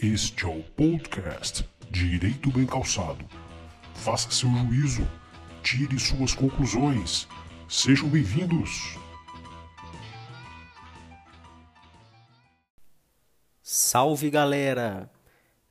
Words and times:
Este 0.00 0.44
é 0.44 0.48
o 0.48 0.62
podcast 0.62 1.68
Direito 1.90 2.52
Bem 2.52 2.64
Calçado. 2.64 3.24
Faça 3.96 4.30
seu 4.30 4.48
juízo, 4.48 5.02
tire 5.60 5.98
suas 5.98 6.32
conclusões. 6.34 7.26
Sejam 7.68 8.08
bem-vindos. 8.08 8.96
Salve 13.60 14.30
galera! 14.30 15.10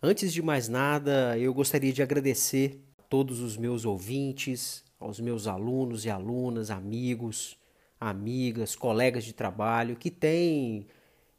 Antes 0.04 0.34
de 0.34 0.41
mais 0.41 0.68
nada, 0.68 1.38
eu 1.39 1.54
gostaria 1.54 1.94
de 1.94 2.04
agradecer 2.04 2.84
a 2.98 3.04
todos 3.04 3.39
os 3.39 3.55
meus 3.55 3.86
ouvintes, 3.86 4.84
aos 5.00 5.21
meus 5.21 5.48
alunos 5.48 6.04
e 6.04 6.09
alunas, 6.09 6.70
amigos, 6.70 7.57
amigas, 7.98 8.75
colegas 8.75 9.23
de 9.23 9.32
trabalho 9.32 9.96
que 9.96 10.12
têm 10.12 10.86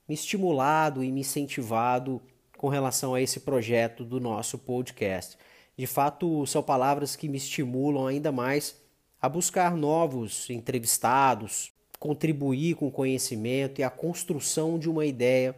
me 0.09 0.15
estimulado 0.15 1.05
e 1.05 1.13
me 1.13 1.21
incentivado 1.21 2.23
com 2.59 2.69
relação 2.69 3.15
a 3.15 3.23
esse 3.23 3.41
projeto 3.41 4.05
do 4.05 4.21
nosso 4.21 4.59
podcast. 4.59 5.39
De 5.77 5.87
fato, 5.87 6.45
são 6.45 6.61
palavras 6.63 7.15
que 7.15 7.29
me 7.29 7.39
estimulam 7.39 8.07
ainda 8.07 8.33
mais 8.33 8.77
a 9.23 9.29
buscar 9.29 9.77
novos 9.77 10.51
entrevistados, 10.51 11.73
contribuir 12.01 12.75
com 12.75 12.91
conhecimento 12.91 13.81
e 13.81 13.85
a 13.85 13.89
construção 13.89 14.77
de 14.77 14.91
uma 14.91 15.07
ideia 15.07 15.55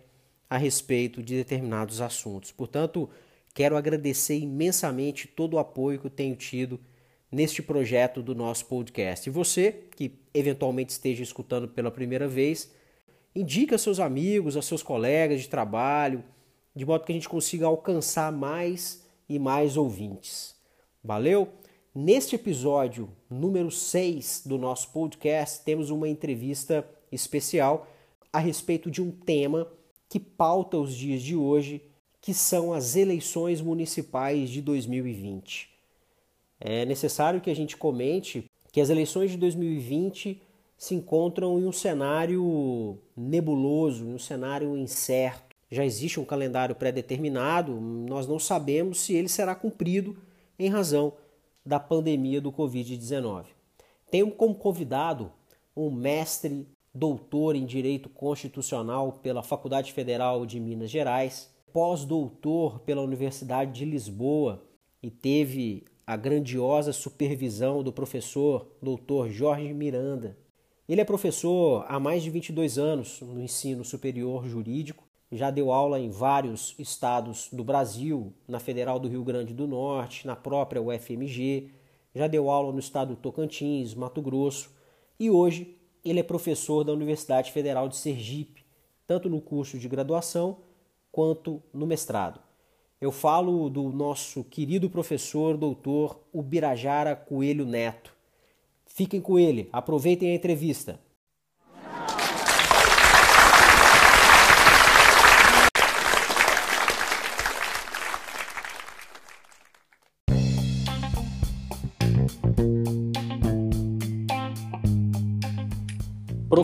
a 0.48 0.58
respeito 0.58 1.22
de 1.22 1.36
determinados 1.36 2.02
assuntos. 2.02 2.52
Portanto, 2.52 3.08
quero 3.54 3.78
agradecer 3.78 4.38
imensamente 4.38 5.26
todo 5.26 5.54
o 5.54 5.58
apoio 5.58 5.98
que 5.98 6.06
eu 6.06 6.10
tenho 6.10 6.36
tido 6.36 6.78
neste 7.32 7.62
projeto 7.62 8.22
do 8.22 8.34
nosso 8.34 8.66
podcast. 8.66 9.26
E 9.26 9.32
você, 9.32 9.84
que 9.96 10.18
eventualmente 10.34 10.92
esteja 10.92 11.22
escutando 11.22 11.66
pela 11.66 11.90
primeira 11.90 12.28
vez, 12.28 12.70
indique 13.34 13.74
a 13.74 13.78
seus 13.78 13.98
amigos, 14.00 14.54
a 14.54 14.60
seus 14.60 14.82
colegas 14.82 15.40
de 15.40 15.48
trabalho, 15.48 16.22
de 16.74 16.84
modo 16.84 17.04
que 17.04 17.12
a 17.12 17.14
gente 17.14 17.28
consiga 17.28 17.66
alcançar 17.66 18.32
mais 18.32 19.04
e 19.28 19.38
mais 19.38 19.76
ouvintes. 19.76 20.54
Valeu? 21.02 21.48
Neste 21.94 22.36
episódio 22.36 23.10
número 23.28 23.70
6 23.70 24.44
do 24.46 24.56
nosso 24.56 24.90
podcast, 24.90 25.64
temos 25.64 25.90
uma 25.90 26.08
entrevista 26.08 26.88
especial 27.10 27.88
a 28.32 28.38
respeito 28.38 28.90
de 28.90 29.02
um 29.02 29.10
tema 29.10 29.66
que 30.08 30.20
pauta 30.20 30.76
os 30.76 30.94
dias 30.94 31.22
de 31.22 31.34
hoje, 31.34 31.82
que 32.20 32.32
são 32.32 32.72
as 32.72 32.94
eleições 32.94 33.60
municipais 33.60 34.50
de 34.50 34.62
2020. 34.62 35.68
É 36.60 36.84
necessário 36.84 37.40
que 37.40 37.50
a 37.50 37.54
gente 37.54 37.76
comente 37.76 38.44
que 38.70 38.80
as 38.80 38.90
eleições 38.90 39.32
de 39.32 39.36
2020 39.36 40.40
se 40.78 40.94
encontram 40.94 41.58
em 41.58 41.66
um 41.66 41.72
cenário 41.72 42.98
nebuloso, 43.16 44.04
em 44.04 44.14
um 44.14 44.18
cenário 44.18 44.76
incerto 44.76 45.49
já 45.70 45.84
existe 45.84 46.18
um 46.18 46.24
calendário 46.24 46.74
pré-determinado, 46.74 47.80
nós 47.80 48.26
não 48.26 48.38
sabemos 48.38 49.00
se 49.00 49.14
ele 49.14 49.28
será 49.28 49.54
cumprido 49.54 50.16
em 50.58 50.68
razão 50.68 51.12
da 51.64 51.78
pandemia 51.78 52.40
do 52.40 52.50
Covid-19. 52.50 53.44
Tenho 54.10 54.30
como 54.32 54.54
convidado 54.54 55.30
um 55.76 55.90
mestre, 55.90 56.66
doutor 56.92 57.54
em 57.54 57.64
Direito 57.64 58.08
Constitucional 58.08 59.12
pela 59.22 59.42
Faculdade 59.42 59.92
Federal 59.92 60.44
de 60.44 60.58
Minas 60.58 60.90
Gerais, 60.90 61.48
pós-doutor 61.72 62.80
pela 62.80 63.02
Universidade 63.02 63.72
de 63.72 63.84
Lisboa 63.84 64.60
e 65.00 65.08
teve 65.08 65.84
a 66.04 66.16
grandiosa 66.16 66.92
supervisão 66.92 67.84
do 67.84 67.92
professor 67.92 68.66
doutor 68.82 69.30
Jorge 69.30 69.72
Miranda. 69.72 70.36
Ele 70.88 71.00
é 71.00 71.04
professor 71.04 71.84
há 71.86 72.00
mais 72.00 72.24
de 72.24 72.30
22 72.30 72.76
anos 72.76 73.20
no 73.20 73.40
ensino 73.40 73.84
superior 73.84 74.44
jurídico 74.48 75.04
já 75.30 75.50
deu 75.50 75.70
aula 75.70 76.00
em 76.00 76.10
vários 76.10 76.74
estados 76.78 77.48
do 77.52 77.62
Brasil, 77.62 78.32
na 78.48 78.58
Federal 78.58 78.98
do 78.98 79.08
Rio 79.08 79.22
Grande 79.22 79.54
do 79.54 79.66
Norte, 79.66 80.26
na 80.26 80.34
própria 80.34 80.82
UFMG, 80.82 81.70
já 82.14 82.26
deu 82.26 82.50
aula 82.50 82.72
no 82.72 82.80
estado 82.80 83.14
do 83.14 83.20
Tocantins, 83.20 83.94
Mato 83.94 84.20
Grosso 84.20 84.70
e 85.18 85.30
hoje 85.30 85.76
ele 86.04 86.20
é 86.20 86.22
professor 86.22 86.82
da 86.82 86.92
Universidade 86.92 87.52
Federal 87.52 87.88
de 87.88 87.96
Sergipe, 87.96 88.64
tanto 89.06 89.28
no 89.28 89.40
curso 89.40 89.78
de 89.78 89.88
graduação 89.88 90.58
quanto 91.12 91.62
no 91.72 91.86
mestrado. 91.86 92.40
Eu 93.00 93.12
falo 93.12 93.70
do 93.70 93.90
nosso 93.90 94.44
querido 94.44 94.90
professor, 94.90 95.56
doutor 95.56 96.20
Ubirajara 96.32 97.14
Coelho 97.14 97.64
Neto. 97.64 98.12
Fiquem 98.86 99.20
com 99.20 99.38
ele, 99.38 99.68
aproveitem 99.72 100.32
a 100.32 100.34
entrevista. 100.34 100.98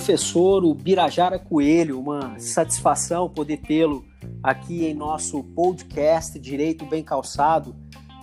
Professor 0.06 0.72
Birajara 0.72 1.36
Coelho, 1.36 1.98
uma 1.98 2.38
satisfação 2.38 3.28
poder 3.28 3.56
tê-lo 3.56 4.04
aqui 4.40 4.84
em 4.84 4.94
nosso 4.94 5.42
podcast 5.42 6.38
Direito 6.38 6.86
Bem 6.86 7.02
Calçado. 7.02 7.74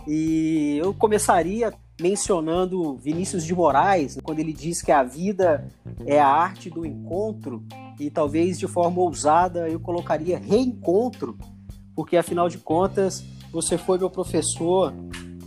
E 0.08 0.78
eu 0.82 0.94
começaria 0.94 1.74
mencionando 2.00 2.96
Vinícius 2.96 3.44
de 3.44 3.54
Moraes, 3.54 4.18
quando 4.24 4.40
ele 4.40 4.54
diz 4.54 4.82
que 4.82 4.94
a 4.94 5.04
vida 5.04 5.70
é 6.06 6.22
a 6.22 6.28
arte 6.30 6.70
do 6.70 6.86
encontro, 6.86 7.62
e 8.00 8.10
talvez 8.10 8.58
de 8.58 8.66
forma 8.66 9.02
ousada 9.02 9.68
eu 9.68 9.78
colocaria 9.78 10.38
reencontro, 10.40 11.38
porque 11.94 12.16
afinal 12.16 12.48
de 12.48 12.60
contas 12.60 13.26
você 13.52 13.78
foi 13.78 13.98
meu 13.98 14.10
professor 14.10 14.94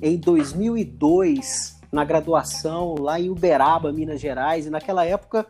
em 0.02 0.19
2002 0.19 1.76
na 1.91 2.04
graduação 2.04 2.94
lá 2.98 3.19
em 3.19 3.30
Uberaba, 3.30 3.91
Minas 3.91 4.20
Gerais, 4.20 4.66
e 4.66 4.70
naquela 4.70 5.06
época 5.06 5.46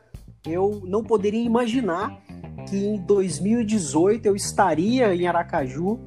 eu 0.46 0.82
não 0.84 1.02
poderia 1.02 1.42
imaginar 1.42 2.20
que 2.68 2.76
em 2.76 2.96
2018 2.96 4.26
eu 4.26 4.36
estaria 4.36 5.14
em 5.14 5.26
Aracaju 5.26 5.98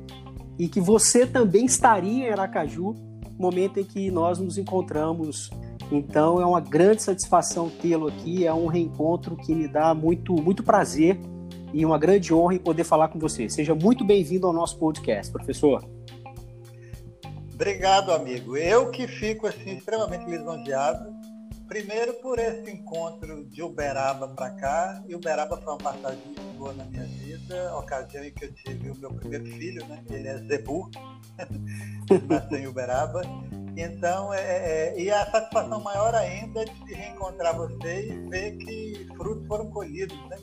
e 0.57 0.67
que 0.67 0.81
você 0.81 1.25
também 1.25 1.65
estaria 1.65 2.27
em 2.27 2.31
Aracaju, 2.31 2.95
momento 3.37 3.79
em 3.79 3.83
que 3.83 4.11
nós 4.11 4.39
nos 4.39 4.57
encontramos. 4.57 5.49
Então 5.91 6.39
é 6.41 6.45
uma 6.45 6.59
grande 6.59 7.01
satisfação 7.01 7.69
tê-lo 7.69 8.07
aqui, 8.07 8.45
é 8.45 8.53
um 8.53 8.67
reencontro 8.67 9.35
que 9.37 9.55
me 9.55 9.67
dá 9.67 9.93
muito, 9.93 10.33
muito 10.33 10.63
prazer 10.63 11.17
e 11.73 11.85
uma 11.85 11.97
grande 11.97 12.33
honra 12.33 12.55
em 12.55 12.59
poder 12.59 12.83
falar 12.83 13.07
com 13.07 13.19
você. 13.19 13.49
Seja 13.49 13.73
muito 13.73 14.03
bem-vindo 14.03 14.45
ao 14.45 14.53
nosso 14.53 14.77
podcast, 14.77 15.31
professor. 15.31 15.83
Obrigado, 17.53 18.11
amigo. 18.11 18.55
Eu 18.55 18.89
que 18.91 19.07
fico 19.07 19.47
assim 19.47 19.77
extremamente 19.77 20.25
lisonjeado 20.29 21.18
Primeiro 21.69 22.15
por 22.15 22.39
esse 22.39 22.71
encontro 22.71 23.45
de 23.45 23.61
Uberaba 23.61 24.27
para 24.29 24.49
cá. 24.55 25.03
E 25.07 25.13
Uberaba 25.13 25.55
foi 25.55 25.73
uma 25.73 25.77
passagem 25.77 26.19
muito 26.25 26.41
boa 26.57 26.73
na 26.73 26.83
minha 26.85 27.05
vida, 27.05 27.77
ocasião 27.77 28.23
em 28.23 28.31
que 28.31 28.45
eu 28.45 28.53
tive 28.53 28.89
o 28.89 28.95
meu 28.95 29.13
primeiro 29.13 29.45
filho, 29.45 29.85
né? 29.85 30.03
Ele 30.09 30.27
é 30.27 30.37
Zebu, 30.39 30.89
nasceu 32.27 32.57
em 32.57 32.65
Uberaba. 32.65 33.21
Então, 33.77 34.33
é, 34.33 34.39
é, 34.41 34.99
e 34.99 35.11
a 35.11 35.29
satisfação 35.29 35.79
maior 35.81 36.15
ainda 36.15 36.65
de 36.65 36.93
reencontrar 36.93 37.55
você 37.55 38.09
e 38.09 38.29
ver 38.29 38.57
que 38.57 39.07
frutos 39.15 39.47
foram 39.47 39.69
colhidos, 39.69 40.17
né? 40.27 40.37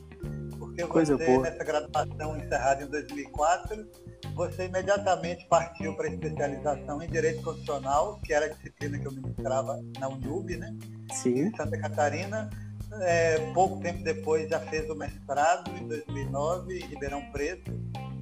Porque 0.76 0.92
Coisa 0.92 1.16
você, 1.16 1.24
boa. 1.24 1.42
nessa 1.42 1.64
graduação 1.64 2.36
encerrada 2.36 2.84
em 2.84 2.86
2004, 2.88 3.86
você 4.34 4.66
imediatamente 4.66 5.46
partiu 5.48 5.94
para 5.96 6.06
a 6.06 6.10
especialização 6.10 7.02
em 7.02 7.08
Direito 7.08 7.42
Constitucional, 7.42 8.20
que 8.22 8.34
era 8.34 8.44
a 8.44 8.48
disciplina 8.50 8.98
que 8.98 9.06
eu 9.06 9.12
ministrava 9.12 9.80
na 9.98 10.08
UNIUB, 10.08 10.58
né? 10.58 10.76
Sim. 11.12 11.46
Em 11.46 11.56
Santa 11.56 11.78
Catarina. 11.78 12.50
É, 13.00 13.38
pouco 13.52 13.80
tempo 13.80 14.04
depois 14.04 14.48
já 14.48 14.60
fez 14.60 14.88
o 14.88 14.94
mestrado, 14.94 15.70
em 15.76 15.88
2009, 15.88 16.78
em 16.78 16.86
Ribeirão 16.86 17.22
Preto. 17.32 17.72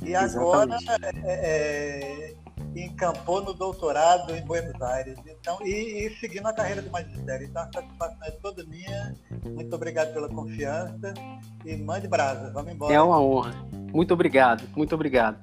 E 0.04 0.14
agora 0.14 0.76
é, 1.24 2.30
é, 2.30 2.34
encampou 2.76 3.42
no 3.42 3.54
doutorado 3.54 4.34
em 4.34 4.42
Buenos 4.42 4.80
Aires. 4.80 5.16
Então, 5.26 5.58
e, 5.62 6.06
e 6.06 6.16
seguindo 6.18 6.46
a 6.46 6.52
carreira 6.52 6.82
de 6.82 6.90
magistério. 6.90 7.46
Então 7.46 7.62
a 7.62 7.70
satisfação 7.72 8.18
é 8.24 8.30
toda 8.32 8.64
minha. 8.64 9.14
Muito 9.44 9.74
obrigado 9.74 10.12
pela 10.12 10.28
confiança. 10.28 11.14
E 11.64 11.76
mande 11.76 12.08
brasa, 12.08 12.50
vamos 12.52 12.72
embora. 12.72 12.92
É 12.92 13.00
uma 13.00 13.20
honra. 13.20 13.54
Muito 13.92 14.12
obrigado, 14.12 14.64
muito 14.76 14.94
obrigado. 14.94 15.38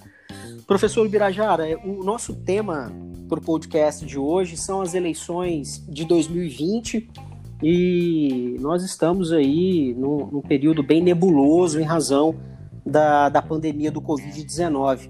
Professor 0.67 1.07
Birajara, 1.07 1.69
é, 1.69 1.75
o 1.75 2.03
nosso 2.03 2.35
tema 2.35 2.91
para 3.27 3.39
o 3.39 3.41
podcast 3.41 4.05
de 4.05 4.19
hoje 4.19 4.57
são 4.57 4.81
as 4.81 4.93
eleições 4.93 5.85
de 5.87 6.05
2020 6.05 7.09
e 7.63 8.57
nós 8.59 8.83
estamos 8.83 9.31
aí 9.31 9.93
num, 9.93 10.27
num 10.27 10.41
período 10.41 10.81
bem 10.83 11.01
nebuloso 11.01 11.79
em 11.79 11.83
razão 11.83 12.35
da, 12.85 13.29
da 13.29 13.41
pandemia 13.41 13.91
do 13.91 14.01
Covid-19. 14.01 15.09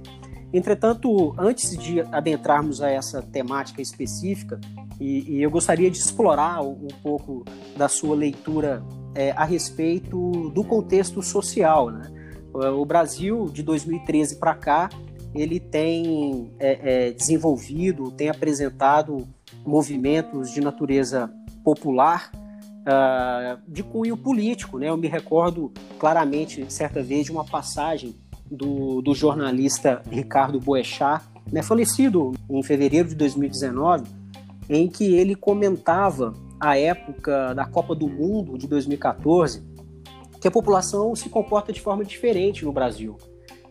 Entretanto, 0.53 1.33
antes 1.37 1.77
de 1.77 2.01
adentrarmos 2.01 2.81
a 2.81 2.89
essa 2.89 3.21
temática 3.21 3.81
específica, 3.81 4.59
e, 4.99 5.37
e 5.37 5.41
eu 5.41 5.49
gostaria 5.49 5.89
de 5.89 5.97
explorar 5.97 6.61
um, 6.61 6.87
pouco 7.01 7.43
da 7.75 7.87
sua 7.87 8.15
leitura 8.15 8.83
é, 9.15 9.31
a 9.31 9.45
respeito 9.45 10.49
do 10.49 10.63
contexto 10.63 11.21
social. 11.21 11.89
Né? 11.89 12.11
O 12.53 12.85
Brasil, 12.85 13.45
de 13.45 13.63
2013 13.63 14.35
para 14.35 14.53
cá, 14.53 14.89
ele 15.33 15.59
tem 15.59 16.51
é, 16.59 17.07
é, 17.07 17.11
desenvolvido, 17.11 18.11
tem 18.11 18.29
apresentado 18.29 19.27
movimentos 19.65 20.51
de 20.51 20.59
natureza 20.59 21.31
popular 21.63 22.31
uh, 22.81 23.61
de 23.67 23.83
cunho 23.83 24.17
político. 24.17 24.77
Né? 24.77 24.89
Eu 24.89 24.97
me 24.97 25.07
recordo 25.07 25.71
claramente, 25.97 26.65
certa 26.71 27.01
vez, 27.01 27.25
de 27.25 27.31
uma 27.31 27.45
passagem 27.45 28.15
do, 28.51 29.01
do 29.01 29.15
jornalista 29.15 30.01
Ricardo 30.11 30.59
Boechat, 30.59 31.23
né, 31.51 31.63
falecido 31.63 32.33
em 32.49 32.61
fevereiro 32.61 33.07
de 33.07 33.15
2019, 33.15 34.03
em 34.69 34.87
que 34.87 35.15
ele 35.15 35.35
comentava 35.35 36.33
a 36.59 36.77
época 36.77 37.53
da 37.53 37.65
Copa 37.65 37.95
do 37.95 38.07
Mundo 38.07 38.57
de 38.57 38.67
2014, 38.67 39.63
que 40.39 40.47
a 40.47 40.51
população 40.51 41.15
se 41.15 41.29
comporta 41.29 41.71
de 41.71 41.81
forma 41.81 42.03
diferente 42.03 42.65
no 42.65 42.71
Brasil. 42.71 43.17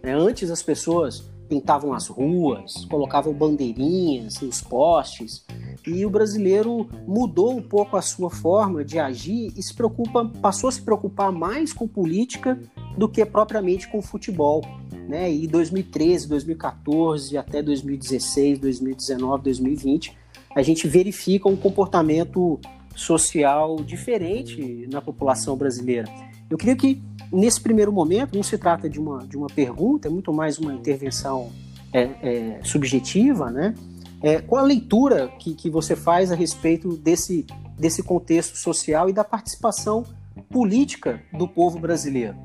Né? 0.02 0.14
Antes 0.14 0.50
as 0.50 0.62
pessoas 0.62 1.30
pintavam 1.48 1.92
as 1.92 2.06
ruas, 2.06 2.84
colocavam 2.84 3.34
bandeirinhas 3.34 4.40
nos 4.40 4.62
postes, 4.62 5.44
e 5.86 6.06
o 6.06 6.10
brasileiro 6.10 6.88
mudou 7.06 7.56
um 7.56 7.62
pouco 7.62 7.96
a 7.96 8.02
sua 8.02 8.30
forma 8.30 8.84
de 8.84 8.98
agir 8.98 9.52
e 9.56 9.62
se 9.62 9.74
preocupa, 9.74 10.24
passou 10.40 10.68
a 10.68 10.72
se 10.72 10.80
preocupar 10.80 11.32
mais 11.32 11.72
com 11.72 11.88
política 11.88 12.58
do 12.96 13.08
que 13.08 13.24
propriamente 13.24 13.88
com 13.88 14.00
futebol. 14.02 14.62
Né? 15.08 15.32
E 15.32 15.46
2013, 15.46 16.28
2014 16.28 17.36
até 17.36 17.62
2016, 17.62 18.58
2019, 18.58 19.44
2020, 19.44 20.16
a 20.54 20.62
gente 20.62 20.86
verifica 20.86 21.48
um 21.48 21.56
comportamento 21.56 22.60
social 22.94 23.76
diferente 23.76 24.86
na 24.90 25.00
população 25.00 25.56
brasileira. 25.56 26.08
Eu 26.48 26.58
queria 26.58 26.74
que, 26.74 27.00
nesse 27.32 27.60
primeiro 27.60 27.92
momento, 27.92 28.34
não 28.34 28.42
se 28.42 28.58
trata 28.58 28.88
de 28.88 28.98
uma, 28.98 29.18
de 29.26 29.36
uma 29.36 29.46
pergunta, 29.46 30.08
é 30.08 30.10
muito 30.10 30.32
mais 30.32 30.58
uma 30.58 30.74
intervenção 30.74 31.50
é, 31.92 32.02
é, 32.02 32.60
subjetiva, 32.64 33.50
né? 33.50 33.74
É, 34.22 34.40
qual 34.40 34.62
a 34.62 34.66
leitura 34.66 35.28
que, 35.38 35.54
que 35.54 35.70
você 35.70 35.96
faz 35.96 36.30
a 36.30 36.34
respeito 36.34 36.96
desse, 36.96 37.46
desse 37.78 38.02
contexto 38.02 38.56
social 38.56 39.08
e 39.08 39.12
da 39.12 39.24
participação 39.24 40.04
política 40.50 41.22
do 41.32 41.48
povo 41.48 41.78
brasileiro? 41.78 42.36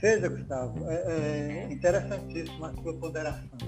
Veja, 0.00 0.28
Gustavo, 0.28 0.88
é, 0.88 0.94
é 0.94 1.72
interessantíssima 1.72 2.68
a 2.68 2.82
sua 2.82 2.94
ponderação. 2.94 3.58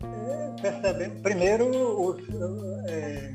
É, 0.00 0.62
percebendo, 0.62 1.22
primeiro, 1.22 1.68
os, 1.68 2.22
é, 2.88 3.34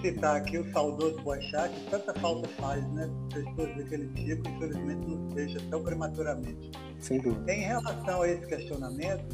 citar 0.00 0.36
aqui 0.36 0.56
o 0.56 0.72
saudoso 0.72 1.20
Boechat, 1.22 1.68
que 1.68 1.90
tanta 1.90 2.14
falta 2.14 2.48
faz, 2.60 2.82
né? 2.92 3.06
Pessoas 3.32 3.76
daquele 3.76 4.08
tipo, 4.14 4.48
infelizmente, 4.48 5.06
nos 5.06 5.34
deixa 5.34 5.58
tão 5.68 5.82
prematuramente. 5.82 6.70
Sem 7.00 7.20
dúvida. 7.20 7.52
Em 7.52 7.60
relação 7.60 8.22
a 8.22 8.28
esse 8.28 8.46
questionamento, 8.46 9.26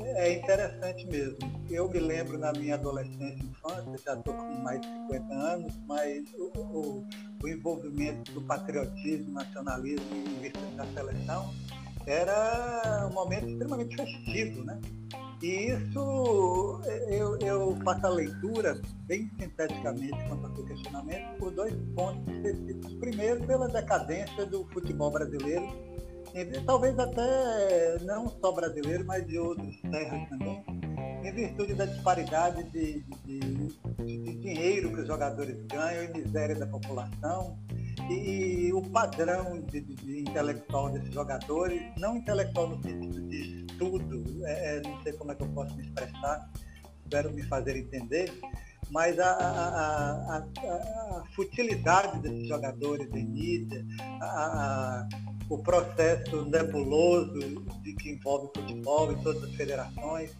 é 0.00 0.32
interessante 0.32 1.06
mesmo. 1.06 1.38
Eu 1.70 1.88
me 1.88 2.00
lembro 2.00 2.38
na 2.38 2.52
minha 2.52 2.74
adolescência 2.74 3.38
e 3.40 3.46
infância, 3.46 3.98
já 4.04 4.14
estou 4.14 4.34
com 4.34 4.62
mais 4.62 4.80
de 4.80 4.88
50 4.88 5.34
anos, 5.34 5.78
mas 5.86 6.24
o, 6.34 6.58
o, 6.58 7.06
o 7.40 7.48
envolvimento 7.48 8.32
do 8.32 8.42
patriotismo, 8.42 9.32
nacionalismo 9.32 10.28
vista 10.40 10.60
da 10.76 10.84
seleção 10.86 11.52
era 12.10 13.06
um 13.10 13.14
momento 13.14 13.48
extremamente 13.48 13.96
festivo, 13.96 14.64
né? 14.64 14.80
E 15.42 15.70
isso 15.70 16.80
eu, 17.08 17.38
eu 17.38 17.78
faço 17.84 18.06
a 18.06 18.10
leitura 18.10 18.80
bem 19.06 19.30
sinteticamente 19.38 20.16
quanto 20.28 20.46
ao 20.46 20.56
seu 20.56 20.64
questionamento 20.64 21.38
por 21.38 21.52
dois 21.52 21.74
pontos 21.94 22.34
específicos. 22.34 22.94
Primeiro, 22.94 23.46
pela 23.46 23.68
decadência 23.68 24.46
do 24.46 24.64
futebol 24.72 25.10
brasileiro, 25.10 25.64
e, 26.34 26.44
talvez 26.62 26.98
até 26.98 27.98
não 28.02 28.28
só 28.28 28.52
brasileiro, 28.52 29.04
mas 29.06 29.26
de 29.26 29.38
outras 29.38 29.80
terras 29.82 30.28
também, 30.28 30.64
em 31.24 31.32
virtude 31.32 31.74
da 31.74 31.86
disparidade 31.86 32.64
de, 32.70 33.02
de, 33.24 33.38
de, 33.38 34.34
dinheiro 34.40 34.92
que 34.92 35.00
os 35.00 35.06
jogadores 35.06 35.56
ganham 35.66 36.04
e 36.04 36.18
miséria 36.18 36.56
da 36.56 36.66
população 36.66 37.58
e 38.08 38.72
o 38.72 38.82
padrão 38.82 39.60
de, 39.60 39.80
de, 39.80 39.94
de, 39.94 40.20
intelectual 40.20 40.90
desses 40.90 41.12
jogadores, 41.12 41.82
não 41.98 42.16
intelectual 42.16 42.68
no 42.68 42.82
sentido 42.82 43.20
de 43.28 43.66
estudo, 43.66 44.46
é, 44.46 44.76
é, 44.76 44.80
não 44.82 45.02
sei 45.02 45.12
como 45.12 45.32
é 45.32 45.34
que 45.34 45.42
eu 45.42 45.48
posso 45.48 45.74
me 45.76 45.82
expressar, 45.82 46.50
espero 47.02 47.32
me 47.32 47.42
fazer 47.42 47.76
entender, 47.76 48.32
mas 48.90 49.18
a, 49.18 49.30
a, 49.30 50.36
a, 50.36 50.38
a 50.38 51.24
futilidade 51.34 52.20
desses 52.20 52.48
jogadores 52.48 53.08
em 53.14 53.26
mídia, 53.26 53.84
o 55.50 55.58
processo 55.58 56.44
nebuloso 56.46 57.38
de 57.82 57.92
que 57.94 58.12
envolve 58.12 58.46
o 58.46 58.60
futebol 58.60 59.12
e 59.12 59.16
todas 59.22 59.44
as 59.44 59.54
federações, 59.54 60.30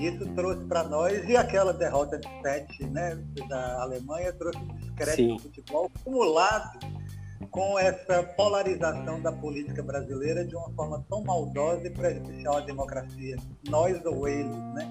isso 0.00 0.26
trouxe 0.34 0.64
para 0.64 0.84
nós, 0.84 1.28
e 1.28 1.36
aquela 1.36 1.74
derrota 1.74 2.18
de 2.18 2.28
7 2.42 2.84
né, 2.86 3.22
da 3.48 3.82
Alemanha 3.82 4.32
trouxe 4.32 4.58
um 4.58 4.76
descrédito 4.76 5.34
do 5.34 5.42
futebol 5.42 5.90
acumulado 5.94 6.78
com 7.50 7.78
essa 7.78 8.22
polarização 8.36 9.20
da 9.20 9.32
política 9.32 9.82
brasileira 9.82 10.44
de 10.44 10.54
uma 10.54 10.70
forma 10.74 11.04
tão 11.08 11.24
maldosa 11.24 11.86
e 11.86 11.90
prejudicial 11.90 12.58
à 12.58 12.60
democracia, 12.60 13.36
nós 13.68 14.04
ou 14.04 14.28
eles, 14.28 14.56
né? 14.74 14.86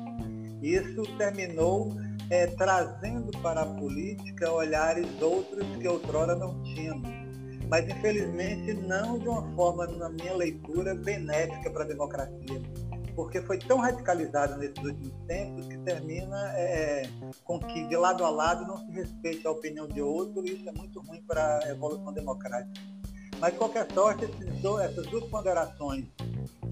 Isso 0.62 1.04
terminou 1.18 1.90
é, 2.30 2.48
trazendo 2.48 3.32
para 3.42 3.62
a 3.62 3.66
política 3.66 4.52
olhares 4.52 5.08
outros 5.22 5.66
que 5.78 5.88
outrora 5.88 6.36
não 6.36 6.62
tínhamos, 6.64 7.10
mas 7.70 7.88
infelizmente 7.88 8.74
não 8.74 9.18
de 9.20 9.28
uma 9.28 9.44
forma, 9.56 9.88
na 9.88 10.10
minha 10.10 10.36
leitura, 10.36 10.96
benéfica 10.96 11.70
para 11.70 11.84
a 11.84 11.88
democracia 11.88 12.62
porque 13.20 13.42
foi 13.42 13.58
tão 13.58 13.80
radicalizado 13.80 14.56
nesses 14.56 14.82
últimos 14.82 15.12
tempos 15.28 15.68
que 15.68 15.78
termina 15.80 16.54
é, 16.58 17.04
com 17.44 17.60
que 17.60 17.86
de 17.90 17.98
lado 17.98 18.24
a 18.24 18.30
lado 18.30 18.66
não 18.66 18.78
se 18.78 18.90
respeite 18.94 19.46
a 19.46 19.52
opinião 19.52 19.86
de 19.90 20.02
outro 20.02 20.42
e 20.48 20.54
isso 20.54 20.70
é 20.70 20.72
muito 20.72 21.02
ruim 21.02 21.22
para 21.24 21.60
a 21.66 21.70
evolução 21.70 22.14
democrática. 22.14 22.82
Mas, 23.42 23.52
de 23.52 23.58
qualquer 23.58 23.92
sorte, 23.92 24.24
essas 24.24 25.06
duas 25.08 25.26
ponderações, 25.26 26.06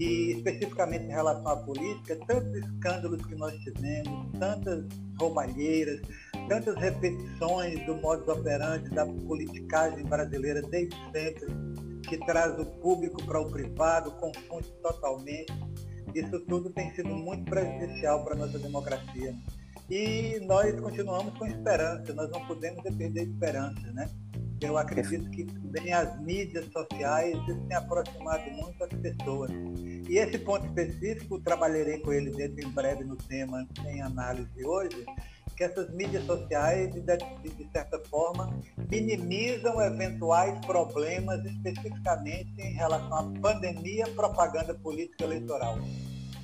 e 0.00 0.36
especificamente 0.36 1.04
em 1.04 1.10
relação 1.10 1.48
à 1.48 1.56
política, 1.58 2.18
tantos 2.26 2.54
escândalos 2.54 3.26
que 3.26 3.34
nós 3.34 3.54
tivemos, 3.58 4.38
tantas 4.38 4.86
roubalheiras, 5.20 6.00
tantas 6.48 6.76
repetições 6.76 7.84
do 7.84 7.94
modus 7.96 8.26
operandi 8.26 8.88
da 8.88 9.04
politicagem 9.04 10.02
brasileira 10.04 10.62
desde 10.62 10.96
sempre, 11.12 11.46
que 12.08 12.16
traz 12.24 12.58
o 12.58 12.64
público 12.64 13.22
para 13.26 13.38
o 13.38 13.50
privado, 13.50 14.12
confunde 14.12 14.70
totalmente 14.82 15.52
isso 16.20 16.40
tudo 16.40 16.70
tem 16.70 16.92
sido 16.94 17.08
muito 17.08 17.44
prejudicial 17.50 18.24
para 18.24 18.34
a 18.34 18.38
nossa 18.38 18.58
democracia. 18.58 19.34
E 19.90 20.38
nós 20.40 20.78
continuamos 20.80 21.36
com 21.38 21.46
esperança, 21.46 22.12
nós 22.12 22.30
não 22.30 22.46
podemos 22.46 22.82
perder 22.82 23.22
esperança, 23.22 23.80
né? 23.92 24.08
Eu 24.60 24.76
acredito 24.76 25.30
que 25.30 25.44
também 25.44 25.92
as 25.92 26.20
mídias 26.20 26.66
sociais 26.72 27.36
têm 27.46 27.76
aproximado 27.76 28.50
muito 28.50 28.82
as 28.82 28.90
pessoas. 29.00 29.50
E 30.08 30.18
esse 30.18 30.38
ponto 30.38 30.66
específico, 30.66 31.40
trabalharei 31.40 32.00
com 32.00 32.12
ele 32.12 32.30
dentro 32.30 32.66
em 32.66 32.70
breve 32.70 33.04
no 33.04 33.16
tema 33.16 33.66
em 33.86 34.02
análise 34.02 34.64
hoje, 34.64 35.06
que 35.58 35.64
essas 35.64 35.90
mídias 35.90 36.24
sociais, 36.24 36.88
de, 36.94 37.00
de, 37.00 37.68
certa 37.72 37.98
forma, 38.08 38.48
minimizam 38.88 39.82
eventuais 39.82 40.56
problemas, 40.64 41.44
especificamente 41.44 42.54
em 42.58 42.74
relação 42.74 43.12
à 43.12 43.40
pandemia, 43.40 44.06
propaganda 44.14 44.72
política 44.72 45.24
eleitoral. 45.24 45.76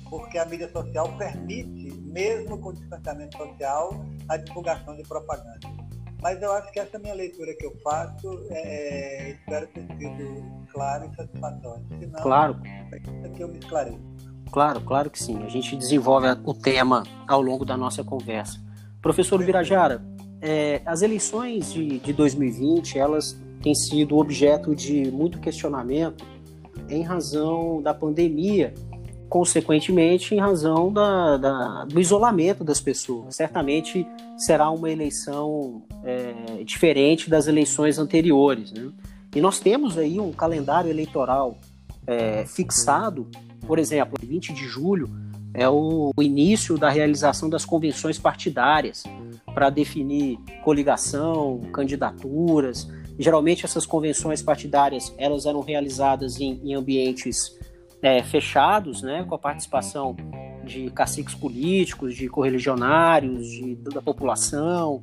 Porque 0.09 0.37
a 0.37 0.45
mídia 0.45 0.69
social 0.69 1.17
permite, 1.17 1.95
mesmo 2.01 2.59
com 2.59 2.73
distanciamento 2.73 3.37
social, 3.37 4.05
a 4.27 4.35
divulgação 4.35 4.97
de 4.97 5.03
propaganda. 5.03 5.61
Mas 6.21 6.41
eu 6.41 6.51
acho 6.51 6.69
que 6.73 6.79
essa 6.81 6.99
minha 6.99 7.13
leitura 7.13 7.55
que 7.55 7.65
eu 7.65 7.73
faço, 7.81 8.45
é, 8.49 9.29
espero 9.29 9.67
ter 9.67 9.87
sido 9.97 10.43
claro 10.73 11.09
e 11.09 11.15
satisfatório. 11.15 11.85
Senão, 11.99 12.21
claro. 12.21 12.61
É 12.91 13.29
que 13.29 13.41
eu 13.41 13.47
me 13.47 13.59
esclareço. 13.59 13.99
Claro, 14.51 14.81
claro 14.81 15.09
que 15.09 15.21
sim. 15.21 15.41
A 15.41 15.47
gente 15.47 15.75
desenvolve 15.77 16.27
o 16.43 16.53
tema 16.53 17.03
ao 17.25 17.41
longo 17.41 17.63
da 17.63 17.77
nossa 17.77 18.03
conversa. 18.03 18.64
Professor 19.05 19.37
Birajara, 19.45 20.03
é, 20.41 20.81
as 20.83 21.03
eleições 21.03 21.71
de, 21.71 21.99
de 21.99 22.11
2020 22.11 22.97
elas 22.97 23.39
têm 23.61 23.75
sido 23.75 24.17
objeto 24.17 24.75
de 24.75 25.11
muito 25.11 25.39
questionamento 25.39 26.25
em 26.89 27.03
razão 27.03 27.83
da 27.83 27.93
pandemia, 27.93 28.73
consequentemente 29.29 30.33
em 30.33 30.39
razão 30.39 30.91
da, 30.91 31.37
da, 31.37 31.85
do 31.85 32.01
isolamento 32.01 32.63
das 32.63 32.81
pessoas. 32.81 33.35
Certamente 33.35 34.07
será 34.39 34.71
uma 34.71 34.89
eleição 34.89 35.83
é, 36.03 36.63
diferente 36.63 37.29
das 37.29 37.45
eleições 37.45 37.99
anteriores. 37.99 38.71
Né? 38.71 38.91
E 39.35 39.39
nós 39.39 39.59
temos 39.59 39.99
aí 39.99 40.19
um 40.19 40.31
calendário 40.31 40.89
eleitoral 40.89 41.59
é, 42.07 42.43
fixado, 42.47 43.27
por 43.67 43.77
exemplo, 43.77 44.17
20 44.19 44.51
de 44.51 44.65
julho 44.65 45.07
é 45.57 45.67
o, 45.69 46.11
o 46.15 46.21
início 46.21 46.77
da 46.77 46.89
realização 46.89 47.49
das 47.49 47.63
convenções 47.63 48.19
partidárias 48.19 49.03
para 49.53 49.69
definir 49.69 50.37
coligação, 50.63 51.61
candidaturas. 51.71 52.89
Geralmente 53.17 53.65
essas 53.65 53.85
convenções 53.85 54.41
partidárias 54.41 55.13
elas 55.17 55.45
eram 55.45 55.61
realizadas 55.61 56.39
em, 56.41 56.59
em 56.63 56.73
ambientes 56.73 57.57
é, 58.01 58.21
fechados, 58.21 59.01
né, 59.01 59.23
com 59.23 59.33
a 59.33 59.39
participação 59.39 60.15
de 60.65 60.89
caciques 60.89 61.33
políticos, 61.33 62.15
de 62.15 62.27
correligionários, 62.27 63.47
de, 63.47 63.75
da 63.75 64.01
população? 64.01 65.01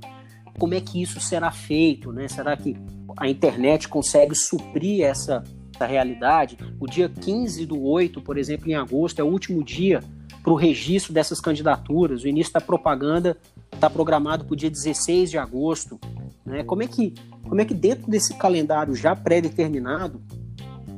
Como 0.59 0.75
é 0.75 0.81
que 0.81 1.01
isso 1.01 1.19
será 1.19 1.51
feito? 1.51 2.13
Né? 2.13 2.29
Será 2.29 2.57
que 2.57 2.77
a 3.17 3.29
internet 3.29 3.89
consegue 3.89 4.35
suprir 4.35 5.05
essa, 5.05 5.43
essa 5.75 5.87
realidade? 5.87 6.59
O 6.79 6.87
dia 6.87 7.09
15 7.09 7.65
do 7.65 7.83
8, 7.83 8.21
por 8.21 8.37
exemplo, 8.37 8.69
em 8.69 8.75
agosto, 8.75 9.21
é 9.21 9.25
o 9.25 9.29
último 9.29 9.65
dia 9.65 10.03
para 10.43 10.53
o 10.53 10.57
registro 10.57 11.13
dessas 11.13 11.41
candidaturas. 11.41 12.23
O 12.23 12.29
início 12.29 12.53
da 12.53 12.61
propaganda 12.61 13.37
está 13.73 13.89
programado 13.89 14.45
para 14.45 14.53
o 14.53 14.57
dia 14.57 14.71
16 14.71 15.31
de 15.31 15.39
agosto. 15.39 15.99
Né? 16.45 16.65
Como, 16.65 16.83
é 16.83 16.87
que, 16.87 17.15
como 17.49 17.61
é 17.61 17.65
que 17.65 17.75
dentro 17.75 18.11
desse 18.11 18.35
calendário 18.35 18.95
já 18.95 19.15
pré-determinado 19.15 20.21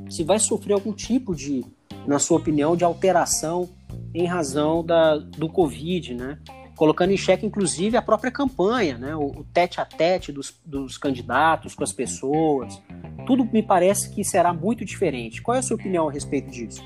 se 0.09 0.23
vai 0.23 0.39
sofrer 0.39 0.73
algum 0.73 0.93
tipo 0.93 1.35
de, 1.35 1.63
na 2.07 2.19
sua 2.19 2.37
opinião, 2.37 2.75
de 2.75 2.83
alteração 2.83 3.69
em 4.13 4.25
razão 4.25 4.83
da, 4.83 5.17
do 5.17 5.49
Covid, 5.49 6.13
né? 6.13 6.39
colocando 6.75 7.11
em 7.11 7.17
xeque, 7.17 7.45
inclusive, 7.45 7.95
a 7.95 8.01
própria 8.01 8.31
campanha, 8.31 8.97
né? 8.97 9.15
o, 9.15 9.27
o 9.27 9.43
tete 9.43 9.79
a 9.79 9.85
tete 9.85 10.31
dos, 10.31 10.53
dos 10.65 10.97
candidatos 10.97 11.73
com 11.73 11.83
as 11.83 11.93
pessoas. 11.93 12.81
Tudo 13.25 13.45
me 13.45 13.63
parece 13.63 14.09
que 14.13 14.23
será 14.23 14.53
muito 14.53 14.83
diferente. 14.85 15.41
Qual 15.41 15.55
é 15.55 15.59
a 15.59 15.63
sua 15.63 15.75
opinião 15.75 16.09
a 16.09 16.11
respeito 16.11 16.51
disso? 16.51 16.83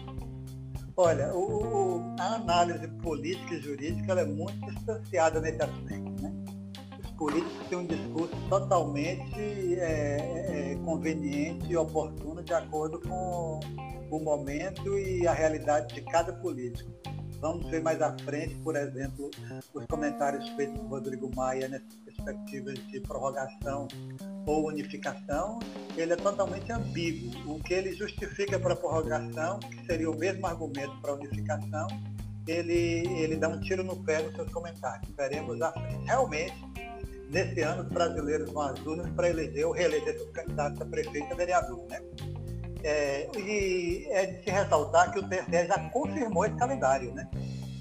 Olha, 1.01 1.33
o, 1.33 2.13
a 2.19 2.35
análise 2.35 2.85
política 3.01 3.55
e 3.55 3.61
jurídica 3.61 4.19
é 4.19 4.25
muito 4.25 4.59
distanciada 4.69 5.39
nesse 5.39 5.61
aspecto. 5.63 6.21
Né? 6.21 6.33
Os 7.01 7.09
políticos 7.11 7.67
têm 7.69 7.77
um 7.77 7.87
discurso 7.87 8.35
totalmente 8.49 9.79
é, 9.79 10.73
é, 10.73 10.75
conveniente 10.83 11.71
e 11.71 11.77
oportuno 11.77 12.43
de 12.43 12.53
acordo 12.53 12.99
com 12.99 13.61
o 14.11 14.19
momento 14.19 14.99
e 14.99 15.25
a 15.25 15.31
realidade 15.31 15.95
de 15.95 16.01
cada 16.01 16.33
político. 16.33 16.91
Vamos 17.39 17.65
ver 17.69 17.81
mais 17.81 18.01
à 18.01 18.13
frente, 18.25 18.55
por 18.55 18.75
exemplo, 18.75 19.31
os 19.73 19.85
comentários 19.85 20.49
feitos 20.49 20.77
por 20.81 20.89
Rodrigo 20.89 21.33
Maia 21.33 21.69
nessas 21.69 21.95
perspectivas 22.03 22.75
de 22.87 22.99
prorrogação 22.99 23.87
ou 24.45 24.67
unificação, 24.67 25.59
ele 25.95 26.13
é 26.13 26.15
totalmente 26.15 26.71
ambíguo. 26.71 27.55
O 27.55 27.59
que 27.63 27.73
ele 27.73 27.93
justifica 27.93 28.59
para 28.59 28.73
a 28.73 28.75
prorrogação, 28.75 29.59
que 29.59 29.85
seria 29.85 30.09
o 30.09 30.17
mesmo 30.17 30.45
argumento 30.47 30.99
para 31.01 31.11
a 31.11 31.15
unificação, 31.15 31.87
ele, 32.47 33.07
ele 33.21 33.35
dá 33.35 33.47
um 33.47 33.59
tiro 33.59 33.83
no 33.83 33.95
pé 34.03 34.21
nos 34.23 34.33
seus 34.35 34.51
comentários. 34.51 35.09
Veremos 35.15 35.57
frente. 35.57 36.05
Realmente, 36.05 36.55
nesse 37.29 37.61
ano, 37.61 37.83
os 37.83 37.89
brasileiros 37.89 38.51
vão 38.51 38.63
às 38.63 38.79
urnas 38.85 39.09
para 39.11 39.29
eleger 39.29 39.65
ou 39.65 39.73
reeleger 39.73 40.17
seus 40.17 40.31
candidatos 40.31 40.81
a 40.81 40.85
prefeito 40.85 41.27
e 41.29 41.31
a 41.31 41.35
vereador. 41.35 41.85
Né? 41.87 42.01
É, 42.83 43.29
e 43.37 44.07
é 44.09 44.25
de 44.25 44.43
se 44.43 44.49
ressaltar 44.49 45.11
que 45.11 45.19
o 45.19 45.27
TSE 45.27 45.67
já 45.67 45.89
confirmou 45.89 46.45
esse 46.45 46.55
calendário, 46.55 47.13
né? 47.13 47.29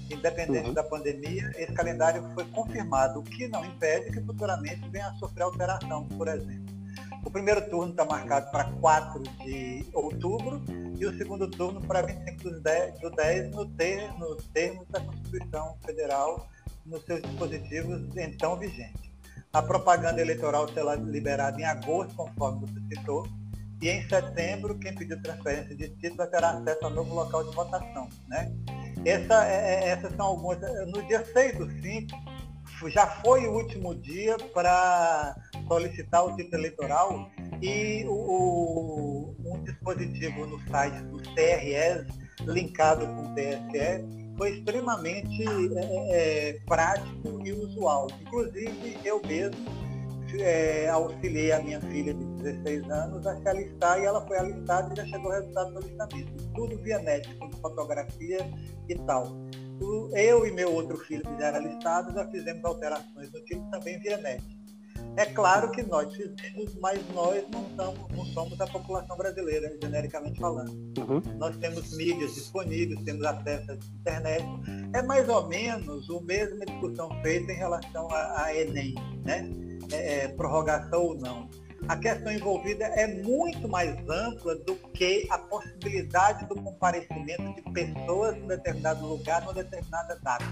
Independente 0.09 0.67
uhum. 0.67 0.73
da 0.73 0.83
pandemia, 0.83 1.51
esse 1.55 1.71
calendário 1.73 2.23
foi 2.33 2.45
confirmado, 2.45 3.19
o 3.19 3.23
que 3.23 3.47
não 3.47 3.63
impede 3.63 4.11
que 4.11 4.21
futuramente 4.21 4.87
venha 4.89 5.07
a 5.07 5.13
sofrer 5.15 5.43
alteração, 5.43 6.07
por 6.09 6.27
exemplo. 6.27 6.79
O 7.23 7.29
primeiro 7.29 7.69
turno 7.69 7.91
está 7.91 8.05
marcado 8.05 8.49
para 8.51 8.65
4 8.65 9.21
de 9.43 9.85
outubro 9.93 10.61
e 10.97 11.05
o 11.05 11.17
segundo 11.17 11.49
turno 11.49 11.81
para 11.81 12.01
25 12.01 12.43
do 12.49 12.61
10, 12.61 12.99
do 12.99 13.09
10 13.11 13.51
no, 13.51 13.65
ter, 13.65 14.11
no 14.17 14.35
termo 14.35 14.85
da 14.89 15.01
Constituição 15.01 15.77
Federal, 15.85 16.47
nos 16.85 17.03
seus 17.05 17.21
dispositivos 17.21 18.15
então 18.17 18.57
vigentes. 18.57 19.09
A 19.51 19.61
propaganda 19.61 20.21
eleitoral 20.21 20.67
será 20.73 20.95
liberada 20.95 21.59
em 21.59 21.65
agosto, 21.65 22.15
conforme 22.15 22.67
você 22.67 22.95
citou, 22.95 23.27
e 23.81 23.87
em 23.89 24.07
setembro, 24.09 24.77
quem 24.77 24.93
pediu 24.93 25.21
transferência 25.21 25.75
de 25.75 25.89
título 25.95 26.27
terá 26.29 26.51
acesso 26.51 26.83
ao 26.83 26.91
novo 26.91 27.15
local 27.15 27.43
de 27.49 27.55
votação. 27.55 28.09
Né? 28.27 28.51
Essa, 29.05 29.45
é, 29.47 29.85
é 29.85 29.89
essas 29.89 30.15
são 30.15 30.25
algumas. 30.25 30.59
No 30.87 31.01
dia 31.03 31.23
6 31.25 31.57
do 31.57 31.69
5, 31.81 32.07
já 32.87 33.07
foi 33.07 33.47
o 33.47 33.53
último 33.53 33.95
dia 33.95 34.37
para 34.53 35.35
solicitar 35.67 36.25
o 36.25 36.35
título 36.35 36.61
eleitoral 36.61 37.29
e 37.61 38.05
o, 38.07 38.13
o, 38.13 39.35
um 39.45 39.63
dispositivo 39.63 40.45
no 40.45 40.59
site 40.69 41.01
do 41.03 41.17
TRS, 41.33 42.07
linkado 42.45 43.05
com 43.05 43.31
o 43.31 43.35
TSE, 43.35 44.35
foi 44.37 44.57
extremamente 44.57 45.43
é, 45.75 46.49
é, 46.49 46.59
prático 46.65 47.41
e 47.45 47.51
usual. 47.51 48.07
Inclusive, 48.21 48.97
eu 49.03 49.21
mesmo 49.25 49.88
é, 50.37 50.89
auxiliei 50.89 51.51
a 51.51 51.61
minha 51.61 51.81
filha 51.81 52.13
de 52.13 52.25
16 52.43 52.89
anos 52.89 53.25
a 53.25 53.35
se 53.37 53.47
alistar 53.47 53.99
e 53.99 54.05
ela 54.05 54.25
foi 54.27 54.37
alistada 54.37 54.93
e 54.93 54.97
já 54.97 55.05
chegou 55.05 55.31
o 55.31 55.33
resultado 55.33 55.71
do 55.73 55.79
alistamento. 55.79 56.31
Tudo 56.55 56.77
via 56.81 56.99
net, 56.99 57.33
com 57.35 57.51
fotografia 57.51 58.39
e 58.87 58.95
tal. 59.05 59.27
Eu 60.13 60.45
e 60.45 60.51
meu 60.51 60.73
outro 60.73 60.97
filho 60.97 61.23
que 61.23 61.37
já 61.39 61.47
era 61.47 61.57
alistado, 61.57 62.13
já 62.13 62.27
fizemos 62.29 62.63
alterações 62.65 63.31
no 63.31 63.39
título 63.45 63.69
também 63.71 63.99
via 63.99 64.17
net. 64.17 64.43
É 65.15 65.25
claro 65.25 65.71
que 65.71 65.83
nós 65.83 66.13
fizemos, 66.15 66.75
mas 66.81 67.01
nós 67.13 67.43
não 67.51 67.65
somos, 67.75 68.15
não 68.15 68.25
somos 68.27 68.61
a 68.61 68.67
população 68.67 69.17
brasileira, 69.17 69.75
genericamente 69.81 70.39
falando. 70.39 70.71
Uhum. 70.97 71.21
Nós 71.37 71.57
temos 71.57 71.95
mídias 71.95 72.35
disponíveis, 72.35 73.01
temos 73.03 73.25
acesso 73.25 73.71
à 73.71 73.75
internet. 73.75 74.45
É 74.93 75.01
mais 75.01 75.27
ou 75.27 75.47
menos 75.47 76.07
o 76.09 76.21
mesma 76.21 76.65
discussão 76.65 77.09
feita 77.21 77.51
em 77.51 77.55
relação 77.55 78.07
à 78.11 78.55
Enem, 78.55 78.95
né? 79.25 79.49
É, 79.91 80.25
é, 80.25 80.27
prorrogação 80.29 81.01
ou 81.01 81.15
não. 81.15 81.49
A 81.87 81.95
questão 81.95 82.31
envolvida 82.31 82.85
é 82.85 83.07
muito 83.23 83.67
mais 83.67 83.97
ampla 84.07 84.55
do 84.55 84.75
que 84.93 85.25
a 85.29 85.37
possibilidade 85.37 86.45
do 86.47 86.55
comparecimento 86.55 87.55
de 87.55 87.61
pessoas 87.71 88.35
em 88.35 88.47
determinado 88.47 89.07
lugar, 89.07 89.41
numa 89.41 89.53
determinada 89.53 90.19
data. 90.21 90.45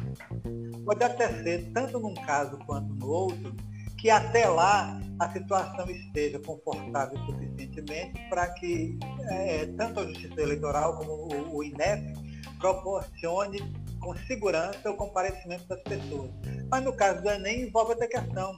Pode 0.86 1.04
até 1.04 1.28
ser, 1.44 1.70
tanto 1.74 2.00
num 2.00 2.14
caso 2.14 2.58
quanto 2.66 2.94
no 2.94 3.08
outro, 3.10 3.56
que 3.98 4.10
até 4.10 4.48
lá 4.48 5.00
a 5.20 5.30
situação 5.32 5.90
esteja 5.90 6.40
confortável 6.40 7.18
suficientemente 7.26 8.20
para 8.30 8.48
que 8.54 8.98
é, 9.30 9.66
tanto 9.78 10.00
a 10.00 10.06
Justiça 10.06 10.42
Eleitoral 10.42 10.96
como 10.98 11.12
o, 11.12 11.58
o 11.58 11.64
INEP 11.64 12.14
proporcione 12.60 13.60
com 14.08 14.16
segurança 14.20 14.90
o 14.90 14.96
comparecimento 14.96 15.68
das 15.68 15.82
pessoas. 15.82 16.32
Mas 16.72 16.82
no 16.82 16.94
caso 16.94 17.22
do 17.22 17.30
Enem 17.30 17.64
envolve 17.64 17.92
outra 17.92 18.08
questão, 18.08 18.54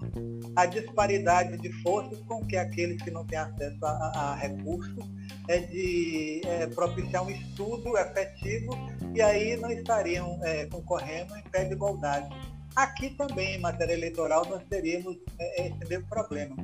a 0.56 0.68
disparidade 0.68 1.58
de 1.58 1.72
forças 1.82 2.20
com 2.28 2.46
que 2.46 2.56
aqueles 2.56 3.02
que 3.02 3.10
não 3.10 3.26
têm 3.26 3.40
acesso 3.40 3.84
a, 3.84 3.90
a, 3.90 4.32
a 4.32 4.36
recursos 4.36 5.04
é 5.48 5.58
de 5.58 6.42
é, 6.46 6.68
propiciar 6.68 7.26
um 7.26 7.32
estudo 7.32 7.98
efetivo 7.98 8.78
e 9.16 9.24
aí 9.24 9.58
não 9.58 9.72
estariam 9.72 10.40
é, 10.44 10.68
concorrendo 10.68 11.36
em 11.36 11.42
pé 11.42 11.64
de 11.66 11.74
igualdade. 11.74 12.30
Aqui 12.76 13.10
também, 13.12 13.56
em 13.56 13.60
matéria 13.60 13.94
eleitoral, 13.94 14.46
nós 14.46 14.64
teríamos 14.70 15.18
é, 15.40 15.68
esse 15.68 15.90
mesmo 15.90 16.08
problema. 16.08 16.56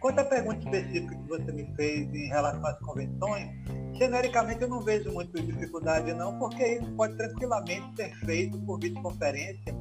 Quanto 0.00 0.18
à 0.18 0.24
pergunta 0.24 0.58
específica 0.58 1.16
que 1.16 1.28
você 1.28 1.52
me 1.52 1.74
fez 1.74 2.12
em 2.14 2.28
relação 2.28 2.66
às 2.66 2.78
convenções, 2.80 3.50
genericamente 3.94 4.62
eu 4.62 4.68
não 4.68 4.80
vejo 4.80 5.10
muita 5.12 5.40
dificuldade 5.40 6.12
não, 6.12 6.38
porque 6.38 6.78
isso 6.78 6.90
pode 6.92 7.16
tranquilamente 7.16 7.96
ser 7.96 8.14
feito 8.18 8.58
por 8.60 8.78
videoconferência, 8.78 9.74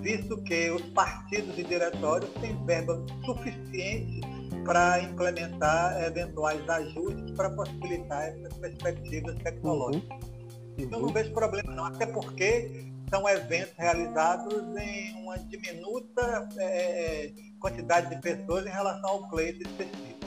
visto 0.00 0.36
que 0.44 0.70
os 0.70 0.82
partidos 0.90 1.58
e 1.58 1.64
diretórios 1.64 2.30
têm 2.40 2.64
verba 2.64 3.04
suficiente 3.24 4.20
para 4.64 5.00
implementar 5.02 6.02
eventuais 6.04 6.68
ajustes 6.68 7.30
para 7.32 7.50
possibilitar 7.50 8.28
essas 8.28 8.54
perspectivas 8.54 9.34
tecnológicas. 9.36 10.18
Uhum. 10.78 10.88
Eu 10.90 11.00
não 11.00 11.08
vejo 11.08 11.32
problema 11.32 11.74
não, 11.74 11.84
até 11.84 12.06
porque 12.06 12.93
são 13.10 13.28
eventos 13.28 13.74
realizados 13.76 14.76
em 14.76 15.14
uma 15.22 15.38
diminuta 15.38 16.48
é, 16.58 17.32
quantidade 17.60 18.14
de 18.14 18.20
pessoas 18.20 18.66
em 18.66 18.70
relação 18.70 19.10
ao 19.10 19.28
pleito 19.28 19.62
específico. 19.62 20.24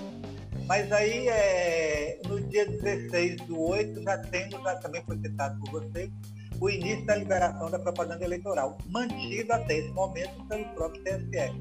Mas 0.67 0.91
aí, 0.91 1.29
é, 1.29 2.19
no 2.27 2.41
dia 2.41 2.65
16 2.65 3.38
do 3.48 3.60
8, 3.60 4.03
já 4.03 4.17
temos, 4.17 4.62
já 4.62 4.75
também 4.75 5.01
foi 5.05 5.17
citado 5.17 5.57
por 5.62 5.81
você, 5.81 6.12
o 6.60 6.69
início 6.69 7.05
da 7.05 7.15
liberação 7.15 7.69
da 7.69 7.79
propaganda 7.79 8.25
eleitoral, 8.25 8.77
mantido 8.88 9.53
até 9.53 9.77
esse 9.77 9.89
momento 9.91 10.43
pelo 10.48 10.65
próprio 10.74 11.03
TSE. 11.03 11.53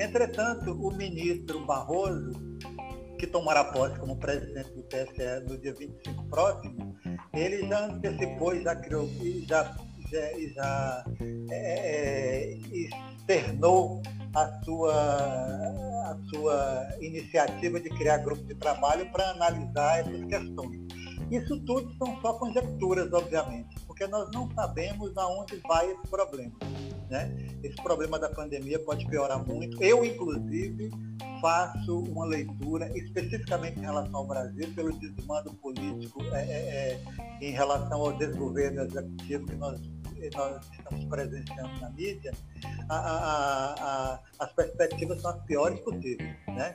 Entretanto, 0.00 0.72
o 0.72 0.90
ministro 0.92 1.64
Barroso, 1.66 2.32
que 3.18 3.26
tomará 3.26 3.64
posse 3.64 3.98
como 3.98 4.16
presidente 4.16 4.70
do 4.70 4.82
TSE 4.84 5.40
no 5.46 5.58
dia 5.58 5.74
25 5.74 6.24
próximo, 6.30 6.96
ele 7.34 7.68
já 7.68 7.86
antecipou 7.86 8.58
já 8.62 8.76
criou, 8.76 9.10
já 9.46 9.76
já, 10.10 10.20
já 10.54 11.04
é, 11.50 11.56
é, 11.56 12.58
externou 12.72 14.02
a 14.34 14.64
sua, 14.64 14.94
a 14.94 16.18
sua 16.30 16.88
iniciativa 17.00 17.80
de 17.80 17.88
criar 17.90 18.18
grupo 18.18 18.42
de 18.44 18.54
trabalho 18.54 19.10
para 19.10 19.30
analisar 19.30 20.00
essas 20.00 20.24
questões. 20.24 20.78
Isso 21.30 21.60
tudo 21.60 21.92
são 21.98 22.20
só 22.22 22.34
conjecturas, 22.34 23.12
obviamente, 23.12 23.76
porque 23.86 24.06
nós 24.06 24.30
não 24.32 24.50
sabemos 24.54 25.16
aonde 25.16 25.56
vai 25.66 25.90
esse 25.90 26.08
problema. 26.08 26.54
Né? 27.10 27.34
Esse 27.62 27.76
problema 27.76 28.18
da 28.18 28.28
pandemia 28.28 28.78
pode 28.78 29.06
piorar 29.06 29.44
muito. 29.46 29.82
Eu, 29.82 30.04
inclusive, 30.04 30.90
faço 31.40 32.00
uma 32.00 32.24
leitura 32.26 32.90
especificamente 32.96 33.78
em 33.78 33.82
relação 33.82 34.16
ao 34.16 34.26
Brasil, 34.26 34.72
pelo 34.74 34.92
desmando 34.98 35.52
político 35.54 36.22
é, 36.32 36.42
é, 36.42 36.58
é 36.92 37.00
em 37.40 37.52
relação 37.52 38.00
ao 38.00 38.12
desgoverno 38.12 38.82
executivo 38.82 39.46
que 39.46 39.56
nós 39.56 39.80
nós 40.34 40.60
estamos 40.72 41.04
presenciando 41.06 41.80
na 41.80 41.90
mídia, 41.90 42.32
a, 42.88 42.96
a, 42.96 43.74
a, 43.78 44.20
as 44.38 44.52
perspectivas 44.52 45.20
são 45.20 45.30
as 45.30 45.42
piores 45.44 45.80
possíveis. 45.80 46.36
Né? 46.48 46.74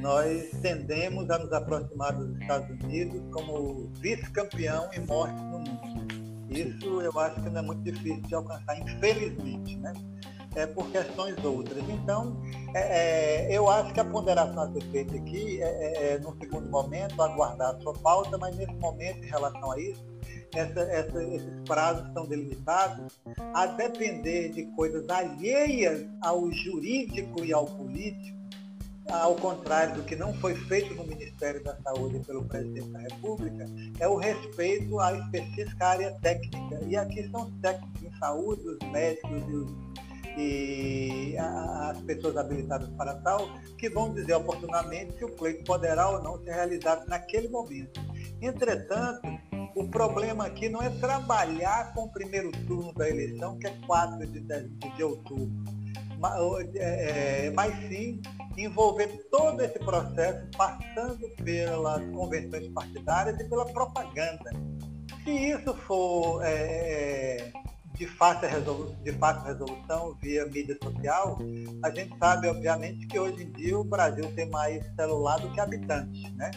Nós 0.00 0.50
tendemos 0.62 1.28
a 1.30 1.38
nos 1.38 1.52
aproximar 1.52 2.12
dos 2.12 2.38
Estados 2.40 2.70
Unidos 2.84 3.22
como 3.32 3.88
vice-campeão 4.00 4.90
em 4.92 5.00
morte 5.06 5.40
no 5.42 5.58
mundo. 5.60 6.14
Isso 6.50 7.00
eu 7.00 7.18
acho 7.18 7.42
que 7.42 7.50
não 7.50 7.58
é 7.58 7.62
muito 7.62 7.82
difícil 7.82 8.22
de 8.22 8.34
alcançar, 8.34 8.78
infelizmente. 8.78 9.76
Né? 9.76 9.92
É, 10.54 10.66
por 10.66 10.90
questões 10.90 11.42
outras. 11.44 11.82
Então, 11.88 12.40
é, 12.74 13.48
é, 13.48 13.56
eu 13.56 13.68
acho 13.68 13.92
que 13.92 14.00
a 14.00 14.04
ponderação 14.04 14.62
a 14.62 14.72
ser 14.72 14.82
feita 14.90 15.16
aqui 15.16 15.62
é, 15.62 15.66
é, 15.66 16.12
é, 16.14 16.18
no 16.18 16.36
segundo 16.38 16.68
momento, 16.68 17.20
aguardar 17.22 17.74
a 17.74 17.80
sua 17.80 17.94
pauta, 17.94 18.36
mas 18.38 18.56
nesse 18.56 18.74
momento, 18.74 19.24
em 19.24 19.28
relação 19.28 19.70
a 19.72 19.80
isso, 19.80 20.04
essa, 20.54 20.80
essa, 20.80 21.22
esses 21.22 21.60
prazos 21.66 22.06
estão 22.06 22.26
delimitados 22.26 23.18
a 23.54 23.66
depender 23.66 24.50
de 24.50 24.64
coisas 24.76 25.08
alheias 25.08 26.06
ao 26.22 26.50
jurídico 26.52 27.44
e 27.44 27.52
ao 27.52 27.66
político, 27.66 28.34
ao 29.10 29.34
contrário 29.34 29.96
do 29.96 30.02
que 30.02 30.16
não 30.16 30.32
foi 30.34 30.54
feito 30.54 30.94
no 30.94 31.04
Ministério 31.04 31.62
da 31.62 31.76
Saúde 31.82 32.20
pelo 32.20 32.44
Presidente 32.44 32.88
da 32.88 33.00
República, 33.00 33.66
é 33.98 34.08
o 34.08 34.16
respeito 34.16 34.98
à 34.98 35.12
específica 35.12 35.86
área 35.86 36.12
técnica. 36.22 36.80
E 36.86 36.96
aqui 36.96 37.28
são 37.30 37.42
os 37.44 37.52
técnicos 37.60 38.02
em 38.02 38.18
saúde, 38.18 38.66
os 38.66 38.78
médicos 38.90 39.42
e 39.48 39.52
os 39.52 39.70
e 40.36 41.36
as 41.38 42.00
pessoas 42.02 42.36
habilitadas 42.36 42.88
para 42.90 43.14
tal, 43.16 43.48
que 43.78 43.88
vão 43.88 44.12
dizer 44.12 44.34
oportunamente 44.34 45.16
se 45.18 45.24
o 45.24 45.30
pleito 45.30 45.64
poderá 45.64 46.08
ou 46.08 46.22
não 46.22 46.42
ser 46.42 46.52
realizado 46.52 47.06
naquele 47.08 47.48
momento. 47.48 48.00
Entretanto, 48.40 49.28
o 49.74 49.88
problema 49.88 50.46
aqui 50.46 50.68
não 50.68 50.82
é 50.82 50.90
trabalhar 50.90 51.92
com 51.94 52.04
o 52.04 52.08
primeiro 52.08 52.52
turno 52.66 52.92
da 52.94 53.08
eleição, 53.08 53.58
que 53.58 53.66
é 53.66 53.74
4 53.86 54.26
de, 54.26 54.40
de, 54.40 55.02
outubro, 55.02 55.50
mas, 56.18 56.74
é, 56.76 57.46
é, 57.46 57.50
mas 57.50 57.74
sim 57.88 58.20
envolver 58.56 59.08
todo 59.30 59.60
esse 59.62 59.78
processo 59.80 60.46
passando 60.56 61.28
pelas 61.42 62.04
convenções 62.10 62.68
partidárias 62.68 63.38
e 63.40 63.44
pela 63.48 63.66
propaganda. 63.66 64.50
Se 65.24 65.30
isso 65.30 65.74
for 65.86 66.44
é, 66.44 67.50
é 67.50 67.63
de 67.94 68.06
fácil, 68.06 68.48
resolução, 68.48 68.96
de 69.02 69.12
fácil 69.12 69.44
resolução 69.44 70.16
via 70.20 70.46
mídia 70.46 70.76
social, 70.82 71.38
a 71.82 71.90
gente 71.90 72.16
sabe, 72.18 72.48
obviamente, 72.48 73.06
que 73.06 73.18
hoje 73.18 73.44
em 73.44 73.52
dia 73.52 73.78
o 73.78 73.84
Brasil 73.84 74.30
tem 74.34 74.50
mais 74.50 74.84
celular 74.96 75.38
do 75.38 75.50
que 75.52 75.60
habitantes, 75.60 76.32
né? 76.34 76.50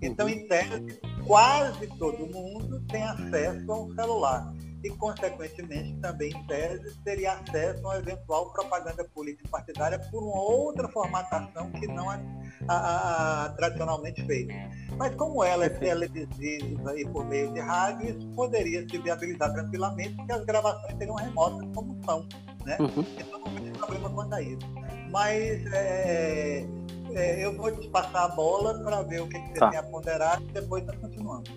Então, 0.00 0.28
em 0.28 0.46
tese, 0.46 0.98
quase 1.26 1.86
todo 1.98 2.26
mundo 2.26 2.80
tem 2.86 3.02
acesso 3.02 3.70
a 3.70 3.80
um 3.80 3.94
celular 3.94 4.54
e, 4.82 4.90
consequentemente, 4.90 5.94
também, 6.00 6.30
em 6.30 6.46
tese, 6.46 6.96
teria 7.04 7.32
acesso 7.32 7.84
a 7.84 7.90
uma 7.90 7.98
eventual 7.98 8.52
propaganda 8.52 9.04
política 9.04 9.48
partidária 9.48 9.98
por 10.10 10.22
uma 10.22 10.40
outra 10.40 10.88
formatação 10.88 11.70
que 11.72 11.86
não 11.86 12.12
é 12.12 12.20
a, 12.68 12.74
a, 12.74 13.44
a, 13.44 13.48
tradicionalmente 13.50 14.24
feita. 14.24 14.54
Mas 14.96 15.14
como 15.16 15.42
ela 15.42 15.64
é 15.64 15.68
televisiva 15.68 16.98
e 16.98 17.04
por 17.08 17.24
meio 17.24 17.52
de 17.52 17.60
rádio, 17.60 18.10
isso 18.10 18.26
poderia 18.34 18.88
se 18.88 18.98
viabilizar 18.98 19.52
tranquilamente, 19.52 20.14
porque 20.14 20.32
as 20.32 20.44
gravações 20.44 20.96
seriam 20.96 21.16
remotas 21.16 21.68
como 21.74 21.98
são. 22.04 22.26
Né? 22.64 22.76
Uhum. 22.80 23.04
Então 23.18 23.40
não 23.40 23.54
tem 23.54 23.72
problema 23.72 24.10
quanto 24.10 24.34
a 24.34 24.42
isso. 24.42 24.66
Mas 25.10 25.72
é, 25.72 26.66
é, 27.14 27.44
eu 27.44 27.56
vou 27.56 27.70
te 27.72 27.88
passar 27.88 28.24
a 28.24 28.28
bola 28.28 28.74
para 28.82 29.02
ver 29.02 29.22
o 29.22 29.28
que, 29.28 29.38
que 29.40 29.48
você 29.48 29.58
tá. 29.58 29.70
tem 29.70 29.78
a 29.78 29.82
ponderar 29.82 30.40
e 30.42 30.46
depois 30.52 30.84
nós 30.84 30.96
continuamos. 30.96 31.48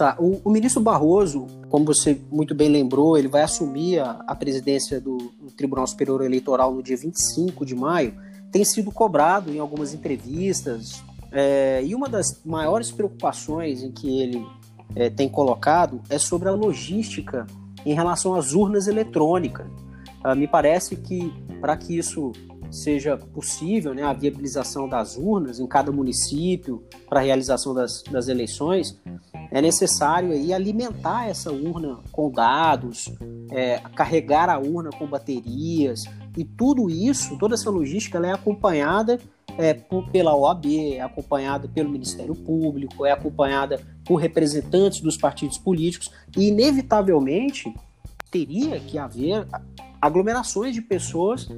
Tá. 0.00 0.16
O, 0.18 0.40
o, 0.46 0.50
ministro 0.50 0.80
Barroso, 0.80 1.46
como 1.68 1.84
você 1.84 2.18
muito 2.32 2.54
bem 2.54 2.70
lembrou, 2.70 3.18
ele 3.18 3.28
vai 3.28 3.42
assumir 3.42 3.98
a, 3.98 4.12
a 4.26 4.34
presidência 4.34 4.98
do, 4.98 5.18
Tribunal 5.54 5.86
Superior 5.86 6.24
Eleitoral 6.24 6.72
no 6.72 6.82
dia 6.82 6.96
25 6.96 7.66
de 7.66 7.74
maio. 7.74 8.14
Tem 8.50 8.64
sido 8.64 8.90
cobrado 8.90 9.52
em 9.52 9.58
algumas 9.58 9.92
entrevistas. 9.92 11.04
É, 11.30 11.84
e 11.84 11.94
uma 11.94 12.08
das 12.08 12.40
maiores 12.46 12.90
preocupações 12.90 13.82
em 13.82 13.92
que 13.92 14.22
ele 14.22 14.42
é, 14.96 15.10
tem 15.10 15.28
colocado 15.28 16.00
é 16.08 16.16
sobre 16.16 16.48
a 16.48 16.52
logística 16.52 17.46
em 17.84 17.92
relação 17.92 18.34
às 18.34 18.54
urnas 18.54 18.86
eletrônicas. 18.86 19.66
Ah, 20.24 20.34
me 20.34 20.48
parece 20.48 20.96
que 20.96 21.30
para 21.60 21.76
que 21.76 21.98
isso 21.98 22.32
seja 22.70 23.18
possível, 23.18 23.92
né, 23.92 24.02
a 24.02 24.14
viabilização 24.14 24.88
das 24.88 25.18
urnas 25.18 25.60
em 25.60 25.66
cada 25.66 25.92
município 25.92 26.82
para 27.06 27.20
a 27.20 27.22
realização 27.22 27.74
das, 27.74 28.02
das 28.04 28.28
eleições, 28.28 28.98
é 29.50 29.60
necessário 29.60 30.32
aí 30.32 30.52
alimentar 30.52 31.28
essa 31.28 31.50
urna 31.50 31.98
com 32.12 32.30
dados, 32.30 33.12
é, 33.50 33.80
carregar 33.94 34.48
a 34.48 34.58
urna 34.58 34.90
com 34.90 35.06
baterias 35.06 36.04
e 36.36 36.44
tudo 36.44 36.88
isso, 36.88 37.36
toda 37.38 37.54
essa 37.54 37.70
logística, 37.70 38.18
é 38.18 38.32
acompanhada 38.32 39.18
é, 39.58 39.74
por, 39.74 40.08
pela 40.10 40.34
OAB, 40.34 40.66
é 40.94 41.00
acompanhada 41.00 41.68
pelo 41.68 41.90
Ministério 41.90 42.34
Público, 42.34 43.04
é 43.04 43.10
acompanhada 43.10 43.80
por 44.04 44.16
representantes 44.16 45.00
dos 45.00 45.16
partidos 45.16 45.58
políticos 45.58 46.10
e 46.36 46.48
inevitavelmente 46.48 47.72
teria 48.30 48.78
que 48.78 48.96
haver 48.96 49.46
aglomerações 50.00 50.74
de 50.74 50.80
pessoas 50.80 51.48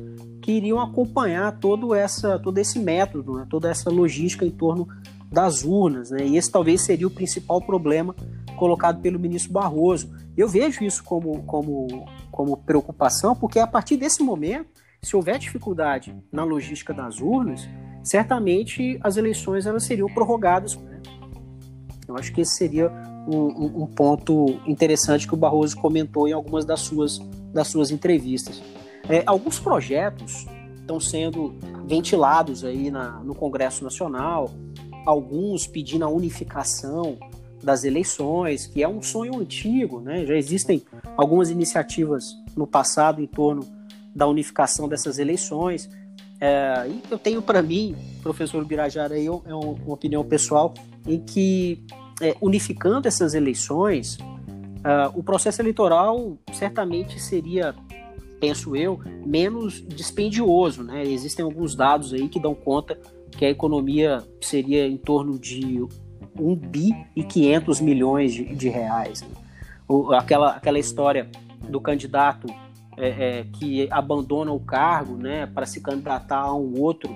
que 0.41 0.53
iriam 0.53 0.81
acompanhar 0.81 1.59
todo 1.61 1.95
essa 1.95 2.39
todo 2.39 2.59
esse 2.59 2.79
método, 2.79 3.35
né, 3.35 3.47
toda 3.49 3.71
essa 3.71 3.91
logística 3.91 4.45
em 4.45 4.51
torno 4.51 4.89
das 5.33 5.65
urnas, 5.65 6.11
né? 6.11 6.27
E 6.27 6.37
esse 6.37 6.51
talvez 6.51 6.83
seria 6.83 7.07
o 7.07 7.11
principal 7.11 7.61
problema 7.61 8.15
colocado 8.57 9.01
pelo 9.01 9.19
ministro 9.19 9.53
Barroso. 9.53 10.15
Eu 10.37 10.47
vejo 10.47 10.85
isso 10.85 11.03
como, 11.03 11.43
como, 11.45 12.07
como 12.31 12.57
preocupação, 12.59 13.35
porque 13.35 13.59
a 13.59 13.67
partir 13.67 13.97
desse 13.97 14.23
momento, 14.23 14.69
se 15.03 15.17
houver 15.17 15.39
dificuldade 15.39 16.15
na 16.31 16.45
logística 16.45 16.93
das 16.93 17.21
urnas, 17.21 17.69
certamente 18.05 18.99
as 19.03 19.17
eleições 19.17 19.67
elas 19.67 19.85
seriam 19.85 20.09
prorrogadas. 20.09 20.77
Né? 20.77 21.01
Eu 22.07 22.17
acho 22.17 22.33
que 22.33 22.43
esse 22.43 22.55
seria 22.57 22.91
um, 23.27 23.83
um, 23.83 23.87
ponto 23.87 24.61
interessante 24.67 25.27
que 25.27 25.35
o 25.35 25.37
Barroso 25.37 25.77
comentou 25.77 26.29
em 26.29 26.33
algumas 26.33 26.65
das 26.65 26.81
suas, 26.81 27.19
das 27.53 27.69
suas 27.69 27.91
entrevistas. 27.91 28.63
É, 29.09 29.23
alguns 29.27 29.59
projetos 29.59 30.47
estão 30.81 31.01
sendo 31.01 31.55
ventilados 31.87 32.65
aí 32.65 32.91
na, 32.91 33.21
no 33.21 33.35
Congresso 33.35 33.83
Nacional, 33.83 34.51
alguns 35.05 35.67
pedindo 35.67 36.05
a 36.05 36.09
unificação 36.09 37.19
das 37.63 37.85
eleições, 37.85 38.67
que 38.67 38.83
é 38.83 38.89
um 38.89 39.01
sonho 39.01 39.39
antigo, 39.39 40.01
né? 40.01 40.27
Já 40.27 40.35
existem 40.35 40.83
algumas 41.17 41.49
iniciativas 41.49 42.35
no 42.57 42.67
passado 42.67 43.23
em 43.23 43.27
torno 43.27 43.63
da 44.15 44.27
unificação 44.27 44.89
dessas 44.89 45.19
eleições. 45.19 45.89
É, 46.41 46.89
e 46.89 47.03
eu 47.11 47.19
tenho 47.19 47.41
para 47.41 47.63
mim, 47.63 47.95
professor 48.23 48.65
Birajara, 48.65 49.15
aí, 49.15 49.27
é 49.27 49.55
uma 49.55 49.93
opinião 49.93 50.25
pessoal, 50.25 50.75
em 51.07 51.21
que 51.21 51.85
é, 52.21 52.37
unificando 52.41 53.07
essas 53.07 53.35
eleições, 53.35 54.17
uh, 54.17 55.11
o 55.15 55.23
processo 55.23 55.63
eleitoral 55.63 56.37
certamente 56.53 57.21
seria, 57.21 57.75
penso 58.41 58.77
eu, 58.77 59.01
menos 59.25 59.85
dispendioso. 59.87 60.83
Né? 60.83 61.05
Existem 61.05 61.45
alguns 61.45 61.75
dados 61.75 62.13
aí 62.13 62.29
que 62.29 62.41
dão 62.41 62.55
conta 62.55 62.99
que 63.37 63.45
a 63.45 63.51
economia 63.51 64.23
seria 64.41 64.87
em 64.87 64.97
torno 64.97 65.39
de 65.39 65.83
1 66.39 66.55
bi 66.57 66.91
e 67.17 67.23
500 67.23 67.81
milhões 67.81 68.33
de, 68.33 68.45
de 68.55 68.69
reais. 68.69 69.25
O, 69.89 70.13
aquela, 70.13 70.53
aquela 70.53 70.79
história 70.79 71.29
do 71.69 71.81
candidato 71.81 72.47
é, 72.97 73.09
é, 73.09 73.45
que 73.55 73.89
abandona 73.91 74.53
o 74.53 74.61
cargo 74.61 75.17
né, 75.17 75.47
para 75.47 75.67
se 75.67 75.81
candidatar 75.81 76.41
a 76.41 76.55
um 76.55 76.79
outro 76.81 77.11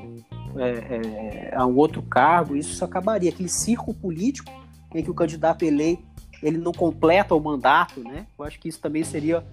é, 0.59 1.51
é 1.51 1.55
a 1.55 1.67
um 1.67 1.77
outro 1.77 2.01
cargo, 2.03 2.57
isso 2.57 2.83
acabaria. 2.85 3.31
Aquele 3.31 3.49
circo 3.49 3.93
político 3.93 4.51
em 4.95 5.03
que 5.03 5.11
o 5.11 5.15
candidato 5.15 5.65
eleito 5.65 6.03
ele 6.43 6.59
não 6.59 6.73
completa 6.73 7.35
o 7.35 7.41
mandato, 7.41 8.01
né? 8.01 8.27
Eu 8.39 8.45
acho 8.45 8.59
que 8.61 8.69
isso 8.69 8.81
também 8.81 9.05
seria 9.05 9.45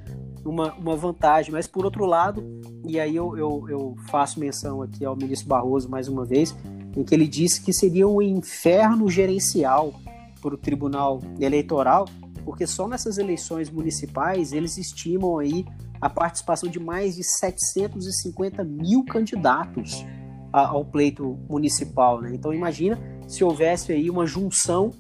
uma, 0.46 0.74
uma 0.74 0.96
vantagem. 0.96 1.52
Mas, 1.52 1.68
por 1.68 1.86
outro 1.86 2.06
lado, 2.06 2.44
e 2.86 3.00
aí 3.00 3.16
eu, 3.16 3.38
eu, 3.38 3.66
eu 3.70 3.96
faço 4.10 4.40
menção 4.40 4.82
aqui 4.82 5.06
ao 5.06 5.16
ministro 5.16 5.48
Barroso 5.48 5.90
mais 5.90 6.08
uma 6.08 6.26
vez, 6.26 6.56
em 6.96 7.04
que 7.04 7.14
ele 7.14 7.28
disse 7.28 7.62
que 7.62 7.74
seria 7.74 8.08
um 8.08 8.22
inferno 8.22 9.10
gerencial 9.10 9.94
para 10.42 10.54
o 10.54 10.58
Tribunal 10.58 11.22
Eleitoral, 11.40 12.08
porque 12.44 12.68
só 12.68 12.88
nessas 12.88 13.18
eleições 13.18 13.70
municipais 13.70 14.52
eles 14.52 14.78
estimam 14.78 15.40
aí 15.40 15.66
a 16.02 16.10
participação 16.10 16.70
de 16.70 16.80
mais 16.80 17.16
de 17.16 17.24
750 17.24 18.64
mil 18.64 19.06
candidatos 19.06 20.06
ao 20.54 20.86
pleito 20.86 21.40
municipal. 21.50 22.22
Né? 22.22 22.32
Então 22.34 22.54
imagina 22.54 23.00
se 23.28 23.44
houvesse 23.44 23.92
aí 23.92 24.10
uma 24.10 24.28
junção 24.28 24.92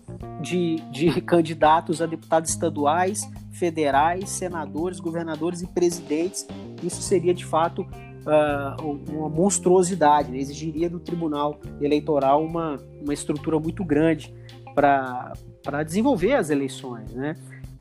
de, 0.41 0.77
de 0.91 1.21
candidatos 1.21 2.01
a 2.01 2.07
deputados 2.07 2.49
estaduais, 2.49 3.29
federais, 3.51 4.29
senadores, 4.29 4.99
governadores 4.99 5.61
e 5.61 5.67
presidentes, 5.67 6.47
isso 6.81 7.01
seria 7.01 7.33
de 7.33 7.45
fato 7.45 7.81
uh, 7.83 9.11
uma 9.11 9.29
monstruosidade, 9.29 10.31
né? 10.31 10.39
exigiria 10.39 10.89
do 10.89 10.99
Tribunal 10.99 11.59
Eleitoral 11.79 12.43
uma, 12.43 12.77
uma 13.01 13.13
estrutura 13.13 13.59
muito 13.59 13.85
grande 13.85 14.33
para 14.73 15.83
desenvolver 15.85 16.33
as 16.33 16.49
eleições. 16.49 17.13
Né? 17.13 17.35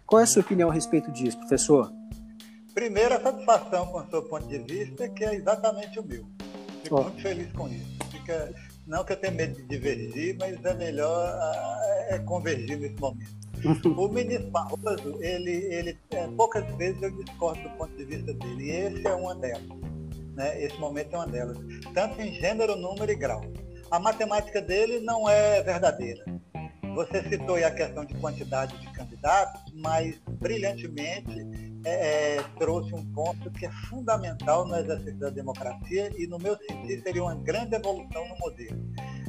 Qual 0.04 0.20
é 0.20 0.24
a 0.24 0.26
sua 0.26 0.42
opinião 0.42 0.68
a 0.68 0.74
respeito 0.74 1.10
disso, 1.10 1.38
professor? 1.38 1.90
Primeiro, 2.74 3.14
a 3.14 3.20
satisfação 3.20 3.86
com 3.86 3.98
o 3.98 4.06
seu 4.10 4.22
ponto 4.22 4.46
de 4.46 4.58
vista, 4.58 5.08
que 5.08 5.24
é 5.24 5.34
exatamente 5.34 5.98
o 5.98 6.04
meu. 6.06 6.24
Fico 6.92 7.00
oh. 7.00 7.04
muito 7.04 7.22
feliz 7.22 7.52
com 7.52 7.68
isso. 7.68 7.86
Fica, 8.10 8.54
não 8.86 9.02
que 9.02 9.12
eu 9.12 9.16
tenha 9.16 9.32
medo 9.32 9.56
de 9.56 9.62
divergir, 9.62 10.36
mas 10.38 10.62
é 10.62 10.74
melhor 10.74 11.26
é 12.08 12.18
convergir 12.18 12.78
nesse 12.78 13.00
momento. 13.00 13.42
o 13.96 14.08
ministro 14.08 14.50
Barroso, 14.50 15.22
ele, 15.22 15.52
ele 15.72 15.98
é, 16.10 16.26
poucas 16.36 16.64
vezes 16.76 17.00
eu 17.00 17.10
discordo 17.24 17.62
do 17.62 17.70
ponto 17.70 17.96
de 17.96 18.04
vista 18.04 18.34
dele, 18.34 18.64
e 18.64 18.70
esse 18.70 19.06
é 19.06 19.14
uma 19.14 19.34
delas. 19.36 19.62
Né? 20.34 20.62
Esse 20.62 20.78
momento 20.78 21.14
é 21.14 21.16
uma 21.16 21.26
delas. 21.26 21.56
Tanto 21.94 22.20
em 22.20 22.34
gênero, 22.34 22.76
número 22.76 23.10
e 23.10 23.16
grau. 23.16 23.40
A 23.90 23.98
matemática 23.98 24.60
dele 24.60 25.00
não 25.00 25.28
é 25.28 25.62
verdadeira. 25.62 26.22
Você 26.94 27.22
citou 27.28 27.56
aí 27.56 27.64
a 27.64 27.70
questão 27.70 28.04
de 28.04 28.14
quantidade 28.14 28.76
de 28.78 28.86
candidatos, 28.92 29.72
mas 29.74 30.20
brilhantemente 30.40 31.46
é, 31.84 32.36
é, 32.36 32.42
trouxe 32.58 32.94
um 32.94 33.04
ponto 33.12 33.50
que 33.50 33.66
é 33.66 33.70
fundamental 33.88 34.66
no 34.66 34.76
exercício 34.76 35.18
da 35.18 35.30
democracia 35.30 36.10
e, 36.16 36.26
no 36.26 36.38
meu 36.38 36.56
sentido, 36.56 37.02
seria 37.02 37.22
uma 37.22 37.34
grande 37.34 37.74
evolução 37.74 38.28
no 38.28 38.38
modelo. 38.38 38.78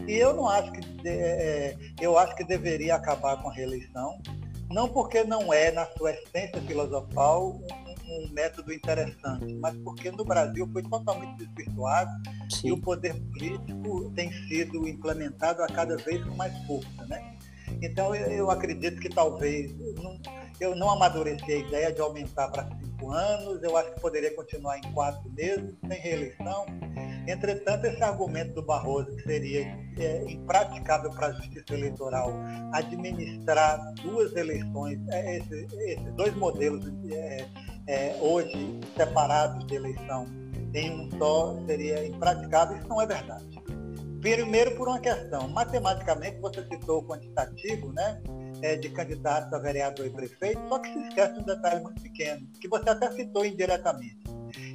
E 0.08 0.14
eu 0.14 0.34
não 0.34 0.48
acho 0.48 0.72
que 0.74 1.08
é, 1.08 1.12
é, 1.12 1.78
eu 2.02 2.18
acho 2.18 2.36
que 2.36 2.44
deveria 2.44 2.96
acabar 2.96 3.42
com 3.42 3.50
a 3.50 3.54
reeleição, 3.54 4.22
não 4.70 4.90
porque 4.90 5.24
não 5.24 5.54
é 5.54 5.72
na 5.72 5.86
sua 5.98 6.12
essência 6.12 6.62
filosofal 6.62 7.56
um, 7.56 8.26
um 8.26 8.30
método 8.32 8.74
interessante, 8.74 9.54
mas 9.56 9.76
porque 9.78 10.12
no 10.12 10.26
Brasil 10.26 10.70
foi 10.72 10.84
totalmente 10.84 11.38
desvirtuado 11.38 12.12
Sim. 12.50 12.68
e 12.68 12.72
o 12.72 12.78
poder 12.78 13.16
político 13.32 14.12
tem 14.16 14.32
sido 14.48 14.88
implementado 14.88 15.64
a 15.64 15.68
cada 15.68 15.96
vez 15.98 16.24
com 16.24 16.36
mais 16.36 16.54
força, 16.66 17.06
né? 17.08 17.38
Então 17.82 18.16
eu, 18.16 18.28
eu 18.32 18.52
acredito 18.52 19.00
que 19.00 19.10
talvez 19.10 19.74
não, 19.96 20.20
eu 20.60 20.76
não 20.76 20.92
amadureci 20.92 21.52
a 21.52 21.58
ideia 21.58 21.92
de 21.92 22.02
aumentar 22.02 22.50
para 22.50 22.68
cinco 22.78 23.12
anos, 23.12 23.62
eu 23.62 23.76
acho 23.76 23.94
que 23.94 24.00
poderia 24.00 24.34
continuar 24.36 24.78
em 24.78 24.94
quatro 24.94 25.30
meses, 25.32 25.76
sem 25.88 26.00
reeleição. 26.00 26.66
Entretanto, 27.28 27.86
esse 27.86 28.04
argumento 28.04 28.54
do 28.54 28.62
Barroso, 28.62 29.16
que 29.16 29.24
seria 29.24 29.78
é, 29.98 30.24
impraticável 30.28 31.10
para 31.12 31.28
a 31.28 31.32
justiça 31.34 31.74
eleitoral 31.74 32.34
administrar 32.74 33.80
duas 34.02 34.36
eleições, 34.36 35.00
é, 35.10 35.38
esses, 35.38 35.72
esses, 35.74 36.14
dois 36.16 36.36
modelos 36.36 36.86
é, 37.12 37.46
é, 37.88 38.18
hoje 38.20 38.80
separados 38.96 39.66
de 39.68 39.76
eleição 39.76 40.28
em 40.74 40.92
um 40.92 41.18
só, 41.18 41.56
seria 41.68 42.06
impraticável, 42.06 42.78
isso 42.78 42.88
não 42.88 43.02
é 43.02 43.06
verdade. 43.06 43.63
Primeiro 44.24 44.76
por 44.76 44.88
uma 44.88 45.00
questão, 45.00 45.48
matematicamente 45.50 46.40
você 46.40 46.64
citou 46.64 47.00
o 47.00 47.04
quantitativo, 47.06 47.92
né? 47.92 48.22
é, 48.64 48.78
de 48.78 48.90
candidatos 48.90 49.52
a 49.52 49.60
vereador 49.60 50.06
e 50.06 50.10
prefeito, 50.10 50.62
só 50.70 50.80
que 50.80 50.92
se 50.92 51.00
esquece 51.00 51.38
um 51.38 51.44
detalhe 51.44 51.82
muito 51.82 52.02
pequeno, 52.02 52.48
que 52.60 52.70
você 52.70 52.90
até 52.90 53.12
citou 53.12 53.46
indiretamente. 53.46 54.24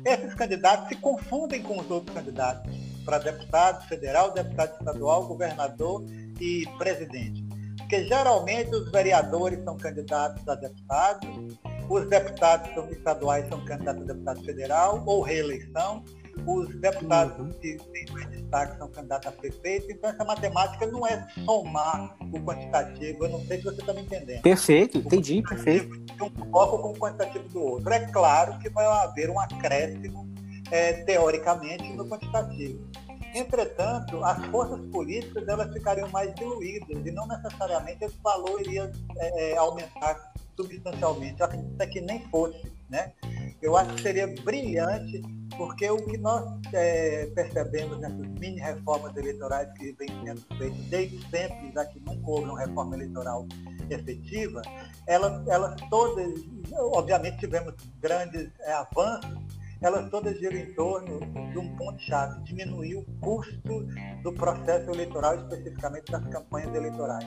Esses 0.04 0.34
candidatos 0.34 0.88
se 0.88 0.96
confundem 0.96 1.62
com 1.62 1.80
os 1.80 1.90
outros 1.90 2.14
candidatos 2.14 2.70
para 3.04 3.18
deputado 3.18 3.88
federal, 3.88 4.32
deputado 4.32 4.78
estadual, 4.78 5.26
governador 5.26 6.04
e 6.38 6.66
presidente. 6.76 7.42
Porque 7.78 8.04
geralmente 8.04 8.74
os 8.74 8.90
vereadores 8.92 9.64
são 9.64 9.78
candidatos 9.78 10.46
a 10.46 10.54
deputados, 10.54 11.58
os 11.88 12.06
deputados 12.10 12.70
estaduais 12.92 13.48
são 13.48 13.64
candidatos 13.64 14.02
a 14.02 14.06
deputado 14.12 14.44
federal 14.44 15.02
ou 15.06 15.22
reeleição, 15.22 16.04
os 16.46 16.74
deputados 16.76 17.38
uhum. 17.38 17.52
que 17.60 17.76
têm 17.92 18.06
mais 18.12 18.30
destaque 18.30 18.78
são 18.78 18.88
candidatos 18.88 19.28
a 19.28 19.32
prefeito, 19.32 19.90
então 19.90 20.10
essa 20.10 20.24
matemática 20.24 20.86
não 20.86 21.06
é 21.06 21.26
somar 21.44 22.16
o 22.20 22.40
quantitativo, 22.40 23.24
eu 23.24 23.30
não 23.30 23.40
sei 23.44 23.58
se 23.58 23.64
você 23.64 23.80
está 23.80 23.92
me 23.92 24.02
entendendo. 24.02 24.42
Perfeito, 24.42 24.98
entendi, 24.98 25.42
perfeito. 25.42 26.00
Um 26.20 26.50
foco 26.50 26.78
com 26.78 26.90
o 26.90 26.96
quantitativo 26.96 27.48
do 27.48 27.62
outro. 27.62 27.92
É 27.92 28.00
claro 28.06 28.58
que 28.58 28.68
vai 28.70 28.86
haver 28.86 29.30
um 29.30 29.38
acréscimo, 29.38 30.28
é, 30.70 31.04
teoricamente, 31.04 31.92
no 31.92 32.06
quantitativo. 32.08 32.88
Entretanto, 33.34 34.24
as 34.24 34.44
forças 34.46 34.80
políticas 34.90 35.46
elas 35.46 35.72
ficariam 35.72 36.08
mais 36.08 36.34
diluídas 36.34 37.04
e 37.04 37.10
não 37.10 37.26
necessariamente 37.26 38.04
esse 38.04 38.16
valor 38.22 38.60
iria 38.60 38.90
é, 39.16 39.52
é 39.52 39.56
aumentar 39.56 40.32
substancialmente. 40.56 41.40
Eu 41.40 41.46
acredito 41.46 41.88
que 41.88 42.00
nem 42.00 42.20
fosse. 42.28 42.77
Né? 42.88 43.12
Eu 43.60 43.76
acho 43.76 43.94
que 43.94 44.02
seria 44.02 44.26
brilhante 44.26 45.22
porque 45.56 45.90
o 45.90 45.96
que 45.96 46.16
nós 46.18 46.44
é, 46.72 47.26
percebemos 47.34 47.98
nessas 47.98 48.26
mini 48.38 48.60
reformas 48.60 49.14
eleitorais 49.16 49.68
que 49.72 49.92
vem 49.92 50.08
sendo 50.24 50.40
feitas 50.56 50.78
desde 50.84 51.20
sempre, 51.30 51.72
já 51.74 51.84
que 51.84 51.98
nunca 52.00 52.30
houve 52.30 52.44
uma 52.44 52.60
reforma 52.60 52.94
eleitoral 52.94 53.46
efetiva, 53.90 54.62
elas, 55.06 55.46
elas 55.48 55.74
todas, 55.90 56.32
obviamente 56.72 57.38
tivemos 57.38 57.74
grandes 58.00 58.50
é, 58.60 58.72
avanços, 58.72 59.36
elas 59.80 60.08
todas 60.10 60.38
giram 60.38 60.56
em 60.56 60.74
torno 60.74 61.20
de 61.52 61.58
um 61.58 61.76
ponto-chave, 61.76 62.42
diminuir 62.42 62.96
o 62.96 63.04
custo 63.20 63.86
do 64.22 64.32
processo 64.32 64.90
eleitoral, 64.90 65.36
especificamente 65.36 66.10
das 66.10 66.26
campanhas 66.28 66.74
eleitorais. 66.74 67.24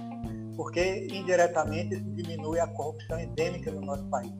Porque, 0.55 1.07
indiretamente, 1.11 1.95
isso 1.95 2.11
diminui 2.11 2.59
a 2.59 2.67
corrupção 2.67 3.19
endêmica 3.19 3.71
no 3.71 3.81
nosso 3.81 4.03
país. 4.09 4.31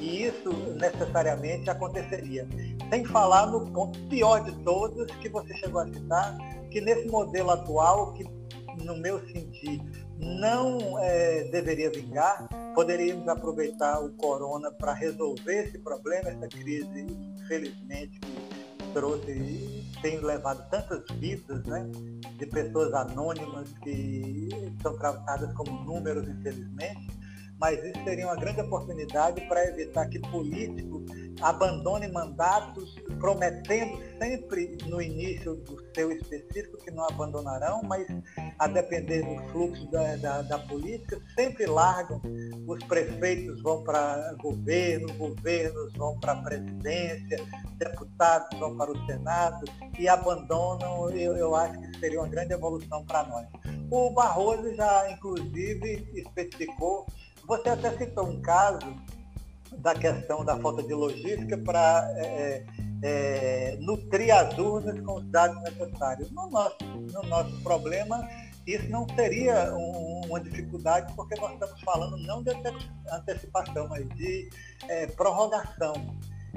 E 0.00 0.24
isso 0.24 0.52
necessariamente 0.78 1.70
aconteceria. 1.70 2.46
Sem 2.90 3.04
falar 3.04 3.46
no 3.46 3.66
ponto 3.72 3.98
pior 4.08 4.44
de 4.44 4.52
todos 4.62 5.10
que 5.16 5.28
você 5.28 5.54
chegou 5.54 5.80
a 5.80 5.86
citar, 5.86 6.36
que 6.70 6.80
nesse 6.80 7.08
modelo 7.08 7.50
atual, 7.50 8.12
que 8.12 8.24
no 8.84 8.96
meu 8.96 9.18
sentir 9.26 9.80
não 10.18 10.98
é, 10.98 11.44
deveria 11.44 11.90
vingar, 11.90 12.48
poderíamos 12.74 13.26
aproveitar 13.28 14.00
o 14.00 14.10
corona 14.12 14.70
para 14.70 14.92
resolver 14.92 15.64
esse 15.64 15.78
problema, 15.78 16.28
essa 16.28 16.48
crise, 16.48 17.06
infelizmente, 17.40 18.18
que 18.20 18.92
trouxe 18.92 19.30
e 19.30 19.84
tem 20.00 20.18
levado 20.20 20.68
tantas 20.70 21.04
vidas, 21.18 21.64
né? 21.64 21.90
De 22.38 22.46
pessoas 22.46 22.92
anônimas 22.94 23.68
que 23.82 24.48
são 24.82 24.96
tratadas 24.98 25.52
como 25.54 25.84
números, 25.84 26.28
infelizmente 26.28 27.25
mas 27.58 27.82
isso 27.84 28.04
seria 28.04 28.26
uma 28.26 28.36
grande 28.36 28.60
oportunidade 28.60 29.40
para 29.48 29.64
evitar 29.66 30.06
que 30.06 30.18
políticos 30.18 31.04
abandonem 31.40 32.10
mandatos, 32.12 32.94
prometendo 33.18 33.98
sempre 34.18 34.76
no 34.86 35.00
início 35.00 35.56
do 35.56 35.82
seu 35.94 36.10
específico 36.12 36.78
que 36.78 36.90
não 36.90 37.04
abandonarão, 37.04 37.82
mas 37.82 38.06
a 38.58 38.66
depender 38.66 39.22
do 39.22 39.42
fluxo 39.50 39.90
da, 39.90 40.16
da, 40.16 40.42
da 40.42 40.58
política, 40.60 41.20
sempre 41.34 41.66
largam. 41.66 42.20
Os 42.66 42.82
prefeitos 42.84 43.62
vão 43.62 43.82
para 43.84 44.34
governo, 44.40 45.12
governos 45.14 45.92
vão 45.94 46.18
para 46.20 46.32
a 46.32 46.42
presidência, 46.42 47.38
deputados 47.78 48.58
vão 48.58 48.76
para 48.76 48.90
o 48.90 49.06
Senado 49.06 49.64
e 49.98 50.08
abandonam, 50.08 51.10
eu, 51.10 51.36
eu 51.36 51.54
acho 51.54 51.78
que 51.80 51.98
seria 51.98 52.20
uma 52.20 52.28
grande 52.28 52.52
evolução 52.52 53.04
para 53.04 53.24
nós. 53.24 53.46
O 53.90 54.10
Barroso 54.10 54.74
já, 54.74 55.10
inclusive, 55.10 56.08
especificou 56.14 57.06
você 57.46 57.68
até 57.68 57.96
citou 57.96 58.28
um 58.28 58.40
caso 58.40 58.94
da 59.78 59.94
questão 59.94 60.44
da 60.44 60.56
falta 60.58 60.82
de 60.82 60.94
logística 60.94 61.56
para 61.58 62.08
é, 62.16 62.22
é, 62.22 62.64
é, 63.02 63.76
nutrir 63.80 64.34
as 64.34 64.56
urnas 64.58 64.98
com 65.00 65.16
os 65.16 65.24
dados 65.26 65.62
necessários. 65.62 66.30
No 66.32 66.48
nosso, 66.50 66.76
no 66.84 67.22
nosso 67.24 67.60
problema, 67.62 68.26
isso 68.66 68.88
não 68.88 69.06
seria 69.14 69.72
um, 69.74 70.22
uma 70.26 70.40
dificuldade, 70.40 71.12
porque 71.14 71.38
nós 71.40 71.52
estamos 71.52 71.80
falando 71.82 72.16
não 72.18 72.42
de 72.42 72.50
antecipação, 73.12 73.88
mas 73.88 74.08
de 74.10 74.48
é, 74.88 75.06
prorrogação. 75.06 75.94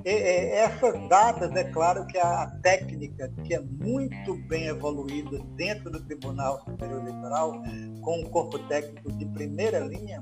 E, 0.06 0.10
e, 0.10 0.52
essas 0.54 1.10
datas, 1.10 1.54
é 1.56 1.66
claro 1.66 2.08
que 2.08 2.18
a, 2.18 2.44
a, 2.44 2.48
técnica, 2.62 3.32
que 3.44 3.54
é 3.54 3.60
muito 3.60 4.36
bem 4.48 4.68
evoluída 4.68 5.40
dentro 5.56 5.92
do 5.92 6.00
Tribunal 6.06 6.62
Superior 6.64 7.02
Eleitoral, 7.02 7.62
com 8.02 8.22
um 8.22 8.24
corpo 8.30 8.58
técnico 8.68 9.12
de 9.12 9.26
primeira 9.26 9.80
linha, 9.80 10.22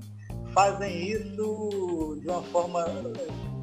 fazem 0.58 1.12
isso 1.12 2.18
de 2.20 2.28
uma 2.28 2.42
forma 2.46 2.84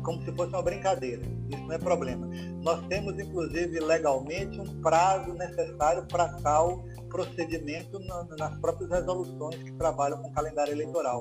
como 0.04 0.24
se 0.24 0.30
fosse 0.30 0.50
uma 0.52 0.62
brincadeira. 0.62 1.22
Isso 1.50 1.60
não 1.62 1.72
é 1.72 1.78
problema. 1.78 2.28
Nós 2.62 2.86
temos, 2.86 3.18
inclusive, 3.18 3.80
legalmente 3.80 4.60
um 4.60 4.80
prazo 4.80 5.32
necessário 5.32 6.06
para 6.06 6.28
tal 6.34 6.84
procedimento 7.08 7.98
nas 8.38 8.56
próprias 8.60 8.90
resoluções 8.90 9.60
que 9.64 9.72
trabalham 9.72 10.22
com 10.22 10.28
o 10.28 10.32
calendário 10.32 10.72
eleitoral. 10.72 11.20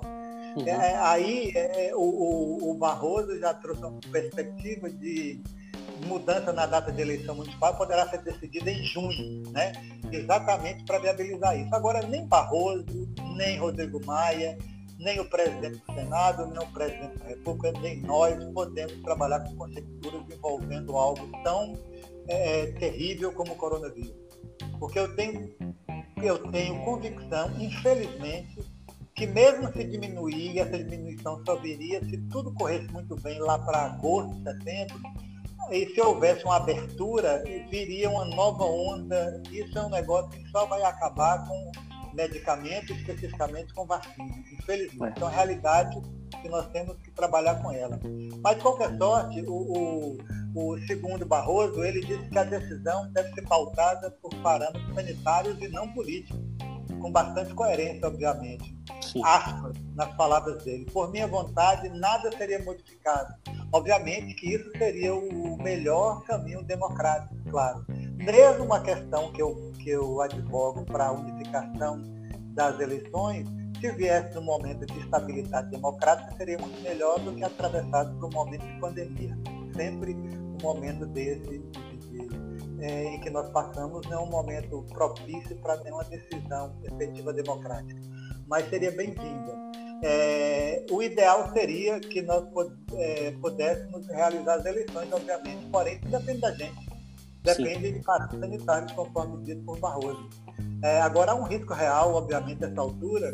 Uhum. 0.55 0.67
É, 0.67 0.95
aí 0.97 1.51
é, 1.55 1.91
o, 1.95 2.01
o, 2.01 2.71
o, 2.71 2.77
Barroso 2.77 3.39
já 3.39 3.51
trouxe 3.55 3.81
uma 3.83 3.99
perspectiva 4.11 4.87
de 4.91 5.41
mudança 6.05 6.53
na 6.53 6.67
data 6.67 6.91
de 6.91 7.01
eleição 7.01 7.33
municipal 7.33 7.75
poderá 7.75 8.07
ser 8.09 8.21
decidida 8.21 8.69
em 8.69 8.83
junho, 8.83 9.49
né? 9.49 9.71
exatamente 10.11 10.83
para 10.83 10.99
viabilizar 10.99 11.57
isso. 11.59 11.73
Agora, 11.73 12.05
nem 12.05 12.27
Barroso, 12.27 13.09
nem 13.35 13.57
Rodrigo 13.57 13.99
Maia, 14.05 14.55
nem 15.03 15.19
o 15.19 15.29
presidente 15.29 15.83
do 15.85 15.93
Senado, 15.93 16.47
nem 16.47 16.59
o 16.59 16.71
presidente 16.71 17.17
da 17.19 17.25
República, 17.25 17.79
nem 17.79 18.01
nós 18.01 18.43
podemos 18.53 19.01
trabalhar 19.03 19.41
com 19.41 19.55
conjecturas 19.55 20.21
envolvendo 20.31 20.97
algo 20.97 21.29
tão 21.43 21.77
é, 22.27 22.67
terrível 22.73 23.31
como 23.33 23.53
o 23.53 23.55
coronavírus. 23.55 24.15
Porque 24.79 24.99
eu 24.99 25.15
tenho, 25.15 25.53
eu 26.21 26.39
tenho 26.51 26.83
convicção, 26.83 27.51
infelizmente, 27.59 28.73
que 29.15 29.27
mesmo 29.27 29.71
se 29.71 29.83
diminuir, 29.83 30.59
essa 30.59 30.77
diminuição 30.77 31.43
só 31.45 31.55
viria 31.55 32.03
se 32.03 32.17
tudo 32.29 32.53
corresse 32.53 32.87
muito 32.91 33.15
bem 33.21 33.39
lá 33.39 33.59
para 33.59 33.85
agosto, 33.85 34.41
setembro, 34.41 34.99
e 35.71 35.87
se 35.93 36.01
houvesse 36.01 36.43
uma 36.43 36.57
abertura, 36.57 37.43
viria 37.69 38.09
uma 38.09 38.25
nova 38.25 38.65
onda. 38.65 39.41
Isso 39.51 39.77
é 39.77 39.85
um 39.85 39.89
negócio 39.89 40.29
que 40.31 40.49
só 40.49 40.65
vai 40.65 40.83
acabar 40.83 41.47
com 41.47 41.71
medicamentos, 42.13 42.95
especificamente 42.97 43.73
com 43.73 43.85
vacinas. 43.85 44.37
Infelizmente, 44.51 45.13
é. 45.13 45.17
então, 45.17 45.29
é 45.29 45.31
a 45.31 45.35
realidade 45.35 46.01
que 46.41 46.49
nós 46.49 46.67
temos 46.69 46.97
que 46.97 47.11
trabalhar 47.11 47.61
com 47.61 47.71
ela. 47.71 47.99
Mas, 48.41 48.57
de 48.57 48.61
qualquer 48.61 48.97
sorte, 48.97 49.41
o, 49.47 50.17
o, 50.55 50.71
o 50.71 50.77
segundo 50.87 51.25
Barroso, 51.25 51.83
ele 51.83 52.01
disse 52.01 52.29
que 52.29 52.37
a 52.37 52.43
decisão 52.43 53.11
deve 53.11 53.33
ser 53.33 53.43
pautada 53.43 54.11
por 54.21 54.33
parâmetros 54.41 54.95
sanitários 54.95 55.61
e 55.61 55.67
não 55.67 55.91
políticos, 55.93 56.39
com 57.01 57.11
bastante 57.11 57.53
coerência, 57.53 58.07
obviamente. 58.07 58.75
Aspas 59.23 59.77
nas 59.95 60.13
palavras 60.15 60.63
dele. 60.63 60.85
Por 60.85 61.11
minha 61.11 61.27
vontade, 61.27 61.89
nada 61.89 62.31
seria 62.35 62.63
modificado. 62.63 63.33
Obviamente 63.71 64.35
que 64.35 64.53
isso 64.53 64.69
seria 64.77 65.15
o 65.15 65.57
melhor 65.57 66.23
caminho 66.25 66.63
democrático, 66.63 67.35
claro. 67.49 67.85
Mesmo 68.15 68.65
uma 68.65 68.79
questão 68.81 69.31
que 69.31 69.41
eu, 69.41 69.72
que 69.83 69.89
eu 69.89 70.21
advogo 70.21 70.85
para 70.85 71.07
a 71.07 71.11
unificação 71.11 72.01
das 72.53 72.79
eleições, 72.79 73.47
se 73.79 73.91
viesse 73.91 74.33
num 74.35 74.43
momento 74.43 74.85
de 74.85 74.97
estabilidade 74.99 75.69
democrática, 75.69 76.33
seria 76.37 76.57
muito 76.57 76.81
melhor 76.81 77.19
do 77.19 77.35
que 77.35 77.43
atravessado 77.43 78.17
por 78.17 78.29
um 78.29 78.31
momento 78.31 78.65
de 78.65 78.79
pandemia. 78.79 79.37
Sempre 79.75 80.13
um 80.13 80.57
momento 80.61 81.05
desse 81.07 81.59
de, 81.59 81.97
de, 81.97 82.29
é, 82.79 83.15
em 83.15 83.19
que 83.19 83.29
nós 83.29 83.49
passamos 83.49 84.07
não 84.07 84.19
é 84.19 84.21
um 84.21 84.29
momento 84.29 84.85
propício 84.89 85.57
para 85.57 85.75
nenhuma 85.83 86.05
decisão 86.05 86.73
efetiva 86.83 87.33
democrática, 87.33 87.99
mas 88.47 88.69
seria 88.69 88.91
bem-vinda. 88.91 89.53
É, 90.01 90.85
o 90.91 91.01
ideal 91.01 91.51
seria 91.51 91.99
que 91.99 92.21
nós 92.21 92.45
é, 92.93 93.31
pudéssemos 93.31 94.07
realizar 94.07 94.55
as 94.55 94.65
eleições, 94.65 95.11
obviamente, 95.11 95.65
porém 95.71 95.99
depende 95.99 96.39
da 96.39 96.51
gente. 96.51 96.92
Depende 97.43 97.87
Sim. 97.87 97.93
de 97.93 98.03
fatos 98.03 98.39
sanitários, 98.39 98.91
conforme 98.93 99.43
dito 99.43 99.61
por 99.63 99.77
Barroso. 99.79 100.29
É, 100.81 101.01
agora 101.01 101.33
há 101.33 101.35
um 101.35 101.43
risco 101.43 101.73
real, 101.73 102.13
obviamente, 102.15 102.61
nessa 102.61 102.79
altura, 102.79 103.33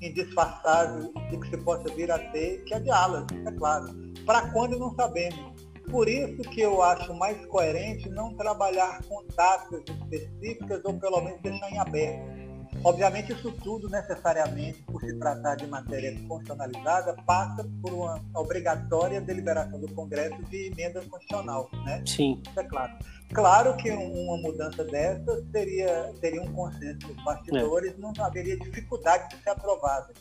indisfarçável 0.00 1.12
de 1.30 1.38
que 1.38 1.50
se 1.50 1.56
possa 1.58 1.88
vir 1.94 2.10
a 2.10 2.18
ter, 2.18 2.62
que 2.64 2.74
é 2.74 2.80
diálogo, 2.80 3.26
é 3.46 3.52
claro. 3.52 3.94
Para 4.24 4.50
quando 4.50 4.78
não 4.78 4.94
sabemos. 4.94 5.56
Por 5.90 6.08
isso 6.08 6.42
que 6.50 6.60
eu 6.60 6.82
acho 6.82 7.14
mais 7.14 7.46
coerente 7.46 8.08
não 8.08 8.34
trabalhar 8.34 9.00
com 9.04 9.24
datas 9.36 9.82
específicas 9.88 10.80
ou 10.84 10.98
pelo 10.98 11.20
menos 11.20 11.40
deixar 11.40 11.70
em 11.70 11.78
aberto. 11.78 12.46
Obviamente 12.84 13.32
isso 13.32 13.52
tudo 13.62 13.88
necessariamente, 13.88 14.82
por 14.82 15.00
se 15.00 15.16
tratar 15.18 15.54
de 15.54 15.66
matéria 15.66 16.12
constitucionalizada, 16.28 17.14
passa 17.24 17.64
por 17.80 17.92
uma 17.92 18.20
obrigatória 18.34 19.20
deliberação 19.20 19.80
do 19.80 19.92
Congresso 19.94 20.42
de 20.44 20.66
emenda 20.66 21.00
constitucional, 21.02 21.70
né? 21.84 22.02
Sim. 22.04 22.42
Isso 22.48 22.60
é 22.60 22.64
claro. 22.64 22.92
Claro 23.32 23.76
que 23.76 23.90
uma 23.90 24.36
mudança 24.38 24.84
dessa 24.84 25.44
seria, 25.50 26.12
teria 26.20 26.42
um 26.42 26.52
consenso 26.52 27.06
dos 27.06 27.24
bastidores, 27.24 27.92
é. 27.92 27.98
não 27.98 28.12
haveria 28.20 28.56
dificuldade 28.56 29.28
de 29.30 29.42
ser 29.42 29.50
aprovada. 29.50 30.12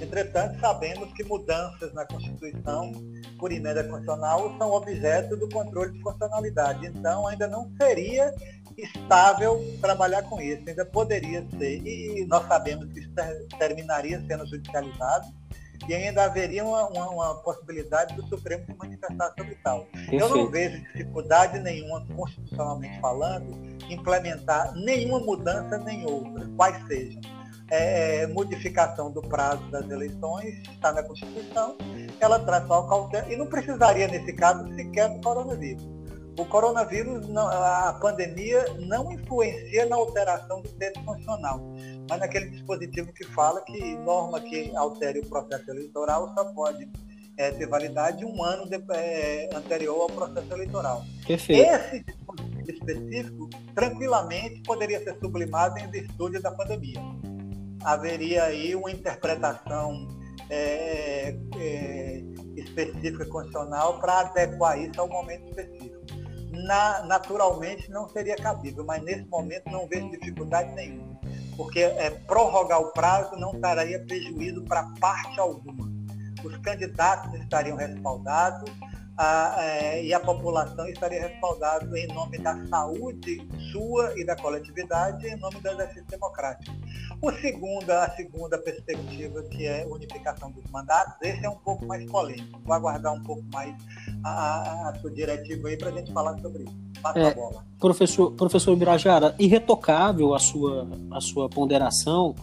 Entretanto, 0.00 0.58
sabemos 0.58 1.12
que 1.12 1.22
mudanças 1.24 1.92
na 1.92 2.04
Constituição 2.06 2.92
por 3.38 3.52
emenda 3.52 3.84
constitucional 3.84 4.56
são 4.58 4.72
objeto 4.72 5.36
do 5.36 5.48
controle 5.48 5.92
de 5.92 6.00
constitucionalidade. 6.00 6.86
Então, 6.86 7.26
ainda 7.26 7.46
não 7.46 7.70
seria 7.80 8.34
estável 8.76 9.60
trabalhar 9.80 10.22
com 10.24 10.40
isso, 10.40 10.62
ainda 10.68 10.84
poderia 10.84 11.46
ser. 11.58 11.86
E 11.86 12.24
nós 12.26 12.46
sabemos 12.48 12.92
que 12.92 13.00
isso 13.00 13.10
terminaria 13.58 14.20
sendo 14.26 14.46
judicializado 14.46 15.26
e 15.88 15.94
ainda 15.94 16.24
haveria 16.24 16.64
uma, 16.64 16.88
uma, 16.88 17.10
uma, 17.10 17.34
possibilidade 17.42 18.14
do 18.14 18.26
Supremo 18.28 18.64
se 18.64 18.74
manifestar 18.74 19.32
sobre 19.36 19.54
tal. 19.56 19.84
Perfeito. 19.86 20.22
Eu 20.24 20.28
não 20.28 20.50
vejo 20.50 20.80
dificuldade 20.82 21.58
nenhuma, 21.58 22.06
constitucionalmente 22.14 23.00
falando, 23.00 23.58
implementar 23.88 24.74
nenhuma 24.74 25.20
mudança 25.20 25.78
nem 25.78 26.04
outra, 26.04 26.48
quais 26.56 26.86
sejam. 26.86 27.20
É, 27.70 28.22
é, 28.22 28.26
modificação 28.26 29.10
do 29.10 29.22
prazo 29.22 29.62
das 29.70 29.88
eleições, 29.88 30.60
está 30.68 30.92
na 30.92 31.02
Constituição, 31.02 31.78
ela 32.20 32.38
traz 32.38 32.66
só 32.66 32.82
cautela, 32.82 33.32
e 33.32 33.36
não 33.36 33.46
precisaria, 33.46 34.06
nesse 34.08 34.32
caso, 34.34 34.70
sequer 34.74 35.08
do 35.08 35.20
coronavírus. 35.22 35.82
O 36.38 36.44
coronavírus, 36.46 37.26
a 37.36 37.98
pandemia, 38.00 38.64
não 38.78 39.10
influencia 39.12 39.86
na 39.86 39.96
alteração 39.96 40.60
do 40.62 40.68
texto 40.70 41.02
constitucional 41.04 41.60
mas 42.12 42.20
naquele 42.20 42.50
dispositivo 42.50 43.10
que 43.10 43.24
fala 43.24 43.62
que 43.62 43.96
norma 43.96 44.38
que 44.38 44.76
altere 44.76 45.20
o 45.20 45.26
processo 45.26 45.70
eleitoral 45.70 46.30
só 46.34 46.44
pode 46.52 46.86
é, 47.38 47.50
ter 47.52 47.66
validade 47.66 48.22
um 48.22 48.44
ano 48.44 48.68
de, 48.68 48.76
é, 48.92 49.48
anterior 49.54 50.02
ao 50.02 50.08
processo 50.08 50.52
eleitoral. 50.52 51.02
Perfeito. 51.26 51.62
Esse 51.62 52.04
dispositivo 52.04 52.70
específico, 52.70 53.50
tranquilamente, 53.74 54.62
poderia 54.62 55.02
ser 55.02 55.18
sublimado 55.20 55.78
em 55.78 55.90
virtude 55.90 56.38
da 56.40 56.52
pandemia. 56.52 57.00
Haveria 57.82 58.44
aí 58.44 58.74
uma 58.74 58.90
interpretação 58.90 60.06
é, 60.50 61.34
é 61.56 62.22
específica 62.56 63.24
constitucional 63.24 63.98
para 64.00 64.20
adequar 64.20 64.78
isso 64.78 65.00
ao 65.00 65.08
momento 65.08 65.48
específico. 65.48 66.02
Na, 66.50 67.06
naturalmente 67.06 67.90
não 67.90 68.06
seria 68.10 68.36
cabível, 68.36 68.84
mas 68.84 69.02
nesse 69.02 69.24
momento 69.24 69.70
não 69.70 69.88
vejo 69.88 70.10
dificuldade 70.10 70.70
nenhuma 70.74 71.11
porque 71.62 71.78
é, 71.78 72.10
prorrogar 72.10 72.80
o 72.80 72.90
prazo 72.90 73.36
não 73.36 73.52
traria 73.60 74.04
prejuízo 74.04 74.64
para 74.64 74.82
parte 74.98 75.38
alguma. 75.38 75.88
Os 76.42 76.56
candidatos 76.56 77.32
estariam 77.40 77.76
respaldados 77.76 78.68
a, 79.16 79.54
é, 79.60 80.04
e 80.04 80.12
a 80.12 80.18
população 80.18 80.88
estaria 80.88 81.28
respaldada 81.28 81.96
em 81.96 82.08
nome 82.08 82.38
da 82.38 82.66
saúde 82.66 83.48
sua 83.70 84.12
e 84.18 84.24
da 84.24 84.34
coletividade 84.34 85.24
em 85.24 85.36
nome 85.36 85.60
do 85.60 85.68
exercício 85.68 86.04
democrático. 86.06 86.74
O 87.20 87.30
segunda, 87.30 88.02
a 88.02 88.10
segunda 88.10 88.58
perspectiva, 88.58 89.40
que 89.44 89.64
é 89.64 89.86
unificação 89.86 90.50
dos 90.50 90.68
mandatos, 90.68 91.14
esse 91.22 91.46
é 91.46 91.48
um 91.48 91.58
pouco 91.58 91.86
mais 91.86 92.04
polêmico. 92.10 92.60
Vou 92.64 92.74
aguardar 92.74 93.14
um 93.14 93.22
pouco 93.22 93.44
mais 93.52 93.72
a, 94.24 94.88
a 94.88 94.94
sua 94.96 95.12
diretiva 95.12 95.68
aí 95.68 95.78
para 95.78 95.90
a 95.90 95.92
gente 95.92 96.12
falar 96.12 96.36
sobre 96.40 96.64
isso. 96.64 96.91
É, 97.14 97.28
a 97.28 97.34
bola. 97.34 97.64
Professor, 97.78 98.32
professor 98.32 98.76
Birajara, 98.76 99.34
irretocável 99.38 100.34
a 100.34 100.38
sua, 100.38 100.88
a 101.10 101.20
sua 101.20 101.48
ponderação, 101.48 102.34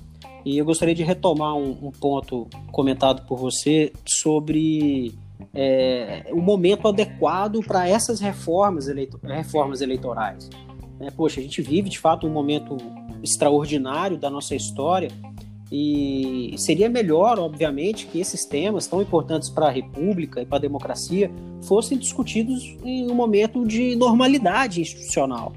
e 0.45 0.57
eu 0.57 0.65
gostaria 0.65 0.95
de 0.95 1.03
retomar 1.03 1.55
um, 1.55 1.71
um 1.81 1.91
ponto 1.91 2.47
comentado 2.71 3.25
por 3.25 3.37
você 3.37 3.91
sobre 4.05 5.13
é, 5.53 6.29
o 6.31 6.41
momento 6.41 6.87
adequado 6.87 7.61
para 7.61 7.87
essas 7.87 8.19
reformas, 8.19 8.87
eleito 8.87 9.19
reformas 9.23 9.81
eleitorais. 9.81 10.49
É, 10.99 11.09
poxa, 11.09 11.39
a 11.39 11.43
gente 11.43 11.61
vive 11.61 11.89
de 11.89 11.99
fato 11.99 12.27
um 12.27 12.31
momento 12.31 12.75
extraordinário 13.23 14.17
da 14.17 14.29
nossa 14.29 14.55
história 14.55 15.09
e 15.71 16.55
seria 16.57 16.89
melhor, 16.89 17.37
obviamente, 17.39 18.07
que 18.07 18.19
esses 18.19 18.43
temas 18.43 18.87
tão 18.87 19.01
importantes 19.01 19.49
para 19.49 19.67
a 19.67 19.71
República 19.71 20.41
e 20.41 20.45
para 20.45 20.57
a 20.57 20.61
democracia 20.61 21.31
fossem 21.61 21.97
discutidos 21.97 22.75
em 22.83 23.09
um 23.09 23.13
momento 23.13 23.65
de 23.67 23.95
normalidade 23.95 24.81
institucional. 24.81 25.53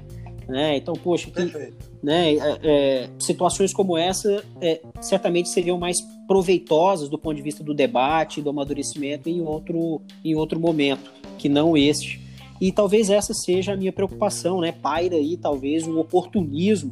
Né? 0.47 0.77
Então, 0.77 0.93
poxa, 0.93 1.31
que, 1.31 1.73
né, 2.03 2.35
é, 2.35 2.59
é, 2.63 3.09
situações 3.17 3.73
como 3.73 3.97
essa 3.97 4.43
é, 4.61 4.81
certamente 5.01 5.49
seriam 5.49 5.79
mais 5.79 6.01
proveitosas 6.27 7.09
do 7.09 7.17
ponto 7.17 7.35
de 7.35 7.41
vista 7.41 7.63
do 7.63 7.73
debate, 7.73 8.41
do 8.41 8.49
amadurecimento 8.49 9.29
em 9.29 9.41
outro, 9.41 10.01
em 10.23 10.35
outro 10.35 10.59
momento, 10.59 11.11
que 11.37 11.49
não 11.49 11.75
este. 11.75 12.21
E 12.61 12.71
talvez 12.71 13.09
essa 13.09 13.33
seja 13.33 13.73
a 13.73 13.77
minha 13.77 13.91
preocupação, 13.91 14.61
né? 14.61 14.71
Paira 14.71 15.15
aí 15.15 15.37
talvez 15.37 15.87
um 15.87 15.99
oportunismo 15.99 16.91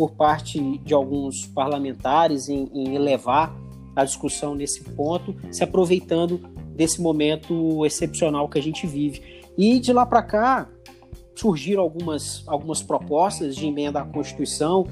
por 0.00 0.12
parte 0.12 0.78
de 0.78 0.94
alguns 0.94 1.44
parlamentares 1.48 2.48
em, 2.48 2.70
em 2.72 2.94
elevar 2.94 3.54
a 3.94 4.02
discussão 4.02 4.54
nesse 4.54 4.82
ponto, 4.82 5.36
se 5.52 5.62
aproveitando 5.62 6.38
desse 6.74 7.02
momento 7.02 7.84
excepcional 7.84 8.48
que 8.48 8.58
a 8.58 8.62
gente 8.62 8.86
vive. 8.86 9.20
E 9.58 9.78
de 9.78 9.92
lá 9.92 10.06
para 10.06 10.22
cá 10.22 10.70
surgiram 11.36 11.82
algumas, 11.82 12.42
algumas 12.46 12.80
propostas 12.80 13.54
de 13.54 13.66
emenda 13.66 14.00
à 14.00 14.04
Constituição, 14.06 14.86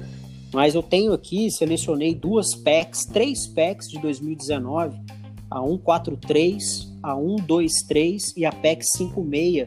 mas 0.53 0.75
eu 0.75 0.83
tenho 0.83 1.11
aqui, 1.11 1.49
selecionei 1.49 2.13
duas 2.13 2.53
PECs, 2.53 3.05
três 3.05 3.47
PECs 3.47 3.87
de 3.87 3.97
2019, 3.97 4.95
a 5.49 5.59
143, 5.59 6.99
a 7.01 7.15
123 7.15 8.37
e 8.37 8.45
a 8.45 8.51
PEC 8.51 8.83
56, 8.85 9.65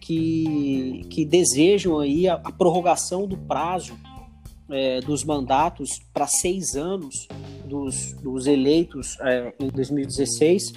que, 0.00 1.06
que 1.10 1.24
desejam 1.24 2.00
aí 2.00 2.26
a, 2.26 2.34
a 2.42 2.50
prorrogação 2.50 3.24
do 3.28 3.36
prazo 3.36 3.94
é, 4.70 5.00
dos 5.00 5.24
mandatos 5.24 6.00
para 6.12 6.26
seis 6.26 6.74
anos 6.74 7.28
dos, 7.64 8.12
dos 8.14 8.46
eleitos 8.46 9.18
é, 9.20 9.52
em 9.60 9.68
2016, 9.68 10.72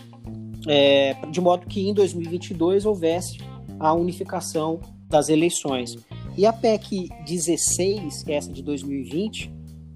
é, 0.67 1.13
de 1.29 1.39
modo 1.39 1.65
que 1.65 1.87
em 1.87 1.93
2022 1.93 2.85
houvesse 2.85 3.37
a 3.79 3.93
unificação 3.93 4.79
das 5.07 5.29
eleições. 5.29 5.95
E 6.37 6.45
a 6.45 6.53
PEC 6.53 7.09
16, 7.25 8.27
essa 8.27 8.51
de 8.51 8.61
2020, 8.61 9.51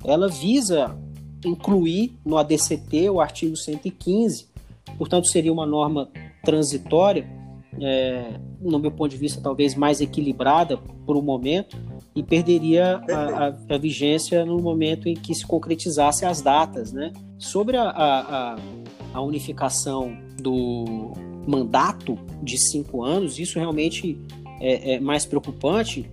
ela 0.06 0.28
visa 0.28 0.98
incluir 1.46 2.18
no 2.26 2.38
ADCT 2.38 3.10
o 3.10 3.20
artigo 3.20 3.56
115, 3.56 4.48
portanto, 4.98 5.28
seria 5.28 5.52
uma 5.52 5.66
norma 5.66 6.10
transitória, 6.44 7.28
é, 7.80 8.40
no 8.60 8.80
meu 8.80 8.92
ponto 8.92 9.12
de 9.12 9.18
vista, 9.18 9.42
talvez 9.42 9.76
mais 9.76 10.02
equilibrada 10.02 10.78
por 10.78 11.16
um 11.16 11.22
momento, 11.22 11.78
e 12.16 12.22
perderia 12.22 13.02
a, 13.10 13.48
a, 13.48 13.76
a, 13.76 13.78
vigência 13.78 14.46
no 14.46 14.60
momento 14.60 15.08
em 15.08 15.14
que 15.14 15.34
se 15.34 15.46
concretizasse 15.46 16.26
as 16.26 16.42
datas. 16.42 16.92
Né? 16.92 17.14
Sobre 17.38 17.78
a, 17.78 17.90
a, 17.90 18.56
a 19.14 19.22
unificação 19.22 20.18
do 20.42 21.14
mandato 21.48 22.18
de 22.44 22.58
cinco 22.58 23.04
anos, 23.04 23.40
isso 23.40 23.58
realmente 23.58 24.20
é, 24.60 24.94
é 24.94 25.00
mais 25.00 25.26
preocupante, 25.26 26.10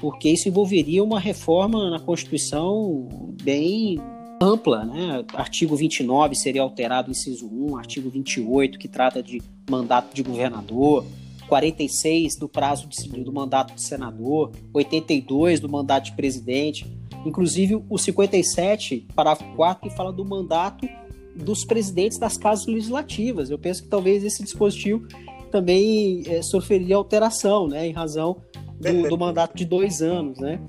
porque 0.00 0.30
isso 0.30 0.48
envolveria 0.48 1.02
uma 1.02 1.18
reforma 1.18 1.90
na 1.90 1.98
Constituição 1.98 3.08
bem 3.42 3.98
ampla, 4.40 4.86
né? 4.86 5.22
Artigo 5.34 5.76
29 5.76 6.34
seria 6.34 6.62
alterado, 6.62 7.10
inciso 7.10 7.46
1, 7.46 7.76
artigo 7.76 8.08
28, 8.08 8.78
que 8.78 8.88
trata 8.88 9.22
de 9.22 9.42
mandato 9.68 10.14
de 10.14 10.22
governador, 10.22 11.04
46 11.50 12.36
do 12.36 12.48
prazo 12.48 12.86
de, 12.88 13.24
do 13.24 13.32
mandato 13.32 13.74
de 13.74 13.82
senador, 13.82 14.52
82 14.72 15.58
do 15.58 15.68
mandato 15.68 16.04
de 16.04 16.12
presidente, 16.12 16.86
inclusive 17.26 17.82
o 17.90 17.98
57, 17.98 19.08
parágrafo 19.16 19.56
4, 19.56 19.90
que 19.90 19.96
fala 19.96 20.12
do 20.12 20.24
mandato 20.24 20.88
dos 21.34 21.64
presidentes 21.64 22.18
das 22.18 22.38
casas 22.38 22.66
legislativas. 22.66 23.50
Eu 23.50 23.58
penso 23.58 23.82
que 23.82 23.88
talvez 23.88 24.22
esse 24.22 24.44
dispositivo 24.44 25.08
também 25.50 26.22
é, 26.28 26.40
sofreria 26.40 26.94
alteração, 26.94 27.66
né, 27.66 27.88
em 27.88 27.92
razão 27.92 28.36
do, 28.78 29.08
do 29.08 29.18
mandato 29.18 29.56
de 29.56 29.64
dois 29.64 30.00
anos, 30.00 30.38
né? 30.38 30.60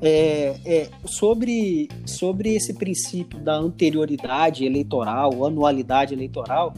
É, 0.00 0.54
é, 0.64 0.90
sobre, 1.06 1.88
sobre 2.06 2.54
esse 2.54 2.74
princípio 2.74 3.40
da 3.40 3.54
anterioridade 3.56 4.64
eleitoral, 4.64 5.44
anualidade 5.44 6.14
eleitoral, 6.14 6.72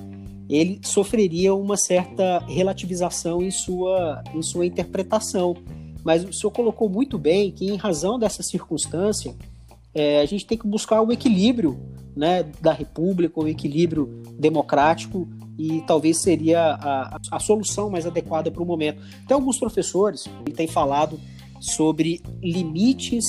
ele 0.56 0.80
sofreria 0.82 1.54
uma 1.54 1.76
certa 1.76 2.40
relativização 2.40 3.40
em 3.42 3.50
sua, 3.50 4.22
em 4.34 4.42
sua 4.42 4.66
interpretação. 4.66 5.56
Mas 6.02 6.24
o 6.24 6.32
senhor 6.32 6.50
colocou 6.50 6.88
muito 6.88 7.18
bem 7.18 7.52
que, 7.52 7.66
em 7.66 7.76
razão 7.76 8.18
dessa 8.18 8.42
circunstância, 8.42 9.34
é, 9.94 10.20
a 10.20 10.26
gente 10.26 10.46
tem 10.46 10.58
que 10.58 10.66
buscar 10.66 11.02
o 11.02 11.12
equilíbrio 11.12 11.78
né, 12.16 12.42
da 12.60 12.72
República, 12.72 13.38
o 13.38 13.46
equilíbrio 13.46 14.22
democrático, 14.38 15.28
e 15.58 15.82
talvez 15.82 16.22
seria 16.22 16.74
a, 16.74 17.18
a 17.30 17.38
solução 17.38 17.90
mais 17.90 18.06
adequada 18.06 18.50
para 18.50 18.62
o 18.62 18.66
momento. 18.66 19.02
Tem 19.28 19.34
alguns 19.34 19.58
professores 19.58 20.24
que 20.44 20.52
têm 20.52 20.66
falado 20.66 21.20
sobre 21.60 22.22
limites 22.42 23.24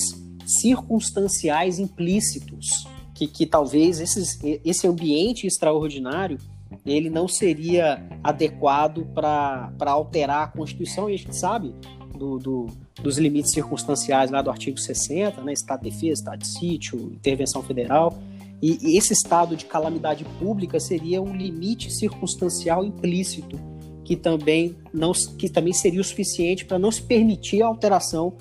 circunstanciais 0.46 1.78
implícitos, 1.78 2.86
que, 3.14 3.26
que 3.26 3.46
talvez 3.46 4.00
esses, 4.00 4.40
esse 4.64 4.86
ambiente 4.86 5.46
extraordinário 5.46 6.38
ele 6.84 7.08
não 7.08 7.28
seria 7.28 8.02
adequado 8.22 9.06
para 9.14 9.72
alterar 9.86 10.44
a 10.44 10.46
Constituição, 10.48 11.08
e 11.08 11.14
a 11.14 11.18
gente 11.18 11.36
sabe 11.36 11.74
do, 12.16 12.38
do, 12.38 12.66
dos 13.02 13.18
limites 13.18 13.52
circunstanciais 13.52 14.30
lá 14.30 14.42
do 14.42 14.50
artigo 14.50 14.78
60, 14.78 15.42
né, 15.42 15.52
estado 15.52 15.82
de 15.82 15.90
defesa, 15.90 16.12
estado 16.12 16.38
de 16.40 16.46
sítio, 16.46 16.98
intervenção 17.12 17.62
federal, 17.62 18.18
e, 18.60 18.78
e 18.80 18.96
esse 18.96 19.12
estado 19.12 19.56
de 19.56 19.64
calamidade 19.64 20.24
pública 20.38 20.78
seria 20.78 21.20
um 21.20 21.34
limite 21.34 21.90
circunstancial 21.92 22.84
implícito 22.84 23.58
que 24.04 24.16
também 24.16 24.76
não 24.92 25.12
que 25.12 25.48
também 25.48 25.72
seria 25.72 26.00
o 26.00 26.04
suficiente 26.04 26.64
para 26.64 26.78
não 26.78 26.90
se 26.90 27.02
permitir 27.02 27.62
a 27.62 27.66
alteração 27.66 28.36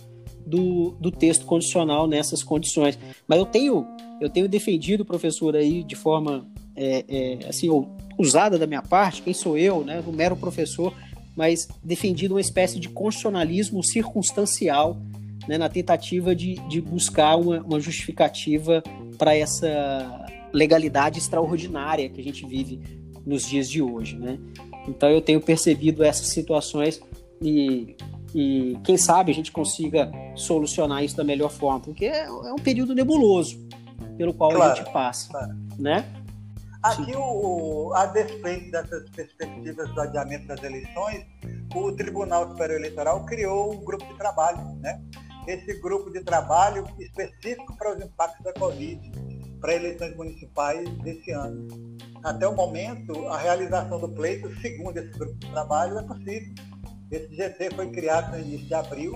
do, 0.46 0.92
do 1.00 1.12
texto 1.12 1.46
condicional 1.46 2.08
nessas 2.08 2.44
condições. 2.44 2.98
Mas 3.28 3.40
eu 3.40 3.46
tenho 3.46 3.88
eu 4.20 4.30
tenho 4.30 4.48
defendido, 4.48 5.04
professor, 5.04 5.56
aí 5.56 5.84
de 5.84 5.96
forma 5.96 6.48
é, 6.76 7.06
é, 7.08 7.48
assim 7.48 7.70
usada 8.18 8.58
da 8.58 8.68
minha 8.68 8.82
parte, 8.82 9.22
quem 9.22 9.34
sou 9.34 9.58
eu, 9.58 9.84
né, 9.84 10.04
um 10.06 10.12
mero 10.12 10.36
professor, 10.36 10.94
mas 11.36 11.68
defendido 11.84 12.34
uma 12.36 12.42
espécie 12.42 12.80
de 12.80 12.90
constitucionalismo 12.90 13.84
circunstancial 13.84 14.98
né, 15.48 15.58
na 15.58 15.70
tentativa 15.70 16.36
de, 16.36 16.56
de 16.68 16.82
buscar 16.82 17.36
uma, 17.36 17.62
uma 17.62 17.80
justificativa 17.80 18.84
para 19.18 19.36
essa 19.36 20.28
legalidade 20.54 21.20
extraordinária 21.20 22.10
que 22.10 22.20
a 22.20 22.24
gente 22.24 22.46
vive 22.46 22.80
nos 23.26 23.48
dias 23.48 23.70
de 23.70 23.82
hoje, 23.82 24.18
né? 24.18 24.38
Então 24.88 25.10
eu 25.10 25.22
tenho 25.22 25.40
percebido 25.40 26.04
essas 26.04 26.28
situações 26.28 27.00
e, 27.42 27.96
e 28.34 28.78
quem 28.84 28.98
sabe 28.98 29.32
a 29.32 29.36
gente 29.36 29.52
consiga 29.52 30.12
solucionar 30.36 31.04
isso 31.04 31.16
da 31.16 31.24
melhor 31.24 31.50
forma, 31.50 31.80
porque 31.80 32.06
é, 32.06 32.26
é 32.26 32.54
um 32.54 32.58
período 32.58 32.96
nebuloso 32.96 33.60
pelo 34.18 34.34
qual 34.34 34.52
claro, 34.52 34.72
a 34.72 34.76
gente 34.76 34.92
passa, 34.92 35.30
claro. 35.30 35.56
né? 35.78 36.06
Aqui, 36.84 37.16
o, 37.16 37.94
a 37.94 38.08
despeito 38.08 38.72
dessas 38.72 39.08
perspectivas 39.12 39.88
do 39.94 40.02
adiamento 40.02 40.48
das 40.48 40.64
eleições, 40.64 41.26
o 41.76 41.92
Tribunal 41.92 42.50
Superior 42.50 42.80
Eleitoral 42.80 43.24
criou 43.26 43.74
um 43.74 43.84
grupo 43.84 44.04
de 44.06 44.18
trabalho, 44.18 44.58
né? 44.80 45.00
Esse 45.48 45.80
grupo 45.80 46.10
de 46.10 46.24
trabalho 46.24 46.84
específico 47.00 47.76
para 47.78 47.96
os 47.96 48.04
impactos 48.04 48.44
da 48.44 48.54
Covid, 48.54 49.00
para 49.60 49.76
eleições 49.76 50.16
municipais 50.16 50.90
desse 51.00 51.32
ano. 51.32 51.68
Até 52.24 52.48
o 52.48 52.56
momento, 52.56 53.28
a 53.28 53.38
realização 53.38 54.00
do 54.00 54.10
pleito, 54.10 54.52
segundo 54.60 54.98
esse 54.98 55.12
grupo 55.12 55.36
de 55.36 55.52
trabalho, 55.52 56.00
é 56.00 56.04
possível. 56.04 56.54
Esse 57.12 57.36
GT 57.36 57.76
foi 57.76 57.92
criado 57.92 58.32
no 58.32 58.40
início 58.40 58.68
de 58.68 58.74
abril 58.74 59.14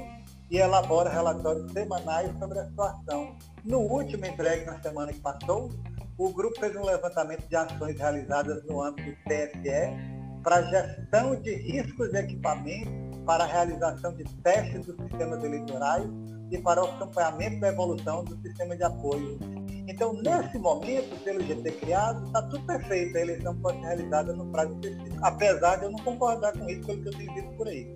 e 0.51 0.57
elabora 0.57 1.09
relatórios 1.09 1.71
semanais 1.71 2.31
sobre 2.37 2.59
a 2.59 2.65
situação. 2.65 3.35
No 3.63 3.79
último 3.79 4.25
entregue 4.25 4.65
na 4.65 4.79
semana 4.81 5.11
que 5.11 5.19
passou, 5.19 5.71
o 6.17 6.31
grupo 6.31 6.59
fez 6.59 6.75
um 6.75 6.85
levantamento 6.85 7.47
de 7.47 7.55
ações 7.55 7.97
realizadas 7.97 8.63
no 8.65 8.81
âmbito 8.81 9.09
do 9.09 9.17
TSE 9.25 10.15
para 10.43 10.61
gestão 10.61 11.35
de 11.41 11.55
riscos 11.55 12.11
de 12.11 12.17
equipamentos, 12.17 12.93
para 13.25 13.43
a 13.43 13.47
realização 13.47 14.13
de 14.13 14.23
testes 14.43 14.85
dos 14.85 14.95
sistemas 14.97 15.43
eleitorais 15.43 16.07
e 16.51 16.57
para 16.59 16.83
o 16.83 16.87
acompanhamento 16.87 17.59
da 17.59 17.69
evolução 17.69 18.23
do 18.23 18.39
sistema 18.41 18.77
de 18.77 18.83
apoio. 18.83 19.39
Então, 19.87 20.13
nesse 20.13 20.57
momento, 20.59 21.23
pelo 21.23 21.41
GT 21.41 21.71
criado, 21.71 22.25
está 22.25 22.41
tudo 22.43 22.63
perfeito. 22.65 23.17
A 23.17 23.21
eleição 23.21 23.55
pode 23.55 23.79
ser 23.79 23.87
realizada 23.87 24.33
no 24.33 24.45
prazo 24.51 24.73
específico. 24.73 25.17
Apesar 25.21 25.77
de 25.77 25.85
eu 25.85 25.91
não 25.91 25.99
concordar 25.99 26.53
com 26.53 26.69
isso, 26.69 26.85
pelo 26.85 27.01
que 27.01 27.09
eu 27.09 27.17
tenho 27.17 27.33
visto 27.33 27.57
por 27.57 27.67
aí. 27.67 27.95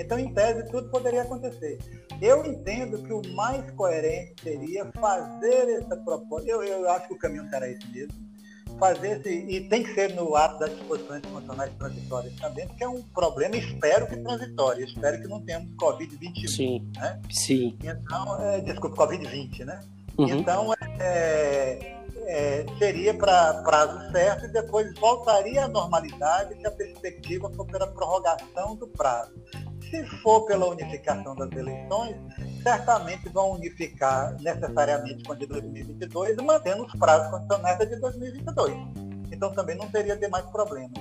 Então, 0.00 0.18
em 0.18 0.32
tese, 0.32 0.68
tudo 0.70 0.88
poderia 0.88 1.22
acontecer. 1.22 1.78
Eu 2.20 2.44
entendo 2.44 3.02
que 3.02 3.12
o 3.12 3.22
mais 3.34 3.70
coerente 3.72 4.34
seria 4.42 4.90
fazer 4.98 5.80
essa 5.80 5.96
proposta. 5.96 6.48
Eu, 6.48 6.62
eu 6.62 6.90
acho 6.90 7.08
que 7.08 7.14
o 7.14 7.18
caminho 7.18 7.48
será 7.48 7.68
esse 7.68 7.86
mesmo. 7.90 8.30
Fazer 8.78 9.18
esse, 9.18 9.28
e 9.28 9.68
tem 9.68 9.82
que 9.82 9.92
ser 9.94 10.14
no 10.14 10.34
ato 10.34 10.58
das 10.58 10.70
disposições 10.70 11.20
constitucionais 11.22 11.72
transitórias 11.76 12.34
também, 12.36 12.66
porque 12.66 12.84
é 12.84 12.88
um 12.88 13.02
problema, 13.02 13.56
espero 13.56 14.06
que 14.06 14.16
transitório, 14.16 14.84
espero 14.86 15.20
que 15.20 15.28
não 15.28 15.42
tenhamos 15.42 15.70
Covid-21. 15.74 16.48
Sim. 16.48 16.90
Né? 16.96 17.20
Sim. 17.30 17.76
Então, 17.82 18.40
é, 18.40 18.60
desculpa, 18.60 19.06
Covid-20, 19.06 19.64
né? 19.66 19.80
Uhum. 20.16 20.28
Então, 20.28 20.74
é, 20.98 22.00
é, 22.26 22.64
seria 22.78 23.12
para 23.12 23.62
prazo 23.62 24.12
certo 24.12 24.46
e 24.46 24.48
depois 24.48 24.94
voltaria 24.98 25.64
à 25.64 25.68
normalidade 25.68 26.54
se 26.58 26.66
a 26.66 26.70
perspectiva 26.70 27.50
for 27.50 27.66
pela 27.66 27.86
prorrogação 27.86 28.76
do 28.76 28.86
prazo. 28.86 29.32
Se 29.90 30.04
for 30.22 30.46
pela 30.46 30.68
unificação 30.68 31.34
das 31.34 31.50
eleições, 31.52 32.16
certamente 32.62 33.28
vão 33.28 33.52
unificar 33.52 34.36
necessariamente 34.40 35.24
com 35.24 35.32
a 35.32 35.36
de 35.36 35.46
2022, 35.46 36.36
mantendo 36.36 36.84
os 36.84 36.92
prazos 36.92 37.28
constitucionais 37.30 37.78
da 37.78 37.84
de 37.84 37.96
2022. 37.96 38.74
Então 39.32 39.52
também 39.52 39.76
não 39.76 39.88
teria 39.90 40.16
demais 40.16 40.44
problema. 40.46 40.92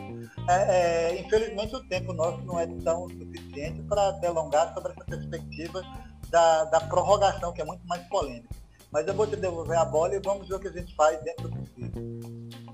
É, 0.47 0.53
é, 0.53 1.21
infelizmente 1.21 1.75
o 1.75 1.83
tempo 1.87 2.13
nosso 2.13 2.41
não 2.45 2.59
é 2.59 2.67
tão 2.83 3.07
suficiente 3.09 3.81
para 3.83 4.11
delongar 4.11 4.73
sobre 4.73 4.91
essa 4.91 5.05
perspectiva 5.05 5.83
da, 6.29 6.65
da 6.65 6.79
prorrogação, 6.81 7.51
que 7.53 7.61
é 7.61 7.65
muito 7.65 7.85
mais 7.87 8.01
polêmica. 8.07 8.49
Mas 8.91 9.07
eu 9.07 9.13
vou 9.13 9.27
te 9.27 9.35
devolver 9.35 9.77
a 9.77 9.85
bola 9.85 10.15
e 10.15 10.19
vamos 10.19 10.47
ver 10.47 10.55
o 10.55 10.59
que 10.59 10.67
a 10.67 10.71
gente 10.71 10.95
faz 10.95 11.21
dentro 11.23 11.47
do 11.47 11.57
possível. 11.57 12.19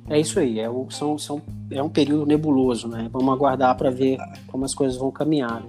É 0.08 0.20
isso 0.20 0.39
aí, 0.39 0.60
é, 0.60 0.68
são, 0.92 1.18
são, 1.18 1.42
é 1.72 1.82
um 1.82 1.89
período 1.89 2.28
nebuloso, 2.28 2.88
né? 2.88 3.10
Vamos 3.12 3.34
aguardar 3.34 3.76
para 3.76 3.89
ver 3.89 4.18
como 4.48 4.64
as 4.64 4.74
coisas 4.74 4.98
vão 4.98 5.12
caminhar. 5.12 5.64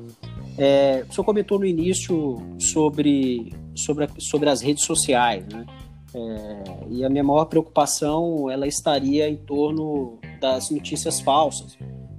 É, 0.59 1.05
o 1.09 1.13
senhor 1.13 1.25
comentou 1.25 1.59
no 1.59 1.67
início 1.67 2.37
sobre, 2.59 3.53
sobre, 3.75 4.09
sobre 4.19 4.49
as 4.49 4.61
redes 4.61 4.85
sociais, 4.85 5.45
né? 5.53 5.67
É, 6.15 6.65
e 6.91 7.05
a 7.05 7.11
minha 7.11 7.23
maior 7.23 7.45
preocupação 7.45 8.51
ela 8.51 8.67
estaria 8.67 9.29
em 9.29 9.37
torno 9.37 10.19
das 10.41 10.71
notícias 10.71 11.21
falsas, 11.21 11.77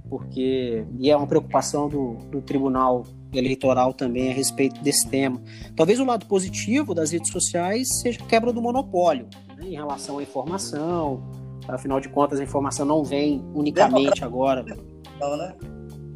porque 0.08 0.84
e 1.00 1.10
é 1.10 1.16
uma 1.16 1.26
preocupação 1.26 1.88
do, 1.88 2.14
do 2.30 2.40
Tribunal 2.40 3.04
Eleitoral 3.32 3.92
também 3.92 4.30
a 4.30 4.34
respeito 4.34 4.80
desse 4.82 5.08
tema. 5.08 5.42
Talvez 5.74 5.98
o 5.98 6.04
lado 6.04 6.26
positivo 6.26 6.94
das 6.94 7.10
redes 7.10 7.32
sociais 7.32 7.88
seja 8.00 8.22
a 8.22 8.26
quebra 8.26 8.52
do 8.52 8.62
monopólio 8.62 9.26
né, 9.56 9.66
em 9.66 9.74
relação 9.74 10.18
à 10.18 10.22
informação. 10.22 11.22
Afinal 11.66 12.00
de 12.00 12.08
contas, 12.08 12.40
a 12.40 12.42
informação 12.42 12.86
não 12.86 13.04
vem 13.04 13.44
unicamente 13.52 14.24
agora. 14.24 14.64
Não, 15.20 15.36
né? 15.36 15.54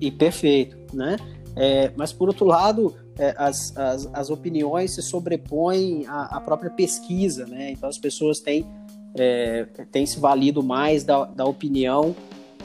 E 0.01 0.11
perfeito, 0.11 0.77
né? 0.97 1.17
É, 1.55 1.93
mas, 1.97 2.13
por 2.13 2.29
outro 2.29 2.47
lado, 2.47 2.95
é, 3.19 3.35
as, 3.37 3.77
as, 3.77 4.09
as, 4.13 4.31
opiniões 4.31 4.95
se 4.95 5.03
sobrepõem 5.03 6.07
à, 6.07 6.37
à, 6.37 6.41
própria 6.41 6.71
pesquisa, 6.71 7.47
né? 7.47 7.73
Então, 7.73 7.89
as 7.89 7.99
pessoas 7.99 8.41
têm 8.41 8.67
é, 9.15 9.67
tem 9.91 10.07
se 10.07 10.19
valido 10.19 10.63
mais 10.63 11.05
da, 11.05 11.25
da 11.27 11.45
opinião 11.45 12.17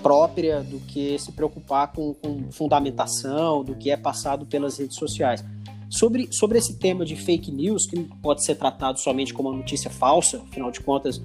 própria 0.01 0.61
do 0.61 0.79
que 0.79 1.17
se 1.19 1.31
preocupar 1.31 1.91
com, 1.91 2.13
com, 2.13 2.51
fundamentação, 2.51 3.63
do 3.63 3.75
que 3.75 3.91
é 3.91 3.97
passado 3.97 4.45
pelas 4.45 4.77
redes 4.77 4.95
sociais. 4.95 5.43
Sobre, 5.89 6.31
sobre 6.31 6.57
esse 6.57 6.77
tema 6.77 7.05
de 7.05 7.15
fake 7.15 7.51
news, 7.51 7.85
que 7.85 7.97
pode 8.21 8.43
ser 8.43 8.55
tratado 8.55 8.99
somente 8.99 9.33
como 9.33 9.49
uma 9.49 9.57
notícia 9.57 9.89
falsa, 9.89 10.41
afinal 10.49 10.69
de 10.71 10.81
contas, 10.81 11.21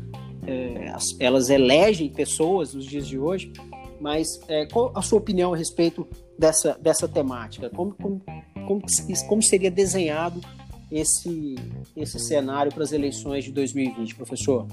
é, 0.47 0.93
elas 1.21 1.51
elegem 1.51 2.09
pessoas 2.09 2.75
nos 2.75 2.85
dias 2.85 3.07
de 3.07 3.19
hoje, 3.19 3.53
mas 4.01 4.41
é, 4.49 4.67
qual 4.67 4.91
a 4.95 5.03
sua 5.03 5.19
opinião 5.19 5.53
a 5.53 5.57
respeito 5.57 6.07
dessa, 6.39 6.77
dessa 6.79 7.09
temática? 7.09 7.71
Como, 7.71 7.95
como, 7.95 8.23
como, 8.67 8.83
como 9.29 9.43
seria 9.43 9.71
desenhado 9.71 10.41
esse, 10.91 11.57
esse 11.97 12.19
cenário 12.19 12.73
para 12.73 12.83
as 12.83 12.93
eleições 12.93 13.45
de 13.45 13.53
2020, 13.53 14.15
professor? 14.15 14.67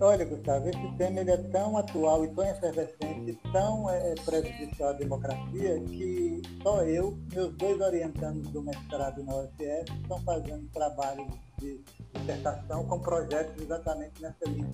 Olha, 0.00 0.24
Gustavo, 0.24 0.68
esse 0.68 0.96
tema 0.96 1.20
ele 1.20 1.30
é 1.30 1.36
tão 1.36 1.76
atual 1.76 2.24
e 2.24 2.28
tão 2.34 2.44
efervescente, 2.44 3.38
tão 3.52 3.88
é, 3.88 4.14
prejudicial 4.24 4.88
à 4.88 4.92
democracia, 4.94 5.78
que 5.78 6.42
só 6.60 6.82
eu, 6.82 7.16
meus 7.32 7.54
dois 7.54 7.80
orientandos 7.80 8.50
do 8.50 8.62
mestrado 8.62 9.22
na 9.22 9.36
UFS, 9.36 9.94
estão 10.02 10.20
fazendo 10.22 10.68
trabalho 10.72 11.28
de 11.60 11.80
dissertação 12.14 12.84
com 12.86 12.98
projetos 12.98 13.62
exatamente 13.62 14.20
nessa 14.20 14.44
linha 14.48 14.72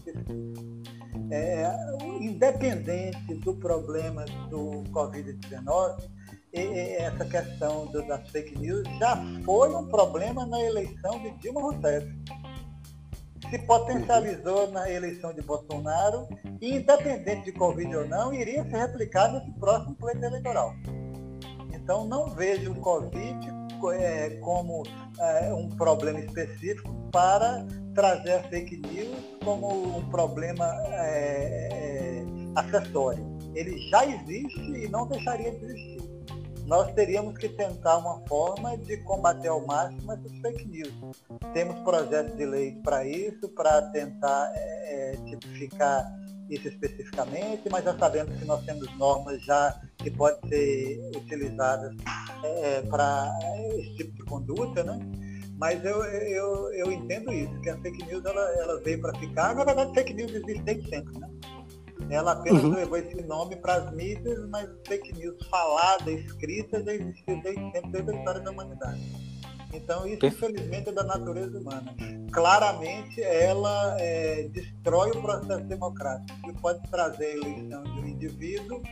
é, 1.31 1.71
Independente 2.21 3.35
do 3.37 3.55
problema 3.55 4.25
do 4.51 4.85
Covid-19, 4.91 6.09
essa 6.53 7.25
questão 7.25 7.87
do, 7.87 8.07
das 8.07 8.29
fake 8.31 8.59
news 8.59 8.83
já 8.99 9.17
foi 9.45 9.75
um 9.75 9.87
problema 9.87 10.47
na 10.47 10.61
eleição 10.61 11.23
de 11.23 11.31
Dilma 11.39 11.61
Rousseff 11.61 12.07
se 13.51 13.59
potencializou 13.61 14.71
na 14.71 14.91
eleição 14.91 15.33
de 15.33 15.41
Bolsonaro 15.43 16.29
e, 16.61 16.77
independente 16.77 17.45
de 17.45 17.53
Covid 17.53 17.97
ou 17.97 18.07
não, 18.07 18.33
iria 18.33 18.63
se 18.65 18.71
replicar 18.71 19.33
nesse 19.33 19.51
próximo 19.53 19.95
pleito 19.95 20.25
eleitoral. 20.25 20.75
Então, 21.73 22.05
não 22.07 22.29
vejo 22.31 22.73
o 22.73 22.81
Covid 22.81 23.58
é, 23.93 24.31
como 24.41 24.83
é, 25.19 25.53
um 25.53 25.69
problema 25.69 26.21
específico 26.21 26.91
para 27.13 27.67
trazer 27.95 28.35
a 28.35 28.43
fake 28.45 28.77
news 28.79 29.17
como 29.45 29.99
um 29.99 30.09
problema 30.11 30.67
é, 30.93 31.69
é 31.71 32.25
acessório. 32.55 33.27
Ele 33.55 33.79
já 33.89 34.05
existe 34.05 34.61
e 34.61 34.89
não 34.89 35.07
deixaria 35.07 35.51
de 35.53 35.65
existir 35.65 36.09
nós 36.69 36.93
teríamos 36.93 37.39
que 37.39 37.49
tentar 37.49 37.97
uma 37.97 38.21
forma 38.29 38.77
de 38.77 38.99
combater 38.99 39.49
ao 39.49 39.65
máximo 39.65 40.13
essas 40.13 40.39
fake 40.39 40.69
news. 40.69 40.93
Temos 41.55 41.81
projetos 41.81 42.37
de 42.37 42.45
lei 42.45 42.73
para 42.85 43.07
isso, 43.07 43.49
para 43.49 43.81
tentar 43.91 44.53
é, 44.55 45.13
é, 45.13 45.17
tipificar 45.25 46.07
isso 46.51 46.69
especificamente, 46.69 47.63
mas 47.71 47.85
já 47.85 47.99
sabemos 47.99 48.39
que 48.39 48.45
nós 48.45 48.63
temos 48.67 48.95
normas 48.99 49.43
já 49.45 49.81
que 49.97 50.11
podem 50.11 50.39
ser 50.51 51.11
utilizadas 51.17 51.95
é, 52.45 52.83
para 52.83 53.33
esse 53.75 53.97
tipo 53.97 54.15
de 54.15 54.25
conduta, 54.25 54.83
né? 54.83 54.99
Mas 55.59 55.85
eu, 55.85 56.05
eu, 56.05 56.73
eu 56.73 56.93
entendo 56.93 57.33
isso, 57.33 57.61
que 57.61 57.69
a 57.69 57.77
fake 57.79 58.05
news 58.07 58.25
ela, 58.25 58.41
ela 58.61 58.81
veio 58.81 59.01
para 59.01 59.19
ficar. 59.19 59.55
Na 59.57 59.65
verdade, 59.65 59.93
fake 59.93 60.15
news 60.15 60.33
existe 60.33 60.63
desde 60.63 60.89
sempre, 60.89 61.19
né? 61.19 61.29
Ela 62.11 62.33
apenas 62.33 62.63
uhum. 62.63 62.71
levou 62.71 62.97
esse 62.97 63.21
nome 63.23 63.57
para 63.57 63.75
as 63.75 63.93
mídias, 63.93 64.49
mas 64.49 64.69
fake 64.87 65.13
news 65.15 65.37
falada, 65.51 66.11
escrita, 66.11 66.83
já 66.83 66.95
existiu 66.95 67.43
desde 67.43 67.73
sempre, 67.73 67.91
desde 67.91 68.11
a 68.11 68.15
história 68.15 68.41
da 68.41 68.51
humanidade. 68.51 69.01
Então 69.73 70.07
isso 70.07 70.25
infelizmente 70.25 70.89
é 70.89 70.93
da 70.93 71.05
natureza 71.05 71.59
humana. 71.59 71.95
Claramente 72.33 73.21
ela 73.23 73.97
é, 74.01 74.49
destrói 74.49 75.11
o 75.11 75.21
processo 75.21 75.65
democrático 75.65 76.51
e 76.51 76.53
pode 76.55 76.83
trazer 76.89 77.27
a 77.27 77.33
eleição 77.33 77.83
de 77.83 77.91
um 77.91 78.08
indivíduo 78.19 78.83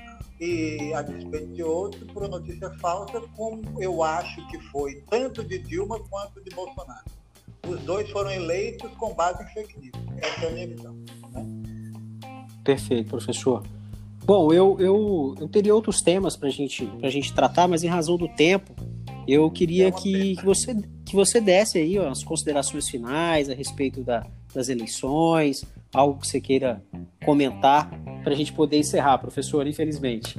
e 0.41 0.93
a 0.95 1.03
despeito 1.03 1.53
de 1.55 1.62
outro 1.62 2.07
por 2.07 2.29
notícia 2.29 2.70
falsa, 2.79 3.20
como 3.35 3.62
eu 3.83 4.03
acho 4.03 4.47
que 4.49 4.59
foi 4.70 5.03
tanto 5.11 5.43
de 5.43 5.59
Dilma 5.59 5.99
quanto 6.09 6.43
de 6.43 6.55
Bolsonaro. 6.55 7.05
Os 7.66 7.81
dois 7.81 8.09
foram 8.11 8.31
eleitos 8.31 8.91
com 8.93 9.12
base 9.14 9.43
em 9.43 9.47
fake 9.49 9.81
news. 9.81 9.95
Essa 10.18 10.47
é 10.47 10.49
a 10.49 10.53
minha 10.53 10.66
visão. 10.68 10.97
Né? 11.33 11.47
Perfeito, 12.62 13.09
professor. 13.09 13.62
Bom, 14.24 14.53
eu, 14.53 14.77
eu, 14.79 15.35
eu 15.41 15.49
teria 15.49 15.74
outros 15.74 16.03
temas 16.03 16.37
para 16.37 16.49
gente, 16.51 16.89
a 17.03 17.09
gente 17.09 17.33
tratar, 17.33 17.66
mas 17.66 17.83
em 17.83 17.89
razão 17.89 18.16
do 18.16 18.29
tempo, 18.29 18.74
eu 19.27 19.51
queria 19.51 19.91
que, 19.91 20.37
que, 20.37 20.45
você, 20.45 20.74
que 21.05 21.14
você 21.14 21.41
desse 21.41 21.79
aí 21.79 21.99
ó, 21.99 22.09
as 22.09 22.22
considerações 22.22 22.89
finais 22.89 23.49
a 23.49 23.55
respeito 23.55 24.03
da, 24.03 24.27
das 24.55 24.68
eleições, 24.68 25.64
algo 25.94 26.20
que 26.20 26.26
você 26.26 26.40
queira 26.40 26.82
comentar 27.24 27.90
para 28.22 28.32
a 28.32 28.36
gente 28.36 28.53
poder 28.53 28.78
encerrar, 28.78 29.18
professor, 29.18 29.66
infelizmente. 29.66 30.38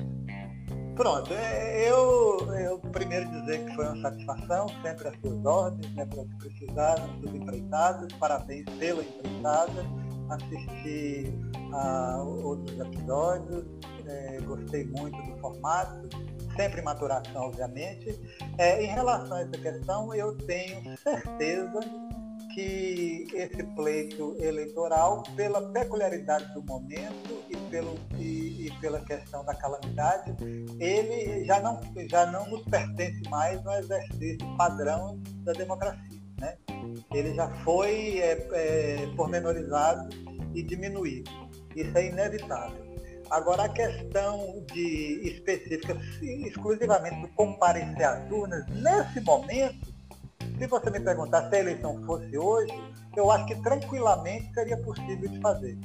Pronto, 0.96 1.32
é, 1.32 1.90
eu, 1.90 2.40
eu 2.60 2.80
primeiro 2.92 3.30
dizer 3.30 3.64
que 3.66 3.76
foi 3.76 3.86
uma 3.86 4.02
satisfação, 4.02 4.68
sempre 4.82 5.08
as 5.08 5.20
suas 5.20 5.46
ordens, 5.46 5.94
né, 5.94 6.06
para 6.06 6.26
que 6.26 6.36
precisaram, 6.38 7.20
dos 7.20 7.36
empreitados, 7.36 8.12
parabéns 8.14 8.66
pela 8.80 9.04
empreitada, 9.04 9.86
assistir 10.30 11.34
a 11.72 12.24
outros 12.24 12.80
episódios, 12.80 13.66
é, 14.08 14.40
gostei 14.42 14.86
muito 14.86 15.22
do 15.22 15.38
formato, 15.40 16.10
sempre 16.56 16.82
maturação, 16.82 17.44
obviamente. 17.44 18.20
É, 18.58 18.84
em 18.84 18.88
relação 18.88 19.38
a 19.38 19.42
essa 19.42 19.58
questão, 19.58 20.14
eu 20.16 20.36
tenho 20.36 20.98
certeza 20.98 21.80
que 22.58 23.28
esse 23.36 23.64
pleito 23.76 24.36
eleitoral, 24.40 25.22
pela 25.36 25.62
peculiaridade 25.70 26.52
do 26.56 26.64
momento 26.64 27.44
e, 27.52 27.56
pelo, 27.70 27.94
e, 28.18 28.66
e, 28.66 28.72
pela 28.82 29.00
questão 29.02 29.46
da 29.46 29.54
calamidade, 29.54 30.36
ele 30.80 31.46
já 31.46 31.60
não, 31.60 31.80
já 32.10 32.26
não 32.26 32.50
nos 32.50 32.64
pertence 32.64 33.22
mais 33.30 33.64
no 33.64 33.72
exercício 33.74 34.58
padrão 34.58 35.22
da 35.44 35.54
democracia. 35.54 36.20
Né? 36.40 36.58
Ele 37.14 37.36
já 37.36 37.48
foi 37.64 38.22
é, 38.22 38.48
é, 38.52 39.08
pormenorizado 39.16 40.10
e 40.56 40.64
diminuído. 40.64 41.30
Isso 41.76 41.96
é 41.96 42.08
inevitável. 42.08 42.88
Agora, 43.30 43.66
a 43.66 43.70
questão 43.70 44.66
de 44.74 45.22
específica, 45.28 45.96
exclusivamente 46.24 47.22
do 47.22 47.28
comparecer 47.36 48.04
às 48.04 48.32
urnas, 48.32 48.66
nesse 48.70 49.22
momento, 49.22 49.97
se 50.58 50.68
você 50.68 50.90
me 50.90 51.00
perguntar 51.00 51.50
se 51.50 51.56
a 51.56 51.60
eleição 51.60 52.04
fosse 52.06 52.38
hoje, 52.38 52.74
eu 53.16 53.30
acho 53.32 53.46
que 53.46 53.56
tranquilamente 53.62 54.52
seria 54.54 54.78
possível 54.78 55.30
de 55.30 55.40
fazer, 55.40 55.78